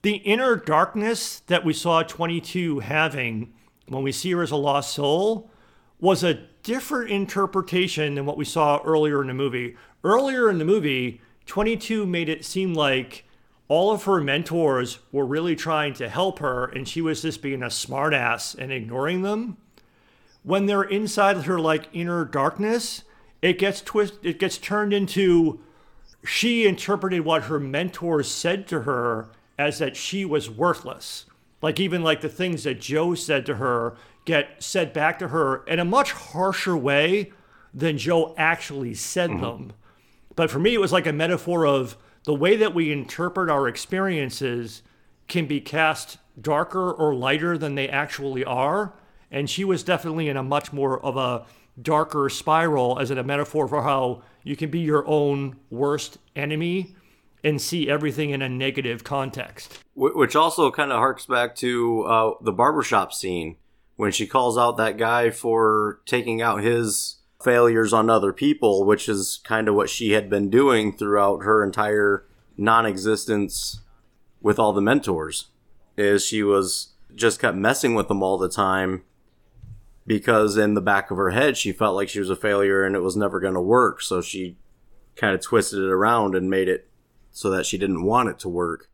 [0.00, 3.52] The inner darkness that we saw 22 having
[3.86, 5.50] when we see her as a lost soul
[6.00, 9.76] was a different interpretation than what we saw earlier in the movie.
[10.02, 13.24] Earlier in the movie, 22 made it seem like
[13.72, 17.62] all of her mentors were really trying to help her and she was just being
[17.62, 19.56] a smartass and ignoring them.
[20.42, 23.02] When they're inside her like inner darkness,
[23.40, 25.58] it gets twist it gets turned into
[26.22, 31.24] she interpreted what her mentors said to her as that she was worthless.
[31.62, 33.96] Like even like the things that Joe said to her
[34.26, 37.32] get said back to her in a much harsher way
[37.72, 39.40] than Joe actually said mm-hmm.
[39.40, 39.72] them.
[40.36, 43.68] But for me, it was like a metaphor of the way that we interpret our
[43.68, 44.82] experiences
[45.28, 48.94] can be cast darker or lighter than they actually are.
[49.30, 51.46] And she was definitely in a much more of a
[51.80, 56.94] darker spiral as in a metaphor for how you can be your own worst enemy
[57.44, 59.78] and see everything in a negative context.
[59.94, 63.56] Which also kind of harks back to uh, the barbershop scene
[63.96, 69.08] when she calls out that guy for taking out his failures on other people, which
[69.08, 72.26] is kind of what she had been doing throughout her entire
[72.56, 73.80] non existence
[74.40, 75.48] with all the mentors.
[75.96, 79.02] Is she was just kept messing with them all the time
[80.06, 82.96] because in the back of her head she felt like she was a failure and
[82.96, 84.00] it was never going to work.
[84.00, 84.56] So she
[85.16, 86.88] kind of twisted it around and made it
[87.30, 88.88] so that she didn't want it to work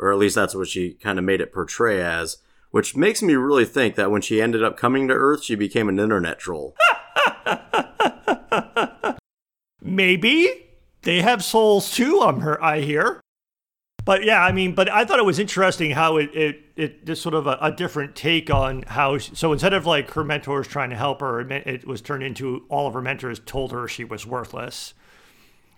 [0.00, 2.38] or at least that's what she kind of made it portray as,
[2.70, 5.88] which makes me really think that when she ended up coming to Earth, she became
[5.88, 6.74] an internet troll.
[9.82, 10.48] Maybe
[11.02, 12.20] they have souls too.
[12.20, 12.62] I'm her.
[12.62, 13.20] I hear.
[14.04, 17.22] But yeah, I mean, but I thought it was interesting how it it it just
[17.22, 19.18] sort of a, a different take on how.
[19.18, 22.22] She, so instead of like her mentors trying to help her, it, it was turned
[22.22, 24.94] into all of her mentors told her she was worthless,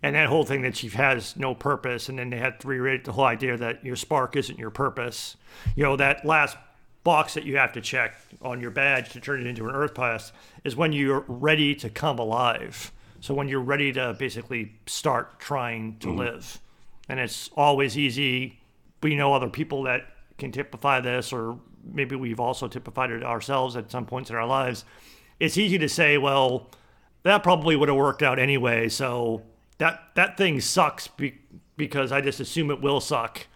[0.03, 3.05] and that whole thing that she has no purpose, and then they had to reiterate
[3.05, 5.37] the whole idea that your spark isn't your purpose.
[5.75, 6.57] You know that last
[7.05, 9.95] box that you have to check on your badge to turn it into an Earth
[9.95, 10.33] Pass
[10.65, 12.93] is when you're ready to come alive.
[13.21, 16.19] So when you're ready to basically start trying to mm-hmm.
[16.19, 16.61] live,
[17.09, 18.61] and it's always easy.
[19.03, 20.07] We know other people that
[20.39, 24.47] can typify this, or maybe we've also typified it ourselves at some points in our
[24.47, 24.85] lives.
[25.41, 26.71] It's easy to say, well,
[27.25, 28.89] that probably would have worked out anyway.
[28.89, 29.43] So
[29.79, 31.39] that that thing sucks be,
[31.77, 33.47] because I just assume it will suck,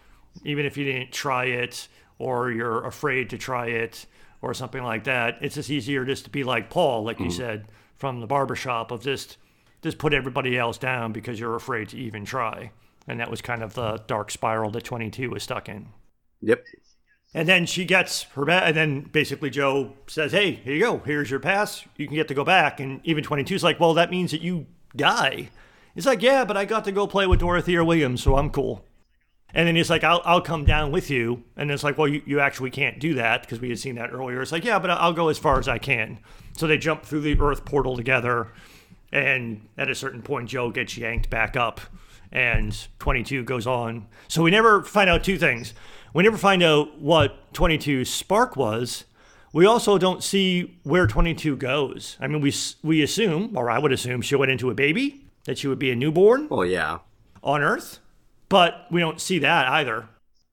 [0.45, 1.89] even if you didn't try it
[2.19, 4.07] or you're afraid to try it
[4.43, 5.39] or something like that.
[5.41, 7.37] It's just easier just to be like Paul, like you mm-hmm.
[7.37, 9.39] said from the barbershop, of just
[9.83, 12.71] just put everybody else down because you're afraid to even try.
[13.07, 15.89] And that was kind of the dark spiral that 22 was stuck in.
[16.41, 16.65] Yep.
[17.35, 20.99] And then she gets her back, and then basically Joe says, "Hey, here you go.
[21.05, 21.85] Here's your pass.
[21.97, 24.67] You can get to go back." And even 22's like, "Well, that means that you
[24.95, 25.51] die."
[25.95, 28.85] He's like, "Yeah, but I got to go play with Dorothea Williams, so I'm cool."
[29.55, 32.21] And then he's like, "I'll I'll come down with you." And it's like, "Well, you,
[32.27, 34.91] you actually can't do that because we had seen that earlier." It's like, "Yeah, but
[34.91, 36.19] I'll go as far as I can."
[36.57, 38.49] So they jump through the Earth portal together,
[39.13, 41.81] and at a certain point, Joe gets yanked back up,
[42.33, 44.07] and 22 goes on.
[44.29, 45.75] So we never find out two things.
[46.13, 49.05] We never find out what 22's spark was.
[49.53, 52.17] We also don't see where 22 goes.
[52.21, 55.57] I mean, we we assume, or I would assume, she went into a baby, that
[55.57, 56.99] she would be a newborn Oh, yeah.
[57.43, 58.01] on Earth,
[58.49, 60.09] but we don't see that either.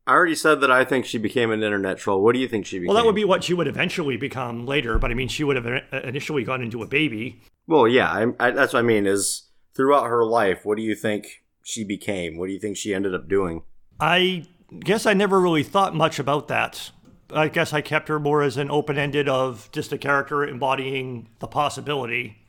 [0.06, 2.22] I already said that I think she became an internet troll.
[2.22, 2.94] What do you think she became?
[2.94, 5.56] Well, that would be what she would eventually become later, but I mean, she would
[5.56, 7.42] have initially gone into a baby.
[7.68, 8.12] Well, yeah.
[8.12, 9.06] I, I, that's what I mean.
[9.08, 12.38] Is throughout her life, what do you think she became?
[12.38, 13.64] What do you think she ended up doing?
[14.00, 14.46] I
[14.82, 16.92] guess I never really thought much about that.
[17.34, 21.30] I guess I kept her more as an open ended of just a character embodying
[21.40, 22.43] the possibility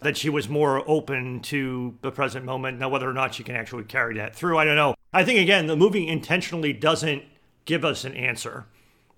[0.00, 2.78] that she was more open to the present moment.
[2.78, 4.94] Now, whether or not she can actually carry that through, I don't know.
[5.12, 7.22] I think, again, the movie intentionally doesn't
[7.64, 8.66] give us an answer.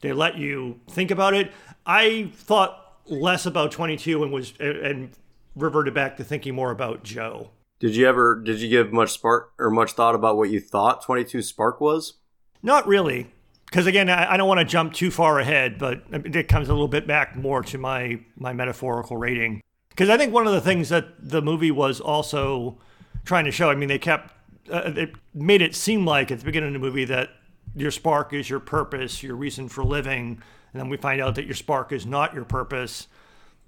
[0.01, 1.53] They let you think about it.
[1.85, 5.11] I thought less about 22 and was and
[5.55, 7.51] reverted back to thinking more about Joe.
[7.81, 8.41] Did you ever?
[8.41, 12.15] Did you give much spark or much thought about what you thought 22 Spark was?
[12.63, 13.33] Not really,
[13.67, 16.73] because again, I, I don't want to jump too far ahead, but it comes a
[16.73, 19.63] little bit back more to my my metaphorical rating.
[19.91, 22.79] Because I think one of the things that the movie was also
[23.25, 24.35] trying to show, I mean, they kept
[24.73, 27.31] uh, it made it seem like at the beginning of the movie that
[27.75, 30.41] your spark is your purpose, your reason for living,
[30.73, 33.09] and then we find out that your spark is not your purpose.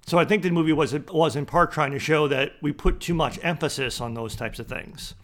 [0.07, 3.01] So I think the movie was was in part trying to show that we put
[3.01, 5.15] too much emphasis on those types of things.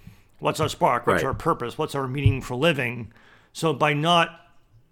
[0.40, 1.06] What's our spark?
[1.06, 1.28] What's Right.
[1.28, 1.78] our purpose?
[1.78, 3.12] What's our meaning for living?
[3.52, 4.40] So by not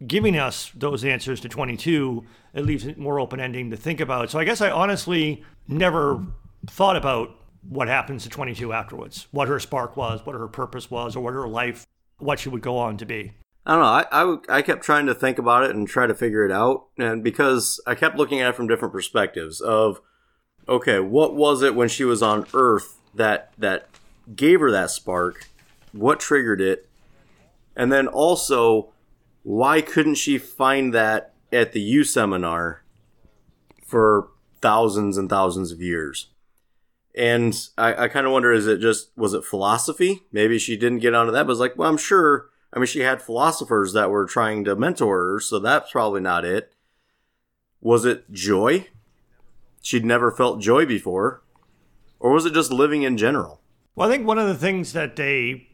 [0.07, 4.31] giving us those answers to 22, it leaves it more open ending to think about.
[4.31, 6.25] So I guess I honestly never
[6.67, 7.31] thought about
[7.69, 11.35] what happens to 22 afterwards, what her spark was, what her purpose was, or what
[11.35, 11.85] her life,
[12.19, 13.33] what she would go on to be.
[13.65, 14.47] I don't know.
[14.49, 16.87] I I kept trying to think about it and try to figure it out.
[16.99, 20.01] And because I kept looking at it from different perspectives of,
[20.69, 23.89] okay, what was it when she was on Earth that, that
[24.37, 25.49] gave her that spark?
[25.91, 26.89] What triggered it?
[27.75, 28.93] And then also,
[29.43, 32.83] why couldn't she find that at the You Seminar
[33.85, 34.29] for
[34.61, 36.29] thousands and thousands of years?
[37.15, 40.23] And I, I kind of wonder, is it just, was it philosophy?
[40.33, 43.01] Maybe she didn't get onto that, but it's like, well, I'm sure, I mean, she
[43.01, 46.75] had philosophers that were trying to mentor her, so that's probably not it.
[47.81, 48.89] Was it joy?
[49.81, 51.43] She'd never felt joy before.
[52.21, 53.61] Or was it just living in general?
[53.95, 55.69] Well, I think one of the things that they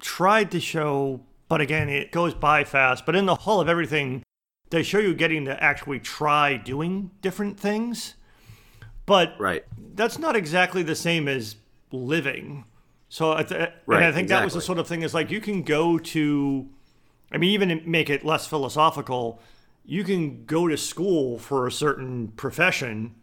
[0.00, 4.22] tried to show, but again, it goes by fast, but in the Hall of Everything,
[4.70, 8.14] they show you getting to actually try doing different things.
[9.08, 9.64] But Right.
[9.96, 11.56] that's not exactly the same as
[11.90, 12.64] living.
[13.08, 15.40] So, I th- and I think that was the sort of thing is like you
[15.40, 16.68] can go to,
[17.32, 19.40] I mean, even make it less philosophical,
[19.84, 23.14] you can go to school for a certain profession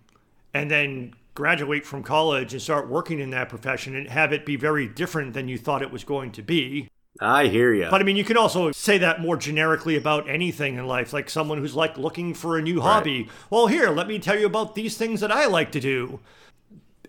[0.55, 4.55] and then graduate from college and start working in that profession and have it be
[4.55, 6.89] very different than you thought it was going to be.
[7.19, 7.87] I hear you.
[7.89, 11.29] But I mean, you can also say that more generically about anything in life, like
[11.29, 13.29] someone who's like looking for a new hobby.
[13.49, 16.19] Well, here, let me tell you about these things that I like to do.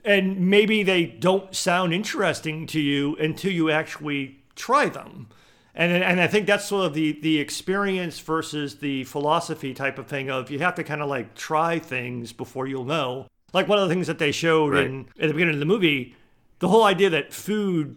[0.04, 5.28] And maybe they don't sound interesting to you until you actually try them.
[5.74, 10.06] And, and I think that's sort of the, the experience versus the philosophy type of
[10.06, 13.26] thing of you have to kind of like try things before you'll know.
[13.52, 14.86] Like one of the things that they showed Right.
[14.86, 16.14] in at the beginning of the movie,
[16.60, 17.96] the whole idea that food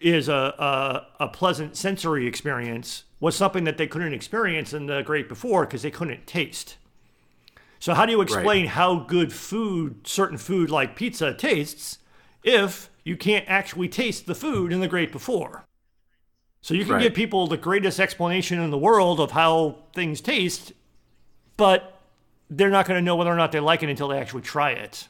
[0.00, 0.32] is a,
[1.18, 5.64] a, a pleasant sensory experience was something that they couldn't experience in the great before
[5.64, 6.76] because they couldn't taste.
[7.78, 11.98] So how do you explain how good food, certain food like pizza tastes,
[12.42, 15.64] if you can't actually taste the food in the great before?
[16.60, 17.02] So you can Right.
[17.02, 20.72] give people the greatest explanation in the world of how things taste,
[21.56, 22.00] but
[22.50, 24.70] they're not going to know whether or not they like it until they actually try
[24.72, 25.08] it.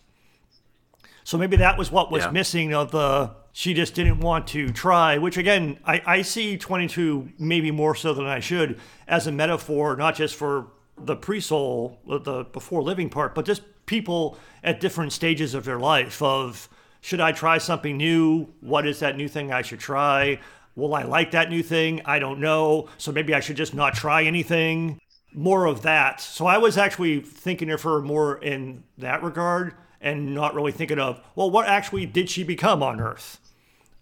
[1.25, 2.31] So maybe that was what was Yeah.
[2.31, 7.31] missing of the she just didn't want to try, which again, I, I see 22
[7.39, 8.79] maybe more so than I should
[9.09, 10.67] as a metaphor, not just for
[10.99, 15.79] the pre soul, the before living part, but just people at different stages of their
[15.79, 16.69] life of
[17.01, 18.53] Should I try something new?
[18.61, 20.39] What is that new thing I should try?
[20.75, 22.03] Will I like that new thing?
[22.05, 22.91] I don't know.
[22.99, 25.01] So maybe I should just not try anything.
[25.33, 26.21] More of that.
[26.21, 30.99] So I was actually thinking of her more in that regard and not really thinking
[30.99, 33.41] of, well, what actually did she become on Earth?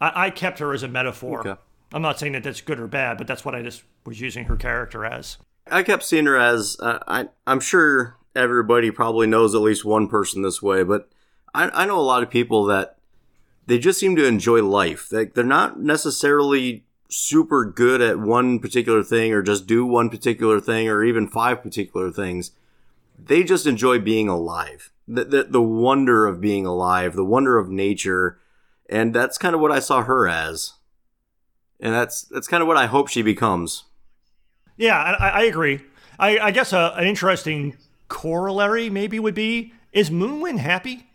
[0.01, 1.41] I, I kept her as a metaphor.
[1.41, 1.61] Okay.
[1.93, 4.47] I'm not saying that that's good or bad, but that's what I just was using
[4.47, 5.39] her character as.
[5.71, 7.29] I kept seeing her as uh, I.
[7.47, 11.09] I'm sure everybody probably knows at least one person this way, but
[11.55, 12.99] I, I know a lot of people that
[13.67, 15.09] they just seem to enjoy life.
[15.09, 20.61] They, they're not necessarily super good at one particular thing or just do one particular
[20.61, 22.51] thing or even five particular things.
[23.17, 24.91] They just enjoy being alive.
[25.07, 28.41] The, the, the wonder of being alive, the wonder of nature.
[28.89, 30.75] And that's kind of what I saw her as.
[31.81, 33.85] And that's, that's kind of what I hope she becomes.
[34.77, 35.81] Yeah, I, I agree.
[36.19, 37.77] I, I guess a, an interesting
[38.09, 41.07] corollary maybe would be is Moonwind happy?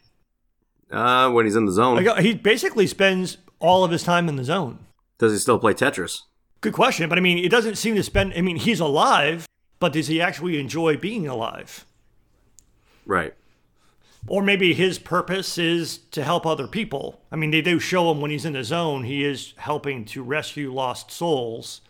[0.91, 2.03] Uh, when he's in the zone.
[2.03, 4.79] Like, he basically spends all of his time in the zone.
[5.19, 6.21] Does he still play Tetris?
[6.61, 8.33] Good question, but I mean, it doesn't seem to spend.
[8.35, 9.47] I mean, he's alive,
[9.79, 11.85] but does he actually enjoy being alive?
[13.05, 13.33] Right.
[14.27, 17.21] Or maybe his purpose is to help other people.
[17.31, 20.21] I mean, they do show him when he's in the zone, he is helping to
[20.21, 21.81] rescue lost souls.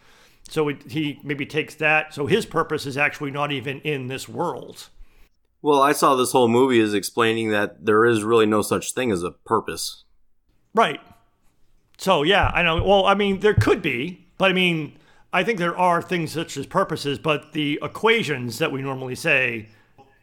[0.48, 2.14] So it, he maybe takes that.
[2.14, 4.90] So his purpose is actually not even in this world.
[5.62, 9.12] Well, I saw this whole movie as explaining that there is really no such thing
[9.12, 10.06] as a purpose.
[10.74, 11.02] Right.
[11.98, 12.82] So yeah, I know.
[12.82, 14.98] Well, I mean, there could be, but I mean,
[15.34, 19.68] I think there are things such as purposes, but the equations that we normally say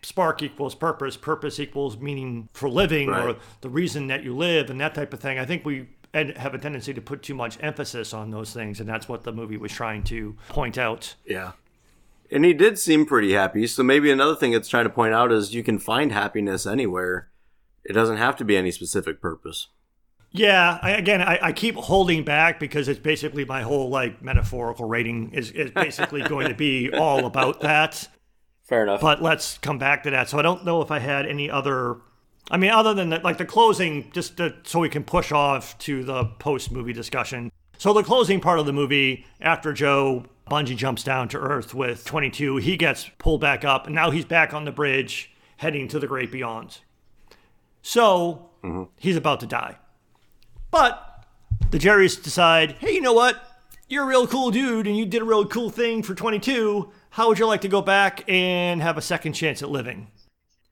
[0.03, 3.31] spark equals purpose, purpose equals meaning for living Right.
[3.31, 5.39] or the reason that you live and that type of thing.
[5.39, 8.89] I think we have a tendency to put too much emphasis on those things, and
[8.89, 11.15] that's what the movie was trying to point out.
[11.27, 11.53] Yeah.
[12.31, 13.67] And he did seem pretty happy.
[13.67, 17.29] So maybe another thing it's trying to point out is you can find happiness anywhere.
[17.85, 19.69] It doesn't have to be any specific purpose.
[20.33, 24.87] Yeah, I, again, I, I keep holding back because it's basically my whole like metaphorical
[24.87, 28.09] rating is, is basically going to be all about that.
[28.67, 29.01] Fair enough.
[29.01, 30.29] But let's come back to that.
[30.29, 31.99] So I don't know if I had any other.
[32.51, 35.77] I mean, other than that, like the closing, just to, so we can push off
[35.79, 37.51] to the post movie discussion.
[37.79, 42.05] So the closing part of the movie, after Joe bungee jumps down to Earth with
[42.05, 45.99] 22, he gets pulled back up, and now he's back on the bridge heading to
[45.99, 46.79] the great beyond.
[47.83, 48.85] So mm-hmm.
[48.97, 49.77] he's about to die.
[50.71, 51.25] But
[51.71, 53.43] the Jerrys decide, hey, you know what?
[53.89, 56.91] You're a real cool dude and you did a real cool thing for 22.
[57.17, 60.09] How would you like to go back and have a second chance at living?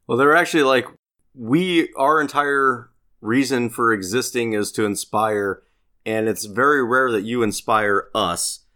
[0.07, 0.85] Well, they're actually like,
[1.35, 2.91] we, our entire
[3.23, 5.63] reason for existing is to inspire,
[6.05, 8.67] and it's very rare that you inspire us.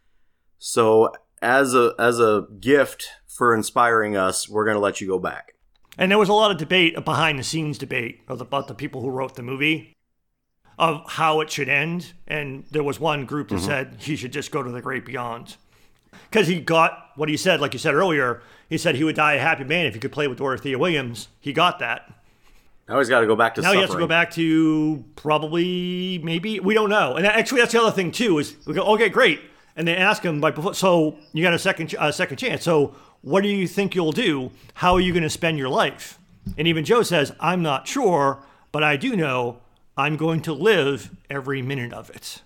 [0.58, 1.12] So,
[1.42, 5.52] as a as a gift for inspiring us, we're gonna let you go back.
[5.98, 9.02] And there was a lot of debate, a behind the scenes debate about the people
[9.02, 9.94] who wrote the movie
[10.78, 12.14] of how it should end.
[12.26, 13.66] And there was one group that mm-hmm.
[13.66, 15.58] said he should just go to the great beyond.
[16.30, 19.34] Because he got what he said, like you said earlier, he said he would die
[19.34, 21.28] a happy man if he could play with Dorothea Williams.
[21.40, 22.12] He got that.
[22.88, 26.20] Now he's got to go back to now he has to go back to probably
[26.22, 27.16] maybe we don't know.
[27.16, 29.40] And actually, that's the other thing too is we go okay, great,
[29.76, 32.64] and they ask him like before, so you got a second a second chance.
[32.64, 34.52] So what do you think you'll do?
[34.74, 36.18] How are you going to spend your life?
[36.56, 38.42] And even Joe says, I'm not sure,
[38.72, 39.58] but I do know
[39.96, 42.42] I'm going to live every minute of it,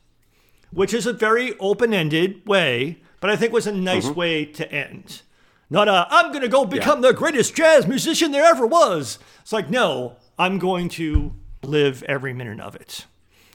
[0.72, 4.18] which is a very open ended way, but I think was a nice mm-hmm.
[4.18, 5.22] way to end.
[5.70, 9.20] Not a, I'm going to go become the greatest jazz musician there ever was.
[9.40, 11.32] It's like, no, I'm going to
[11.62, 13.06] live every minute of it.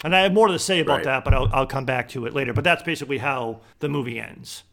[0.05, 1.03] And I have more to say about Right.
[1.03, 2.53] that, but I'll, I'll come back to it later.
[2.53, 4.63] But that's basically how the movie ends.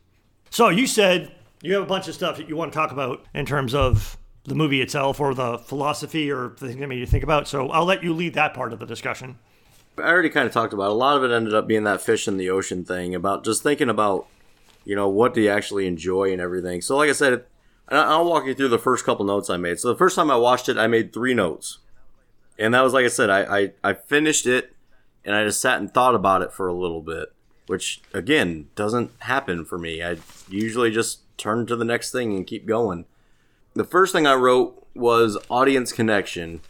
[0.50, 3.24] So you said you have a bunch of stuff that you want to talk about
[3.34, 7.06] in terms of the movie itself or the philosophy or the thing that made you
[7.06, 7.48] think about.
[7.48, 9.38] So I'll let you lead that part of the discussion.
[9.98, 10.92] I already kind of talked about it.
[10.92, 13.64] a lot of it ended up being that fish in the ocean thing about just
[13.64, 14.28] thinking about
[14.84, 16.80] you know what do you actually enjoy and everything.
[16.80, 17.44] So like I said,
[17.88, 19.78] I'll walk you through the first couple notes I made.
[19.78, 21.78] So the first time I watched it, I made three notes,
[22.58, 24.74] and that was like I said, I I, I finished it
[25.24, 27.32] and I just sat and thought about it for a little bit,
[27.66, 30.02] which again doesn't happen for me.
[30.02, 33.06] I usually just turn to the next thing and keep going.
[33.74, 36.60] The first thing I wrote was audience connection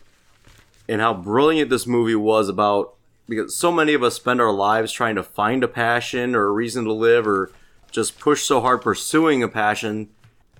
[0.88, 2.94] and how brilliant this movie was about
[3.28, 6.52] because so many of us spend our lives trying to find a passion or a
[6.52, 7.50] reason to live or
[7.94, 10.10] just push so hard pursuing a passion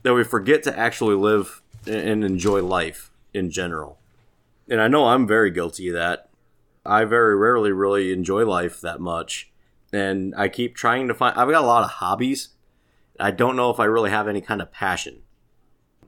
[0.05, 3.99] that we forget to actually live and enjoy life in general.
[4.69, 6.29] And I know I'm very guilty of that.
[6.87, 9.51] I very rarely really enjoy life that much.
[9.93, 12.51] And I keep trying to find, I've got a lot of hobbies.
[13.19, 15.23] I don't know if I really have any kind of passion.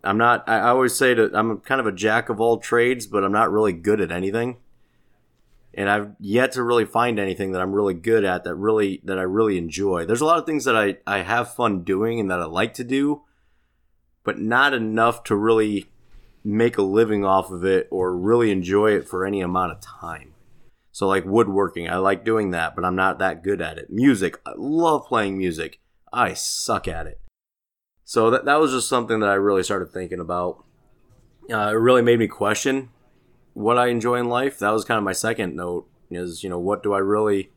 [0.04, 3.24] I'm not, I always say that I'm kind of a jack of all trades, but
[3.24, 4.58] I'm not really good at anything
[5.76, 9.18] and I've yet to really find anything that I'm really good at that really that
[9.18, 10.06] I really enjoy.
[10.06, 12.72] There's a lot of things that I I have fun doing and that I like
[12.74, 13.22] to do,
[14.24, 15.90] but not enough to really
[16.42, 20.32] make a living off of it or really enjoy it for any amount of time.
[20.92, 23.90] So like woodworking, I like doing that, but I'm not that good at it.
[23.90, 25.80] Music, I love playing music.
[26.10, 27.20] I suck at it.
[28.04, 30.64] So that that was just something that I really started thinking about.
[31.52, 32.88] Uh, it really made me question
[33.56, 34.58] what I enjoy in life.
[34.58, 37.50] That was kind of my second note is, you know, what do I really,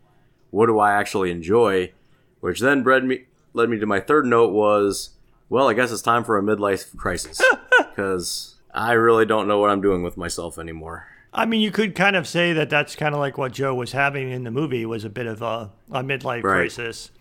[0.50, 1.92] what do I actually enjoy?
[2.40, 5.10] Which then bred me, led me to my third note was,
[5.50, 7.42] well, I guess it's time for a midlife crisis
[7.78, 11.06] because I really don't know what I'm doing with myself anymore.
[11.34, 13.92] I mean, you could kind of say that that's kind of like what Joe was
[13.92, 16.62] having in the movie was a bit of a, a midlife Right.
[16.62, 17.12] crisis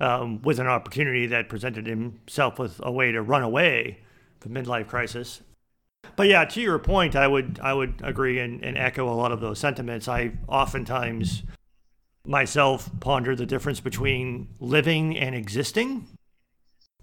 [0.00, 4.00] um, with an opportunity that presented himself with a way to run away
[4.38, 5.40] from midlife crisis.
[6.16, 9.32] But yeah, to your point, I would I would agree and, and echo a lot
[9.32, 10.08] of those sentiments.
[10.08, 11.42] I oftentimes
[12.26, 16.06] myself ponder the difference between living and existing.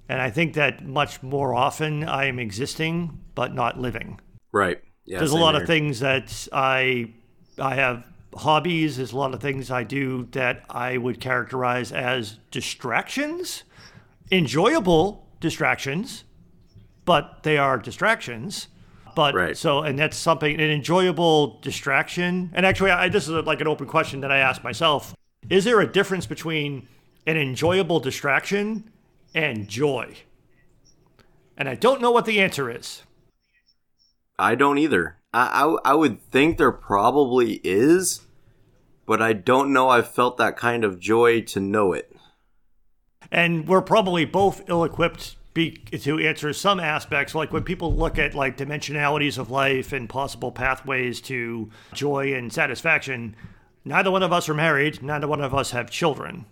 [0.07, 4.19] And I think that much more often I am existing but not living
[4.51, 4.79] Right.
[5.05, 5.19] Yeah.
[5.19, 5.63] there's a lot here.
[5.63, 7.11] of things that I
[7.59, 8.05] I have
[8.35, 8.97] hobbies.
[8.97, 13.63] There's a lot of things I do that I would characterize as distractions,
[14.31, 16.23] enjoyable distractions,
[17.03, 18.67] but they are distractions.
[19.15, 19.57] But Right.
[19.57, 22.51] so, and that's something an enjoyable distraction.
[22.53, 25.15] And actually, I, this is like an open question that I ask myself:
[25.49, 26.87] Is there a difference between
[27.25, 28.91] an enjoyable distraction
[29.33, 30.15] and joy?
[31.57, 33.03] And I don't know what the answer is.
[34.37, 35.17] I don't either.
[35.33, 38.21] I, I, I would think there probably is,
[39.05, 42.11] but I don't know I've felt that kind of joy to know it.
[43.31, 48.35] and we're probably both ill-equipped be, to answer some aspects like when people look at
[48.35, 53.35] like dimensionalities of life and possible pathways to joy and satisfaction
[53.85, 56.45] neither one of us are married neither one of us have children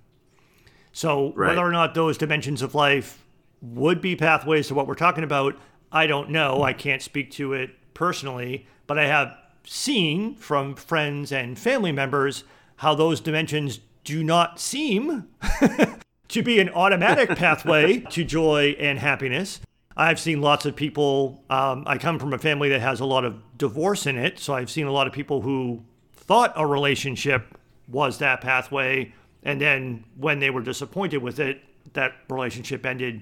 [0.93, 1.49] so Right.
[1.49, 3.23] whether or not those dimensions of life
[3.61, 5.55] would be pathways to what we're talking about
[5.91, 9.35] i don't know i can't speak to it personally but i have
[9.65, 12.45] seen from friends and family members
[12.77, 15.27] how those dimensions do not seem
[16.33, 19.59] to be an automatic pathway to joy and happiness.
[19.95, 21.43] I've seen lots of people.
[21.49, 24.55] Um, I come from a family that has a lot of divorce in it, so
[24.55, 25.83] I've seen a lot of people who
[26.13, 27.57] thought a relationship
[27.87, 31.61] was that pathway, and then when they were disappointed with it,
[31.93, 33.21] that relationship ended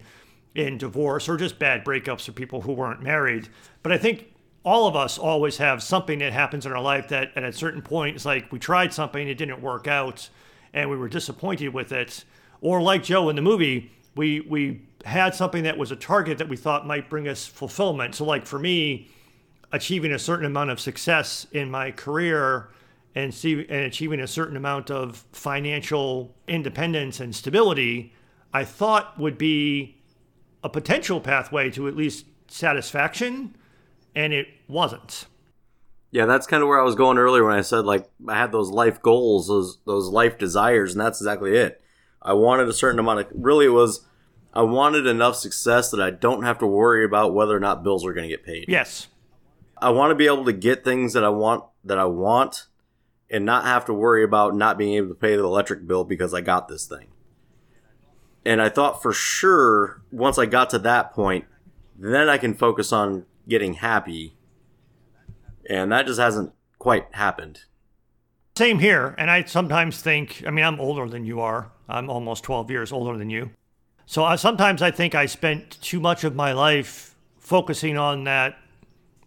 [0.55, 3.49] in divorce or just bad breakups for people who weren't married.
[3.83, 4.33] But I think
[4.63, 7.81] all of us always have something that happens in our life that at a certain
[7.81, 10.29] point it's like we tried something, it didn't work out,
[10.73, 12.23] and we were disappointed with it.
[12.61, 16.47] Or like Joe in the movie, we we had something that was a target that
[16.47, 18.15] we thought might bring us fulfillment.
[18.15, 19.09] So like for me,
[19.71, 22.69] achieving a certain amount of success in my career
[23.15, 28.13] and see, and achieving a certain amount of financial independence and stability,
[28.53, 29.97] I thought would be
[30.63, 33.55] a potential pathway to at least satisfaction,
[34.15, 35.25] and it wasn't.
[36.11, 38.51] Yeah, that's kind of where I was going earlier when I said like I had
[38.51, 41.80] those life goals, those those life desires, and that's exactly it.
[42.21, 44.05] I wanted a certain amount of really it was
[44.53, 48.05] I wanted enough success that I don't have to worry about whether or not bills
[48.05, 48.65] are going to get paid.
[48.67, 49.07] Yes.
[49.77, 52.67] I want to be able to get things that I want that I want
[53.29, 56.33] and not have to worry about not being able to pay the electric bill because
[56.33, 57.07] I got this thing.
[58.45, 61.45] And I thought for sure once I got to that point,
[61.97, 64.35] then I can focus on getting happy.
[65.69, 67.61] And that just hasn't quite happened.
[68.57, 69.15] Same here.
[69.17, 71.71] And I sometimes think, I mean, I'm older than you are.
[71.91, 73.51] I'm almost 12 years older than you.
[74.05, 78.57] So I, sometimes I think I spent too much of my life focusing on that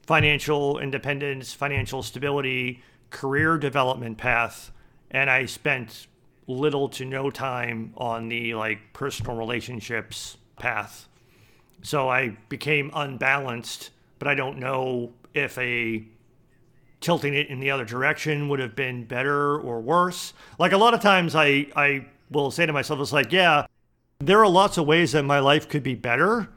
[0.07, 4.71] financial independence, financial stability, career development path.
[5.11, 6.07] And I spent
[6.47, 11.09] little to no time on the like personal relationships path.
[11.83, 16.05] So I became unbalanced, but I don't know if a
[17.01, 20.33] tilting it in the other direction would have been better or worse.
[20.59, 22.07] Like a lot of times I I
[22.43, 23.67] will say to myself it's like, yeah,
[24.19, 26.49] there are lots of ways that my life could be better,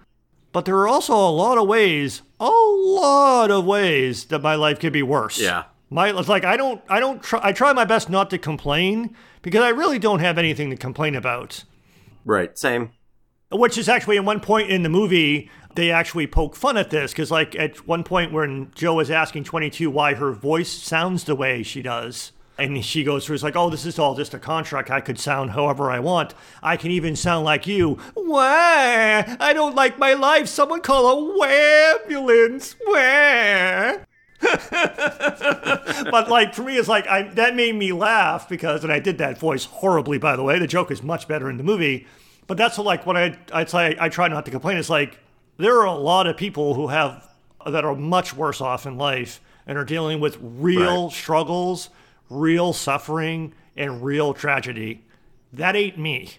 [0.52, 4.80] but there are also a lot of ways, a lot of ways that my life
[4.80, 5.40] could be worse.
[5.40, 5.66] Yeah.
[5.90, 9.16] My it's like I don't I don't try I try my best not to complain
[9.42, 11.64] because I really don't have anything to complain about.
[12.26, 12.92] Right, same.
[13.52, 17.14] Which is actually at one point in the movie, they actually poke fun at this
[17.14, 21.36] because, like, at one point when Joe is asking 22 why her voice sounds the
[21.36, 24.40] way she does, and she goes through, it's like, oh, this is all just a
[24.40, 24.90] contract.
[24.90, 26.34] I could sound however I want.
[26.64, 27.98] I can even sound like you.
[28.16, 29.38] Why?
[29.40, 30.48] I don't like my life.
[30.48, 31.06] Someone call
[31.44, 32.76] a ambulance.
[32.84, 34.00] Why?
[36.12, 39.18] but like for me, it's like I that made me laugh because, and I did
[39.18, 40.60] that voice horribly, by the way.
[40.60, 42.06] The joke is much better in the movie,
[42.46, 43.98] but that's like what I I'd say.
[44.00, 44.78] I try not to complain.
[44.78, 45.20] It's like
[45.58, 47.28] there are a lot of people who have
[47.66, 51.14] that are much worse off in life and are dealing with real Right.
[51.14, 51.90] struggles,
[52.30, 55.04] real suffering, and real tragedy.
[55.54, 56.30] That ain't me.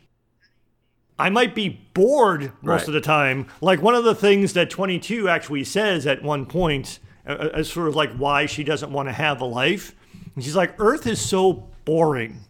[1.19, 2.89] I might be bored most Right.
[2.89, 3.47] of the time.
[3.61, 7.89] Like one of the things that 22 actually says at one point, uh, as sort
[7.89, 9.95] of like why she doesn't want to have a life.
[10.35, 12.41] And she's like, Earth is so boring.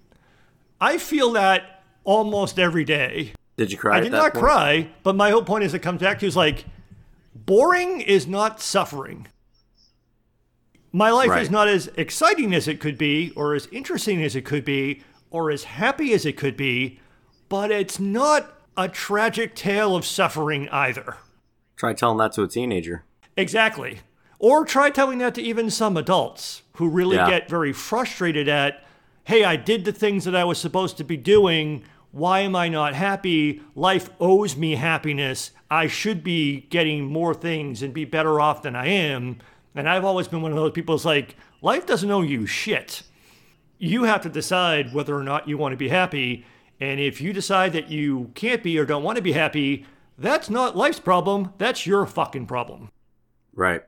[0.80, 3.32] I feel that almost every day.
[3.56, 3.96] Did you cry?
[3.96, 4.44] I did not point?
[4.44, 6.64] cry, but my whole point is it comes back to is like,
[7.34, 9.26] boring is not suffering.
[10.92, 14.44] My life is not as exciting as it could be, or as interesting as it
[14.44, 17.00] could be, or as happy as it could be,
[17.48, 21.16] but it's not a tragic tale of suffering either.
[21.76, 23.04] Try telling that to a teenager.
[23.36, 24.00] Exactly.
[24.38, 27.28] Or try telling that to even some adults who really Yeah.
[27.28, 28.84] get very frustrated at,
[29.24, 31.82] hey, I did the things that I was supposed to be doing.
[32.12, 33.60] Why am I not happy?
[33.74, 35.50] Life owes me happiness.
[35.70, 39.38] I should be getting more things and be better off than I am.
[39.78, 43.04] And I've always been one of those people who's like, life doesn't owe you shit.
[43.78, 46.44] You have to decide whether or not you want to be happy.
[46.80, 49.86] And if you decide that you can't be or don't want to be happy,
[50.18, 51.52] that's not life's problem.
[51.58, 52.90] That's your fucking problem.
[53.54, 53.82] Right.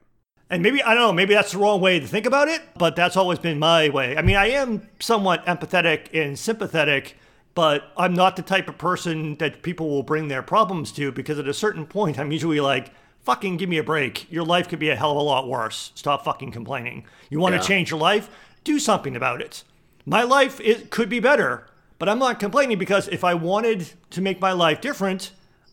[0.49, 2.95] And maybe, I don't know, maybe that's the wrong way to think about it, but
[2.95, 4.17] that's always been my way.
[4.17, 7.17] I mean, I am somewhat empathetic and sympathetic,
[7.57, 11.41] but I'm not the type of person that people will bring their problems to because
[11.41, 12.93] at a certain point, I'm usually like,
[13.25, 14.31] fucking give me a break.
[14.31, 15.93] Your life could be a hell of a lot worse.
[15.95, 17.05] Stop fucking complaining.
[17.29, 17.61] You want Yeah.
[17.61, 18.29] to change your life?
[18.65, 19.65] Do something about it.
[20.07, 21.67] My life it could be better,
[21.99, 25.33] but I'm not complaining because if I wanted to make my life different,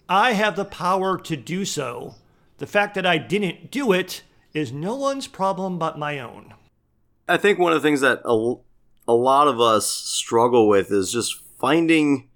[0.10, 2.16] I have the power to do so.
[2.60, 6.54] The fact that I didn't do it is no one's problem but my own.
[7.28, 8.56] I think one of the things that a,
[9.08, 12.30] a lot of us struggle with is just finding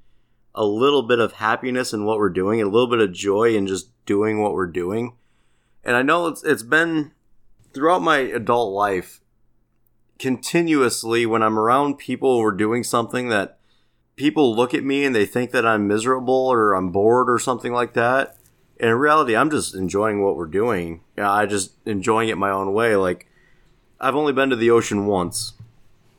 [0.53, 3.67] a little bit of happiness in what we're doing, a little bit of joy in
[3.67, 5.13] just doing what we're doing.
[5.83, 7.11] And I know it's it's been
[7.73, 9.21] throughout my adult life
[10.19, 13.57] continuously when I'm around people who are doing something that
[14.15, 17.73] people look at me and they think that I'm miserable or I'm bored or something
[17.73, 18.37] like that.
[18.79, 21.01] And in reality, I'm just enjoying what we're doing.
[21.17, 22.95] Yeah, I just enjoying it my own way.
[22.95, 23.27] Like
[23.99, 25.53] I've only been to the ocean once,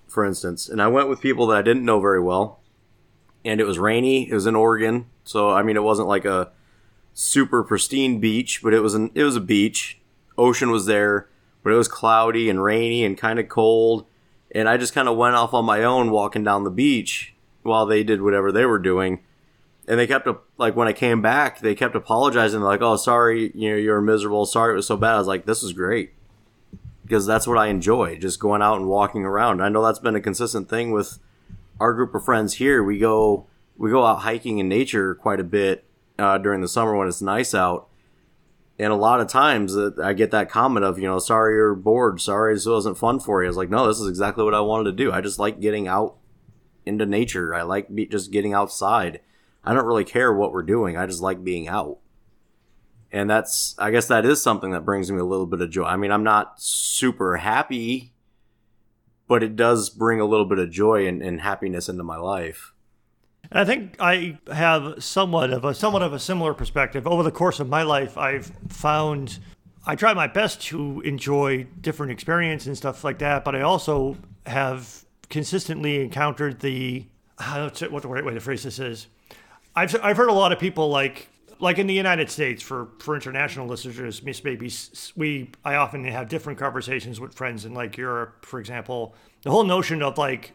[0.09, 2.59] for instance, and I went with people that I didn't know very well.
[3.45, 4.29] And it was rainy.
[4.31, 6.53] It was in Oregon, so I mean, it wasn't like a
[7.15, 10.01] super pristine beach, but it was an it was a beach.
[10.39, 11.29] Ocean was there,
[11.63, 14.07] but it was cloudy and rainy and kind of cold.
[14.55, 17.87] And I just kind of went off on my own walking down the beach while
[17.87, 19.21] they did whatever they were doing.
[19.89, 20.29] And they kept
[20.59, 22.61] like when I came back, they kept apologizing.
[22.61, 24.47] They're like, "Oh, sorry, you know, you're miserable.
[24.47, 26.13] Sorry, it was so bad." I was like, "This is great."
[27.13, 29.61] because that's what I enjoy, just going out and walking around.
[29.61, 31.19] I know that's been a consistent thing with
[31.79, 32.83] our group of friends here.
[32.83, 35.85] We go we go out hiking in nature quite a bit
[36.19, 37.89] uh, during the summer when it's nice out,
[38.79, 41.75] and a lot of times uh, I get that comment of you know sorry you're
[41.75, 43.47] bored, sorry this wasn't fun for you.
[43.47, 45.13] I was like, no, this is exactly what I wanted to do.
[45.13, 46.17] I just like getting out
[46.85, 47.55] into nature.
[47.55, 49.21] I like be, just getting outside.
[49.65, 50.97] I don't really care what we're doing.
[50.97, 51.99] I just like being out
[53.13, 55.85] and that's i guess that is something that brings me a little bit of joy
[55.85, 58.13] i mean i'm not super happy
[59.29, 62.72] but it does bring a little bit of joy and, and happiness into my life
[63.53, 67.07] And I think I have somewhat of a somewhat of a similar perspective.
[67.07, 69.41] Over the course of my life, I've found
[69.87, 74.17] I try my best to enjoy different experience and stuff like that, but I also
[74.47, 77.05] have consistently encountered the
[77.91, 79.09] what the right way to phrase this is.
[79.77, 83.15] I've I've heard a lot of people like like in the United States for for
[83.15, 84.73] international listeners, maybe
[85.15, 89.15] we I often have different conversations with friends in like Europe, for example.
[89.43, 90.55] The whole notion of like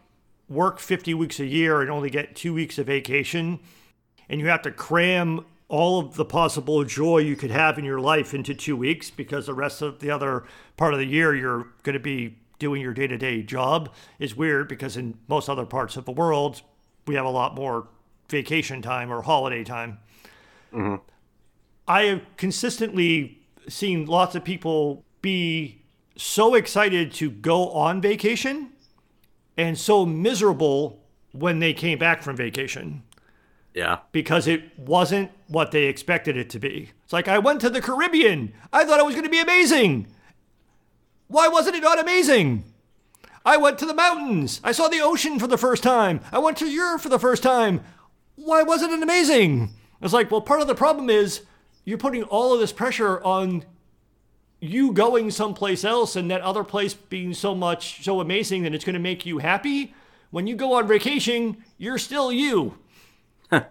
[0.49, 3.59] work 50 weeks a year and only get two weeks of vacation,
[4.29, 7.99] and you have to cram all of the possible joy you could have in your
[7.99, 10.45] life into two weeks because the rest of the other
[10.77, 14.35] part of the year you're going to be doing your day to day job is
[14.35, 16.61] weird because in most other parts of the world,
[17.05, 17.87] we have a lot more
[18.29, 19.99] vacation time or holiday time.
[20.73, 20.95] Mm-hmm.
[21.87, 25.81] I have consistently seen lots of people be
[26.15, 28.71] so excited to go on vacation
[29.57, 33.03] and so miserable when they came back from vacation
[33.73, 36.91] yeah because it wasn't what they expected it to be.
[37.03, 38.53] It's like, I went to the Caribbean.
[38.73, 40.07] I thought it was going to be amazing.
[41.27, 42.63] Why wasn't it not amazing?
[43.45, 44.59] I went to the mountains.
[44.63, 46.19] I saw the ocean for the first time.
[46.31, 47.81] I went to Europe for the first time.
[48.35, 49.69] Why wasn't it amazing?
[50.01, 51.43] It's like, well, part of the problem is
[51.85, 53.63] you're putting all of this pressure on
[54.59, 58.85] you going someplace else and that other place being so much so amazing that it's
[58.85, 59.93] going to make you happy.
[60.31, 62.77] When you go on vacation, you're still you.
[63.51, 63.65] if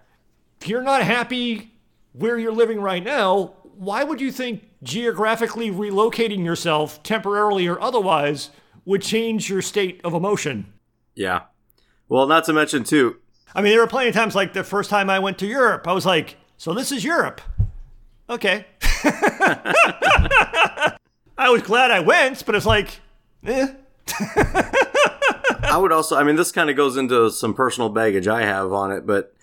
[0.65, 1.71] you're not happy
[2.13, 8.49] where you're living right now, why would you think geographically relocating yourself temporarily or otherwise
[8.85, 10.73] would change your state of emotion?
[11.15, 11.43] Yeah.
[12.09, 13.17] Well, not to mention too.
[13.53, 15.87] I mean, there were plenty of times like the first time I went to Europe,
[15.87, 17.41] I was like, so this is Europe.
[18.29, 18.65] Okay.
[21.37, 22.99] I was glad I went, but it's like,
[23.45, 23.67] eh.
[25.63, 28.71] I would also, I mean, this kind of goes into some personal baggage I have
[28.71, 29.33] on it, but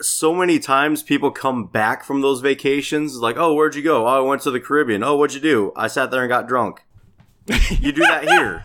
[0.00, 4.06] so many times people come back from those vacations like, oh, where'd you go?
[4.06, 5.02] Oh, I went to the Caribbean.
[5.02, 5.72] Oh, what'd you do?
[5.76, 6.84] I sat there and got drunk.
[7.70, 8.64] you do that here.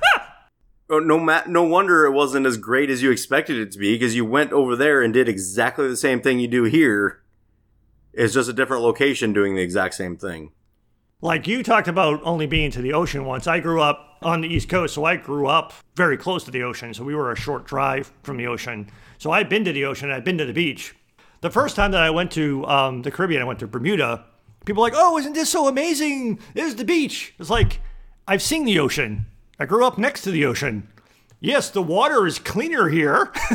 [0.90, 3.95] Oh, no, ma- no wonder it wasn't as great as you expected it to be
[3.95, 7.23] because you went over there and did exactly the same thing you do here.
[8.14, 10.52] It's just a different location doing the exact same thing.
[11.22, 13.48] Like you talked about only being to the ocean once.
[13.48, 16.64] I grew up on the East Coast, so I grew up very close to the
[16.64, 16.94] ocean.
[16.94, 18.90] So we were a short drive from the ocean.
[19.18, 20.95] So I've been to the ocean, I've been to the beach.
[21.41, 24.26] The first time that I went to um, the Caribbean, I went to Bermuda.
[24.65, 26.40] People were like, oh, isn't this so amazing?
[26.53, 27.34] There's the beach.
[27.40, 27.81] It's like,
[28.27, 29.26] I've seen the ocean.
[29.60, 30.88] I grew up next to the ocean.
[31.40, 33.31] Yes, the water is cleaner here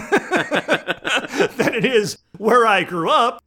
[1.56, 3.42] than it is where I grew up,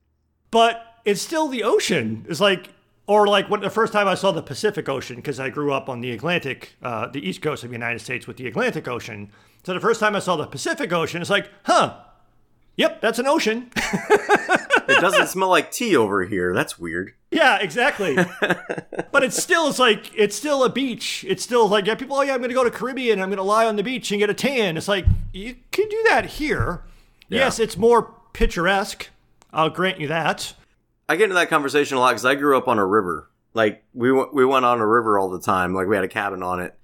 [0.49, 2.25] but it's still the ocean.
[2.29, 2.69] It's like,
[3.07, 5.89] or like when the first time I saw the Pacific Ocean, because I grew up
[5.89, 9.31] on the Atlantic, uh, the east coast of the United States with the Atlantic Ocean.
[9.63, 11.97] So the first time I saw the Pacific Ocean, it's like, huh,
[12.75, 13.69] yep, that's an ocean.
[13.75, 16.53] it doesn't smell like tea over here.
[16.53, 17.13] That's weird.
[17.31, 18.15] Yeah, exactly.
[19.11, 21.25] but it's still it's like it's still a beach.
[21.27, 22.17] It's still like yeah, people.
[22.17, 23.21] Oh yeah, I'm gonna go to Caribbean.
[23.21, 24.77] I'm gonna lie on the beach and get a tan.
[24.77, 26.83] It's like you can do that here.
[27.29, 27.39] Yeah.
[27.39, 29.09] Yes, it's more picturesque.
[29.53, 30.53] I'll grant you that.
[31.11, 33.29] I get into that conversation a lot because I grew up on a river.
[33.53, 35.73] Like we we went on a river all the time.
[35.73, 36.79] Like we had a cabin on it,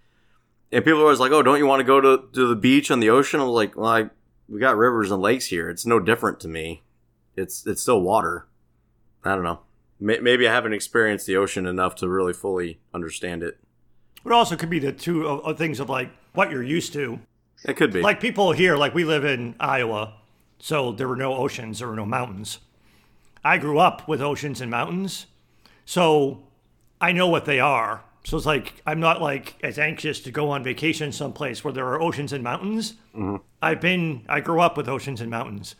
[0.70, 2.92] and people are always like, "Oh, don't you want to go to to the beach
[2.92, 4.10] on the ocean?" I was like, "Well, I,
[4.50, 5.70] we got rivers and lakes here.
[5.70, 6.84] It's no different to me.
[7.38, 8.48] It's it's still water.
[9.24, 9.62] I don't know.
[9.98, 13.58] Maybe I haven't experienced the ocean enough to really fully understand it.
[14.26, 17.22] It also could be the two things of like what you're used to.
[17.64, 18.02] It could be.
[18.02, 20.16] Like people here, like we live in Iowa,
[20.60, 22.60] so there were no oceans, there were no mountains.
[23.48, 25.26] I grew up with oceans and mountains,
[25.86, 26.44] so
[27.00, 28.04] I know what they are.
[28.26, 31.88] So it's like I'm not like as anxious to go on vacation someplace where there
[31.88, 32.96] are oceans and mountains.
[33.16, 33.38] Mm-hmm.
[33.62, 35.76] I've been, I grew up with oceans and mountains.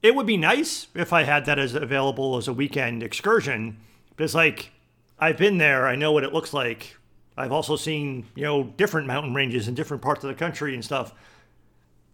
[0.00, 3.78] It would be nice if I had that as available as a weekend excursion.
[4.14, 4.70] But it's like
[5.18, 5.88] I've been there.
[5.88, 6.96] I know what it looks like.
[7.36, 10.84] I've also seen you know different mountain ranges in different parts of the country and
[10.84, 11.12] stuff.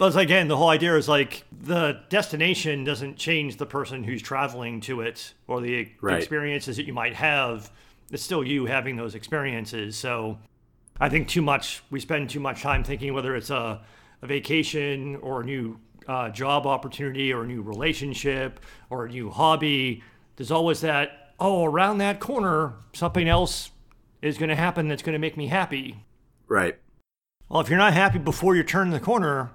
[0.02, 4.80] But again, the whole idea is like the destination doesn't change the person who's traveling
[4.80, 6.18] to it or the, right.
[6.18, 7.70] experiences that you might have.
[8.10, 9.94] It's still you having those experiences.
[9.94, 10.40] So
[10.98, 13.80] I think too much, we spend too much time thinking whether it's a,
[14.22, 18.58] a vacation or a new uh, job opportunity or a new relationship
[18.90, 20.02] or a new hobby,
[20.34, 23.70] there's always that, oh, around that corner, something else
[24.20, 26.04] is going to happen that's going to make me happy.
[26.48, 26.76] Right.
[27.48, 29.52] Well, if you're not happy before you turn the corner,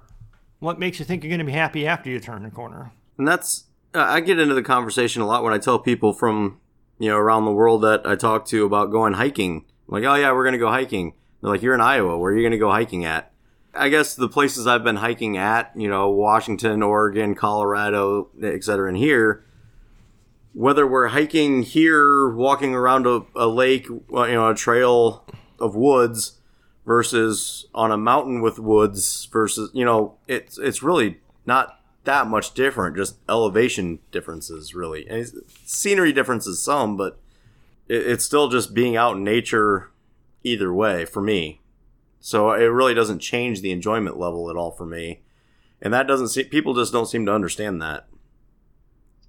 [0.60, 2.92] what makes you think you're going to be happy after you turn the corner?
[3.16, 3.64] And that's,
[3.94, 6.60] uh, I get into the conversation a lot when I tell people from,
[6.98, 9.64] you know, around the world that I talk to about going hiking.
[9.88, 11.14] I'm like, oh, yeah, we're going to go hiking.
[11.40, 12.18] They're like, you're in Iowa.
[12.18, 13.32] Where are you going to go hiking at?
[13.74, 18.88] I guess the places I've been hiking at, you know, Washington, Oregon, Colorado, et cetera,
[18.88, 19.44] and here,
[20.52, 25.24] whether we're hiking here, walking around a, a lake, you know, a trail
[25.60, 26.37] of woods
[26.88, 32.54] versus on a mountain with woods versus, you know, it's, it's really not that much
[32.54, 35.06] different, just elevation differences, really.
[35.06, 35.30] And
[35.66, 37.20] scenery differences some, but
[37.88, 39.90] it, it's still just being out in nature
[40.42, 41.60] either way for me.
[42.20, 45.20] So it really doesn't change the enjoyment level at all for me.
[45.82, 48.08] And that doesn't see people just don't seem to understand that.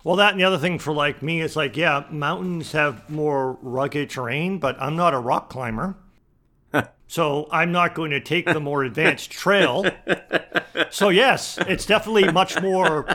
[0.06, 3.57] Well, that and the other thing for like me is like, yeah, mountains have more
[3.61, 5.98] rugged terrain, but I'm not a rock climber.
[7.10, 9.84] So I'm not going to take the more advanced trail.
[10.91, 13.06] So yes, it's definitely much more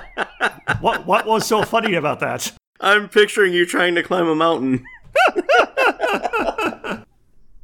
[0.81, 2.53] what what was so funny about that?
[2.81, 4.85] I'm picturing you trying to climb a mountain.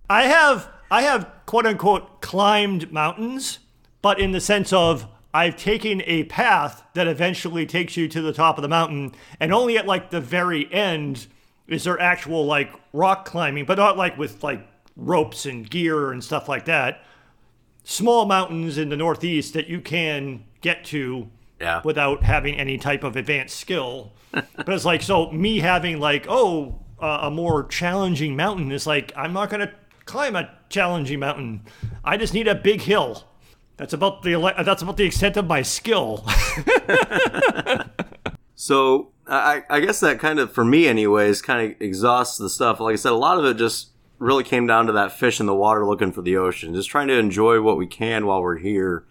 [0.08, 3.58] I have I have quote unquote climbed mountains,
[4.00, 8.32] but in the sense of I've taken a path that eventually takes you to the
[8.32, 11.26] top of the mountain, and only at like the very end
[11.66, 16.22] is there actual like rock climbing, but not like with like ropes and gear and
[16.22, 17.02] stuff like that.
[17.84, 21.28] Small mountains in the Northeast that you can get to
[21.60, 21.80] yeah.
[21.84, 24.12] without having any type of advanced skill.
[24.32, 29.12] but it's like, so me having like, oh, uh, a more challenging mountain is like,
[29.16, 29.72] I'm not going to
[30.04, 31.62] climb a challenging mountain.
[32.04, 33.24] I just need a big hill.
[33.76, 36.26] That's about the ele- that's about the extent of my skill.
[38.60, 42.78] So I, I guess that kind of, for me anyways, kind of exhausts the stuff.
[42.78, 43.88] Like I said, a lot of it just
[44.20, 47.08] really came down to that fish in the water looking for the ocean, just trying
[47.08, 49.04] to enjoy what we can while we're here.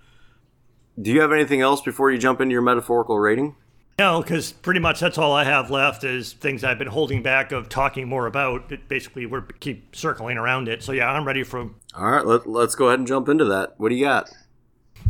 [1.02, 3.56] Do you have anything else before you jump into your metaphorical rating?
[4.00, 7.52] no, because pretty much that's all I have left is things I've been holding back
[7.52, 8.72] of talking more about.
[8.72, 10.82] It basically, we're keep circling around it.
[10.82, 11.70] So yeah, I'm ready for.
[11.94, 13.74] All right, let, let's go ahead and jump into that.
[13.78, 14.30] What do you got?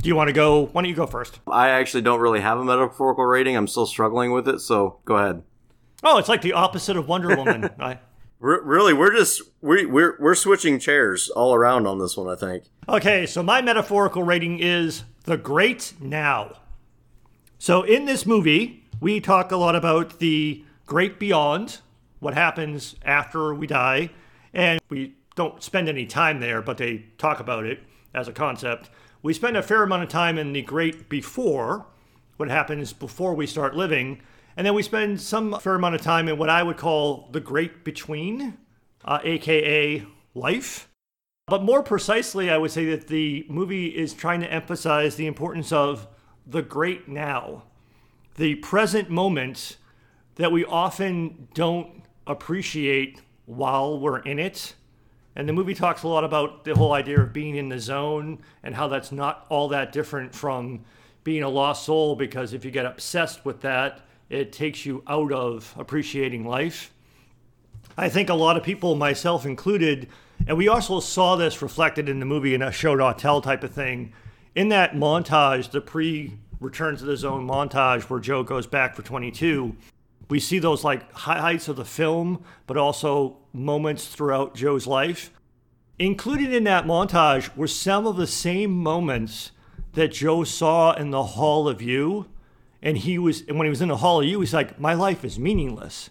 [0.01, 0.65] Do you want to go?
[0.65, 1.39] Why don't you go first?
[1.47, 3.55] I actually don't really have a metaphorical rating.
[3.55, 5.43] I'm still struggling with it, so go ahead.
[6.03, 7.69] Oh, it's like the opposite of Wonder Woman.
[7.79, 7.99] I,
[8.39, 12.29] Really, we're just we we're we're switching chairs all around on this one.
[12.29, 12.63] I think.
[12.87, 16.57] Okay, so my metaphorical rating is the great now.
[17.57, 21.79] So in this movie, we talk a lot about the great beyond,
[22.19, 24.11] what happens after we die,
[24.53, 27.79] and we don't spend any time there, but they talk about it
[28.13, 28.89] as a concept.
[29.21, 31.85] We spend a fair amount of time in the great before,
[32.37, 34.21] what happens before we start living,
[34.57, 37.39] and then we spend some fair amount of time in what I would call the
[37.39, 38.57] great between,
[39.05, 40.89] uh, aka life.
[41.47, 45.71] But more precisely, I would say that the movie is trying to emphasize the importance
[45.71, 46.07] of
[46.45, 47.63] the great now,
[48.35, 49.77] the present moment
[50.35, 54.75] that we often don't appreciate while we're in it.
[55.35, 58.39] And the movie talks a lot about the whole idea of being in the zone
[58.63, 60.85] and how that's not all that different from
[61.23, 65.31] being a lost soul because if you get obsessed with that, it takes you out
[65.31, 66.93] of appreciating life.
[67.97, 70.07] I think a lot of people, myself included,
[70.47, 73.63] and we also saw this reflected in the movie in a show not tell type
[73.63, 74.13] of thing.
[74.55, 79.01] In that montage, the pre return to the zone montage where Joe goes back for
[79.01, 79.75] 22,
[80.29, 85.31] we see those like highlights of the film, but also moments throughout Joe's life.
[85.97, 89.51] Included in that montage were some of the same moments
[89.93, 92.27] that Joe saw in the Hall of You.
[92.81, 94.93] And he was, and when he was in the Hall of You, he's like, My
[94.93, 96.09] life is meaningless.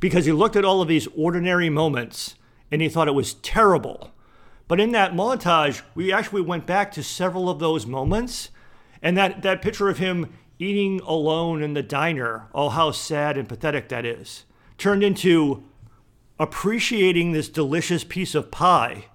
[0.00, 2.34] Because he looked at all of these ordinary moments
[2.70, 4.10] and he thought it was terrible.
[4.66, 8.50] But in that montage, we actually went back to several of those moments.
[9.00, 13.48] And that, that picture of him eating alone in the diner, oh, how sad and
[13.48, 14.44] pathetic that is,
[14.78, 15.64] turned into
[16.38, 19.06] appreciating this delicious piece of pie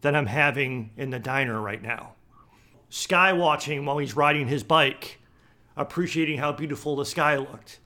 [0.00, 2.14] that I'm having in the diner right now.
[2.88, 5.20] Sky watching while he's riding his bike,
[5.76, 7.78] appreciating how beautiful the sky looked.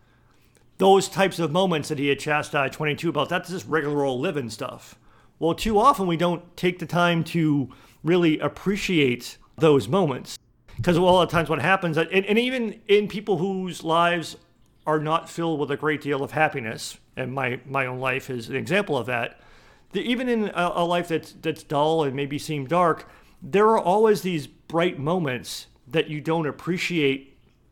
[0.78, 4.51] Those types of moments that he had chastised 22 about, that's just regular old living
[4.51, 4.98] stuff.
[5.39, 7.69] Well, too often we don't take the time to
[8.05, 10.39] really appreciate those moments.
[10.77, 14.36] Because a lot of times what happens, and, and even in people whose lives
[14.86, 18.48] are not filled with a great deal of happiness, and my, my own life is
[18.48, 19.40] an example of that,
[19.93, 23.09] that even in a, a life that's, that's dull and maybe seem dark,
[23.43, 27.27] there are always these bright moments that you don't appreciate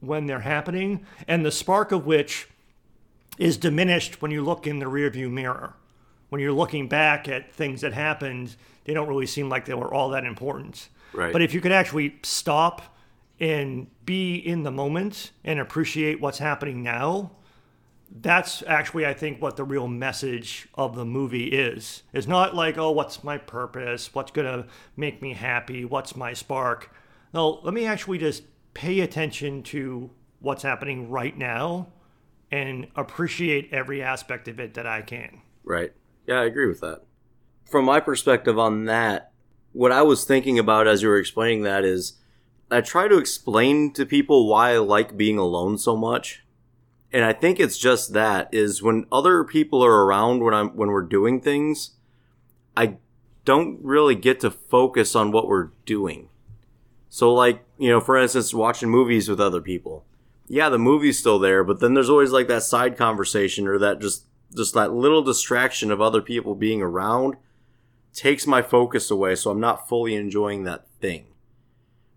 [0.06, 2.48] when they're happening, and the spark of which
[3.38, 5.74] is diminished when you look in the rearview mirror.
[6.28, 9.92] When you're looking back at things that happened, they don't really seem like they were
[9.92, 10.88] all that important.
[11.12, 11.32] Right.
[11.32, 12.96] But if you could actually stop
[13.38, 17.32] and be in the moment and appreciate what's happening now,
[18.20, 22.02] that's actually I think what the real message of the movie is.
[22.12, 24.14] It's not like, oh, what's my purpose?
[24.14, 24.66] What's gonna
[24.96, 25.84] make me happy?
[25.84, 26.90] What's my spark?
[27.34, 28.44] No, let me actually just
[28.76, 31.88] pay attention to what's happening right now
[32.50, 35.40] and appreciate every aspect of it that I can.
[35.64, 35.94] Right.
[36.26, 37.00] Yeah, I agree with that.
[37.64, 39.32] From my perspective on that,
[39.72, 42.18] what I was thinking about as you were explaining that is
[42.70, 46.44] I try to explain to people why I like being alone so much.
[47.10, 50.90] And I think it's just that is when other people are around when I'm when
[50.90, 51.92] we're doing things,
[52.76, 52.98] I
[53.46, 56.28] don't really get to focus on what we're doing.
[57.08, 60.04] So like, you know, for instance, watching movies with other people.
[60.48, 64.00] Yeah, the movie's still there, but then there's always like that side conversation or that
[64.00, 64.24] just
[64.54, 67.36] just that little distraction of other people being around
[68.14, 71.26] takes my focus away so I'm not fully enjoying that thing.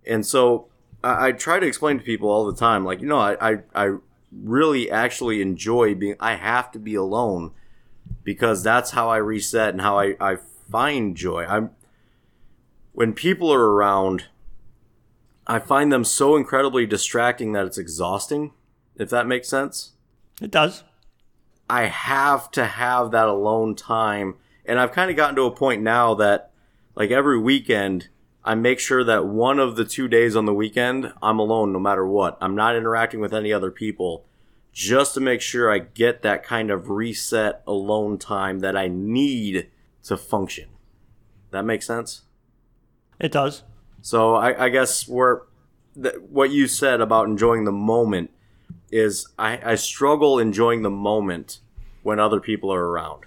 [0.06, 0.68] And so
[1.04, 3.58] I, I try to explain to people all the time, like, you know, I, I,
[3.76, 3.98] I
[4.32, 7.52] really actually enjoy being, I have to be alone
[8.24, 10.38] because that's how I reset and how I, I
[10.72, 11.46] find joy.
[11.46, 11.72] I'm,
[12.94, 14.26] when people are around,
[15.50, 18.54] I find them so incredibly distracting that it's exhausting,
[18.96, 19.94] if that makes sense.
[20.40, 20.84] It does.
[21.68, 24.36] I have to have that alone time.
[24.64, 26.52] And I've kind of gotten to a point now that,
[26.94, 28.10] like, every weekend,
[28.46, 31.80] I make sure that one of the two days on the weekend, I'm alone no
[31.80, 32.38] matter what.
[32.40, 34.26] I'm not interacting with any other people
[34.72, 39.72] just to make sure I get that kind of reset alone time that I need
[40.04, 40.70] to function.
[41.50, 42.22] That makes sense.
[43.20, 43.64] It does.
[44.02, 45.44] So I, I guess where
[46.02, 48.32] th- what you said about enjoying the moment
[48.92, 51.60] is I, I struggle enjoying the moment
[52.04, 53.26] when other people are around.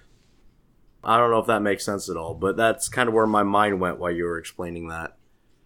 [1.05, 3.43] I don't know if that makes sense at all, but that's kind of where my
[3.43, 5.17] mind went while you were explaining that.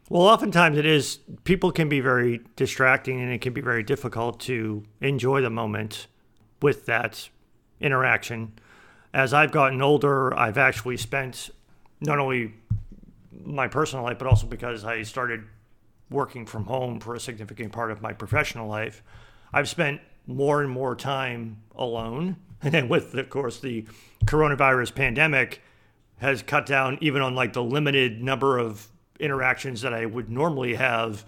[0.08, 4.40] Well, oftentimes it is, people can be very distracting and it can be very difficult
[4.40, 6.06] to enjoy the moment
[6.62, 7.28] with that
[7.80, 8.52] interaction.
[9.12, 11.50] As I've gotten older, I've actually spent
[12.00, 12.54] not only
[13.44, 15.44] my personal life, but also because I started
[16.10, 19.02] working from home for a significant part of my professional life,
[19.52, 22.36] I've spent more and more time alone.
[22.62, 23.86] And then with, of course, the
[24.24, 25.60] coronavirus pandemic
[26.16, 28.88] has cut down even on like the limited number of
[29.20, 31.26] interactions that I would normally have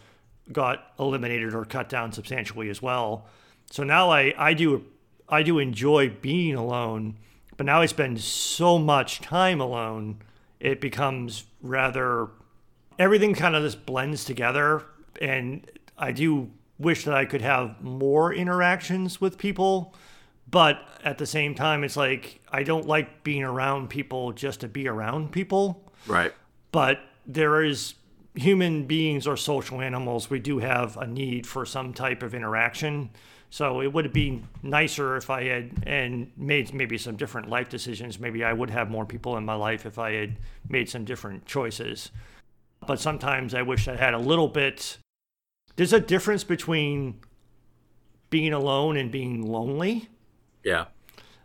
[0.51, 3.27] got eliminated or cut down substantially as well.
[3.71, 4.87] So now I, I do
[5.29, 7.19] I do enjoy being alone,
[7.59, 10.23] but now I spend so much time alone,
[10.59, 12.29] it becomes rather
[12.99, 14.85] everything kind of just blends together
[15.21, 19.95] and I do wish that I could have more interactions with people,
[20.49, 24.69] but at the same time it's like I don't like being around people just to
[24.69, 25.93] be around people.
[26.07, 26.33] Right.
[26.71, 27.95] But there is
[28.35, 33.11] human beings or social animals, we do have a need for some type of interaction.
[33.51, 37.69] So it would have been nicer if I had and made maybe some different life
[37.69, 38.21] decisions.
[38.21, 40.37] Maybe I would have more people in my life if I had
[40.69, 42.11] made some different choices.
[42.87, 44.99] But sometimes I wish I had a little bit.
[45.77, 47.21] There's a difference between
[48.31, 50.09] being alone and being lonely.
[50.63, 50.87] Yeah.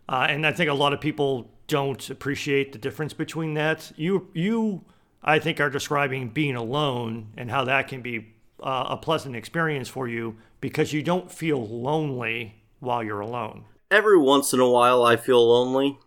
[0.10, 3.94] Uh, and I think a lot of people don't appreciate the difference between that.
[3.96, 4.84] You, you,
[5.24, 9.88] I think, are describing being alone and how that can be uh, a pleasant experience
[9.88, 13.66] for you because you don't feel lonely while you're alone.
[13.92, 16.00] Every once in a while, I feel lonely,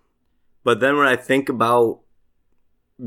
[0.64, 2.00] but then when I think about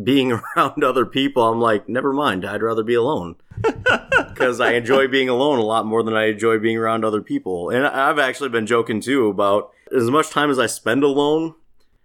[0.03, 2.45] being around other people, I'm like, never mind.
[2.45, 6.59] I'd rather be alone because I enjoy being alone a lot more than I enjoy
[6.59, 7.71] being around other people.
[7.71, 11.55] And I've actually been joking too about as much time as I spend alone.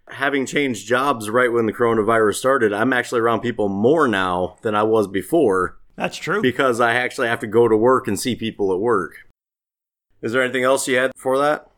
[0.09, 4.75] Having changed jobs right when the coronavirus started, I'm actually around people more now than
[4.75, 6.41] I was before That's true.
[6.41, 9.27] because I actually have to go to work and see people at work.
[10.25, 11.69] Is there anything else you had for that?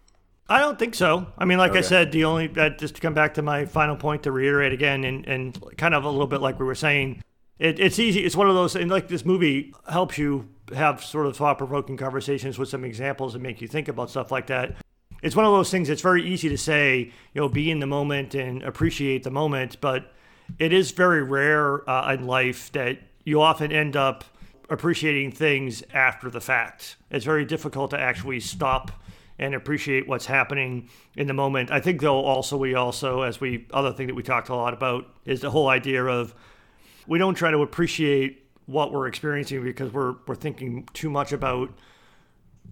[0.48, 1.26] I don't think so.
[1.36, 1.82] I mean, like I Okay.
[1.82, 5.02] said, the only uh, just to come back to my final point to reiterate again,
[5.02, 7.20] and and kind of a little bit like we were saying,
[7.58, 8.20] it, it's easy.
[8.24, 11.96] It's one of those, and like this movie helps you have sort of thought provoking
[11.96, 14.76] conversations with some examples and make you think about stuff like that.
[15.22, 15.88] It's one of those things.
[15.90, 19.80] It's very easy to say, you know, be in the moment and appreciate the moment,
[19.80, 20.12] but
[20.60, 24.22] it is very rare uh, in life that you often end up
[24.68, 26.96] appreciating things after the fact.
[27.10, 28.90] It's very difficult to actually stop
[29.38, 31.70] and appreciate what's happening in the moment.
[31.70, 34.72] I think though also we also as we other thing that we talked a lot
[34.72, 36.34] about is the whole idea of
[37.06, 41.70] we don't try to appreciate what we're experiencing because we're we're thinking too much about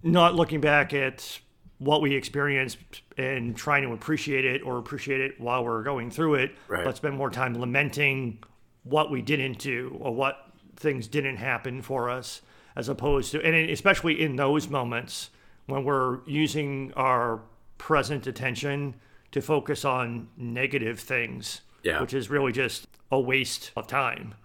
[0.03, 1.39] not looking back at
[1.77, 2.77] what we experienced
[3.17, 6.83] and trying to appreciate it or appreciate it while we're going through it, Right.
[6.85, 8.39] but spend more time lamenting
[8.83, 10.44] what we didn't do or what
[10.75, 12.41] things didn't happen for us,
[12.75, 15.29] as opposed to, and especially in those moments
[15.67, 17.41] when we're using our
[17.77, 18.95] present attention
[19.31, 22.01] to focus on negative things, Yeah.
[22.01, 24.35] which is really just a waste of time,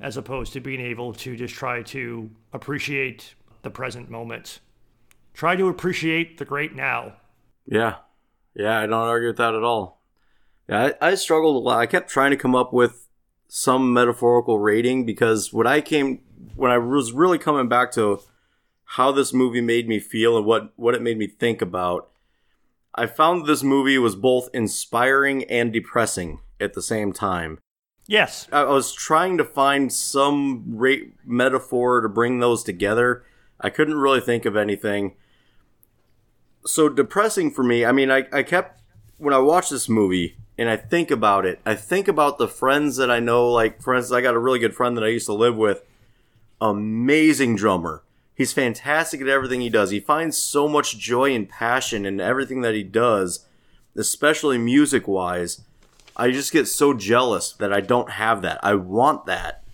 [0.00, 4.60] as opposed to being able to just try to appreciate the present moment.
[5.34, 7.14] Try to appreciate the great now.
[7.66, 7.96] Yeah.
[8.54, 10.02] Yeah, I don't argue with that at all.
[10.68, 11.78] Yeah, I, I struggled a lot.
[11.78, 13.06] I kept trying to come up with
[13.52, 16.20] some metaphorical rating because when I came,
[16.54, 18.20] when I was really coming back to
[18.84, 22.10] how this movie made me feel and what, what it made me think about,
[22.94, 27.58] I found this movie was both inspiring and depressing at the same time.
[28.06, 33.24] Yes, I was trying to find some ra- metaphor to bring those together.
[33.60, 35.16] I couldn't really think of anything.
[36.64, 37.84] So depressing for me.
[37.84, 38.80] I mean, I, I kept
[39.18, 41.58] when I watched this movie and I think about it.
[41.64, 43.50] I think about the friends that I know.
[43.50, 45.82] Like, for instance, I got a really good friend that I used to live with.
[46.60, 48.02] Amazing drummer.
[48.34, 49.90] He's fantastic at everything he does.
[49.90, 53.46] He finds so much joy and passion in everything that he does,
[53.96, 55.62] especially music wise.
[56.14, 58.60] I just get so jealous that I don't have that.
[58.62, 59.64] I want that,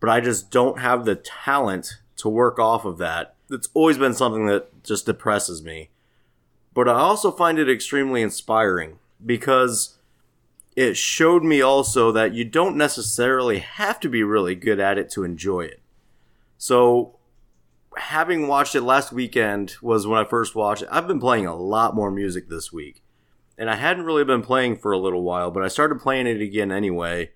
[0.00, 3.34] but I just don't have the talent to work off of that.
[3.50, 5.90] It's always been something that just depresses me.
[6.72, 9.95] But I also find it extremely inspiring because
[10.76, 15.10] it showed me also that you don't necessarily have to be really good at it
[15.10, 15.80] to enjoy it.
[16.58, 17.18] So,
[17.96, 20.88] having watched it last weekend was when I first watched it.
[20.92, 23.02] I've been playing a lot more music this week
[23.58, 26.40] and I hadn't really been playing for a little while, but I started playing it
[26.40, 27.30] again anyway,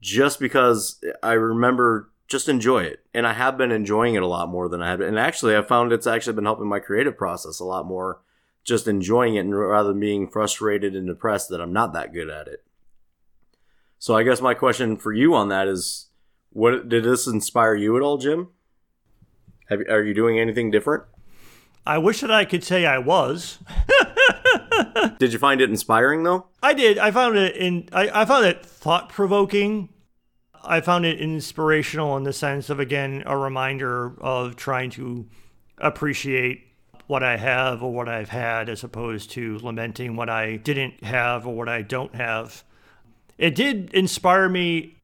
[0.00, 3.00] just because I remember just enjoy it.
[3.12, 5.00] And I have been enjoying it a lot more than I had.
[5.00, 8.20] And actually, I found it's actually been helping my creative process a lot more,
[8.64, 12.30] just enjoying it and rather than being frustrated and depressed that I'm not that good
[12.30, 12.64] at it.
[13.98, 16.08] So I guess my question for you on that is,
[16.50, 18.48] what did this inspire you at all, Jim?
[19.68, 21.04] Have, are you doing anything different?
[21.86, 23.58] I wish that I could say I was.
[25.18, 26.46] did you find it inspiring though?
[26.62, 26.98] I did.
[26.98, 27.88] I found it in.
[27.92, 29.90] I, I found it thought provoking.
[30.62, 35.28] I found it inspirational in the sense of again a reminder of trying to
[35.76, 36.73] appreciate
[37.06, 41.46] what I have or what I've had as opposed to lamenting what I didn't have
[41.46, 42.64] or what I don't have.
[43.36, 44.94] It did inspire me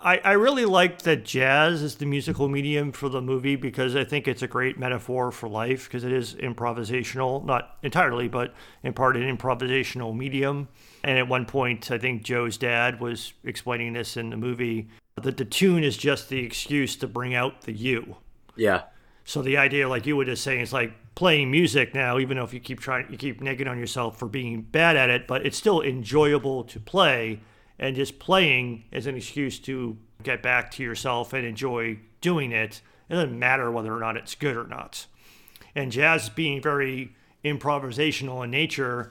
[0.00, 4.04] I, I really liked that jazz is the musical medium for the movie because I
[4.04, 8.54] think it's a great metaphor for life because it is improvisational, not entirely, but
[8.84, 10.68] in part an improvisational medium.
[11.02, 14.88] And at one point, I think Joe's dad was explaining this in the movie
[15.20, 18.16] that the tune is just the excuse to bring out the you.
[18.54, 18.82] Yeah.
[19.24, 22.44] So the idea, like you were just saying, is like playing music now, even though
[22.44, 25.44] if you keep trying, you keep negging on yourself for being bad at it, but
[25.44, 27.40] it's still enjoyable to play
[27.76, 32.80] and just playing as an excuse to get back to yourself and enjoy doing it.
[33.08, 35.06] It doesn't matter whether or not it's good or not.
[35.74, 39.10] And jazz being very improvisational in nature,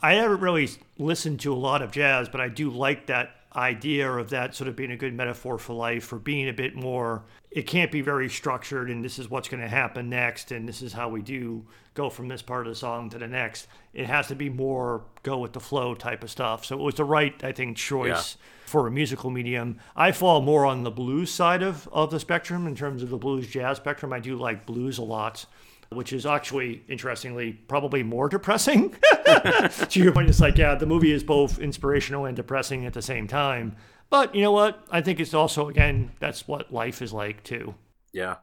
[0.00, 4.10] I haven't really listened to a lot of jazz, but I do like that idea
[4.10, 7.24] of that sort of being a good metaphor for life, for being a bit more,
[7.50, 10.82] it can't be very structured and this is what's going to happen next and this
[10.82, 11.64] is how we do
[11.94, 13.66] go from this part of the song to the next.
[13.94, 16.64] It has to be more go with the flow type of stuff.
[16.64, 18.66] So it was the right, I think, choice yeah.
[18.66, 19.80] for a musical medium.
[19.96, 23.16] I fall more on the blues side of, of the spectrum in terms of the
[23.16, 24.12] blues jazz spectrum.
[24.12, 25.46] I do like blues a lot
[25.90, 28.94] which is actually interestingly probably more depressing.
[29.24, 33.00] to your point, it's like, yeah, the movie is both inspirational and depressing at the
[33.00, 33.74] same time.
[34.10, 34.84] But you know what?
[34.90, 37.74] I think it's also, again, that's what life is like too.
[38.12, 38.36] Yeah.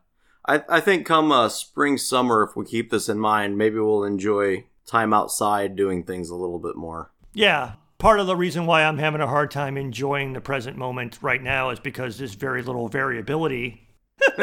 [0.47, 4.03] I, I think come uh, spring, summer, if we keep this in mind, maybe we'll
[4.03, 7.11] enjoy time outside doing things a little bit more.
[7.33, 7.73] Yeah.
[7.97, 11.41] Part of the reason why I'm having a hard time enjoying the present moment right
[11.41, 13.85] now is because there's very little variability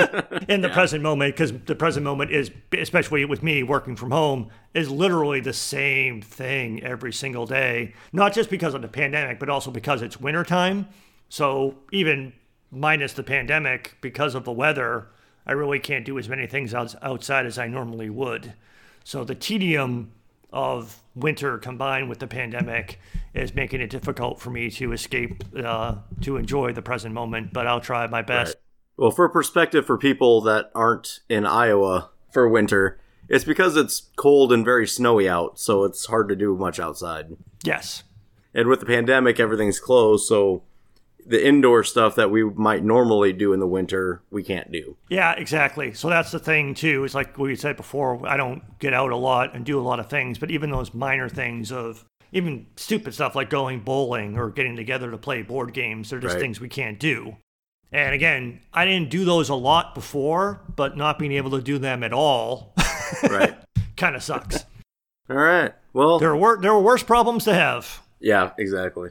[0.48, 0.74] in the yeah.
[0.74, 5.40] present moment because the present moment is especially with me working from home is literally
[5.40, 10.02] the same thing every single day not just because of the pandemic but also because
[10.02, 10.86] it's wintertime
[11.32, 12.34] so even
[12.70, 15.08] minus the pandemic because of the weather
[15.46, 18.52] i really can't do as many things outside as i normally would
[19.04, 20.12] so the tedium
[20.52, 22.98] of winter combined with the pandemic
[23.32, 27.66] is making it difficult for me to escape uh, to enjoy the present moment but
[27.66, 28.62] i'll try my best right
[28.96, 34.52] well, for perspective for people that aren't in Iowa for winter, it's because it's cold
[34.52, 37.36] and very snowy out, so it's hard to do much outside.
[37.64, 38.04] Yes.
[38.54, 40.62] And with the pandemic, everything's closed, so
[41.26, 44.96] the indoor stuff that we might normally do in the winter, we can't do.
[45.08, 45.92] Yeah, exactly.
[45.94, 47.04] So that's the thing too.
[47.04, 50.00] It's like we said before, I don't get out a lot and do a lot
[50.00, 54.50] of things, but even those minor things of even stupid stuff like going bowling or
[54.50, 56.40] getting together to play board games, they're just right.
[56.40, 57.36] things we can't do.
[57.92, 61.78] And again, I didn't do those a lot before, but not being able to do
[61.78, 62.74] them at all,
[63.22, 63.54] right,
[63.96, 64.64] kind of sucks.
[65.28, 65.74] All right.
[65.92, 68.00] Well, there were there were worse problems to have.
[68.18, 69.10] Yeah, exactly.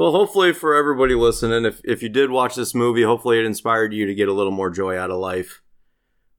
[0.00, 3.92] Well, hopefully for everybody listening, if if you did watch this movie, hopefully it inspired
[3.92, 5.60] you to get a little more joy out of life.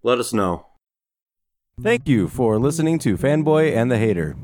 [0.01, 0.65] Let us know.
[1.79, 4.35] Thank you for listening to Fanboy and the Hater.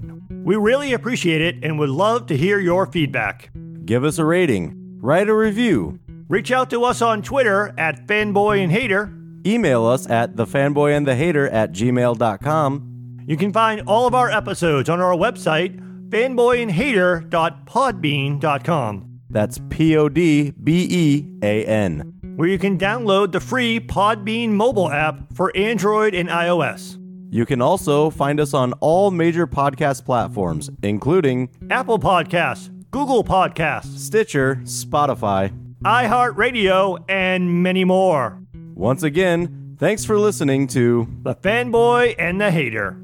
[0.43, 3.49] We really appreciate it and would love to hear your feedback.
[3.85, 5.99] Give us a rating, write a review
[6.29, 9.13] Reach out to us on Twitter at Fanboy and Hater.
[9.45, 13.23] Email us at thefanboyandthehater at gmail.com.
[13.25, 15.79] You can find all of our episodes on our website,
[16.09, 19.06] fanboyandhater.podbean.com.
[19.29, 22.13] That's P O D B E A N.
[22.35, 26.97] Where you can download the free Podbean mobile app for Android and iOS.
[27.29, 33.97] You can also find us on all major podcast platforms, including Apple Podcasts, Google Podcasts,
[33.97, 35.51] Stitcher, Spotify,
[35.83, 38.41] iHeartRadio, and many more.
[38.75, 43.01] Once again, thanks for listening to The Fanboy and the Hater.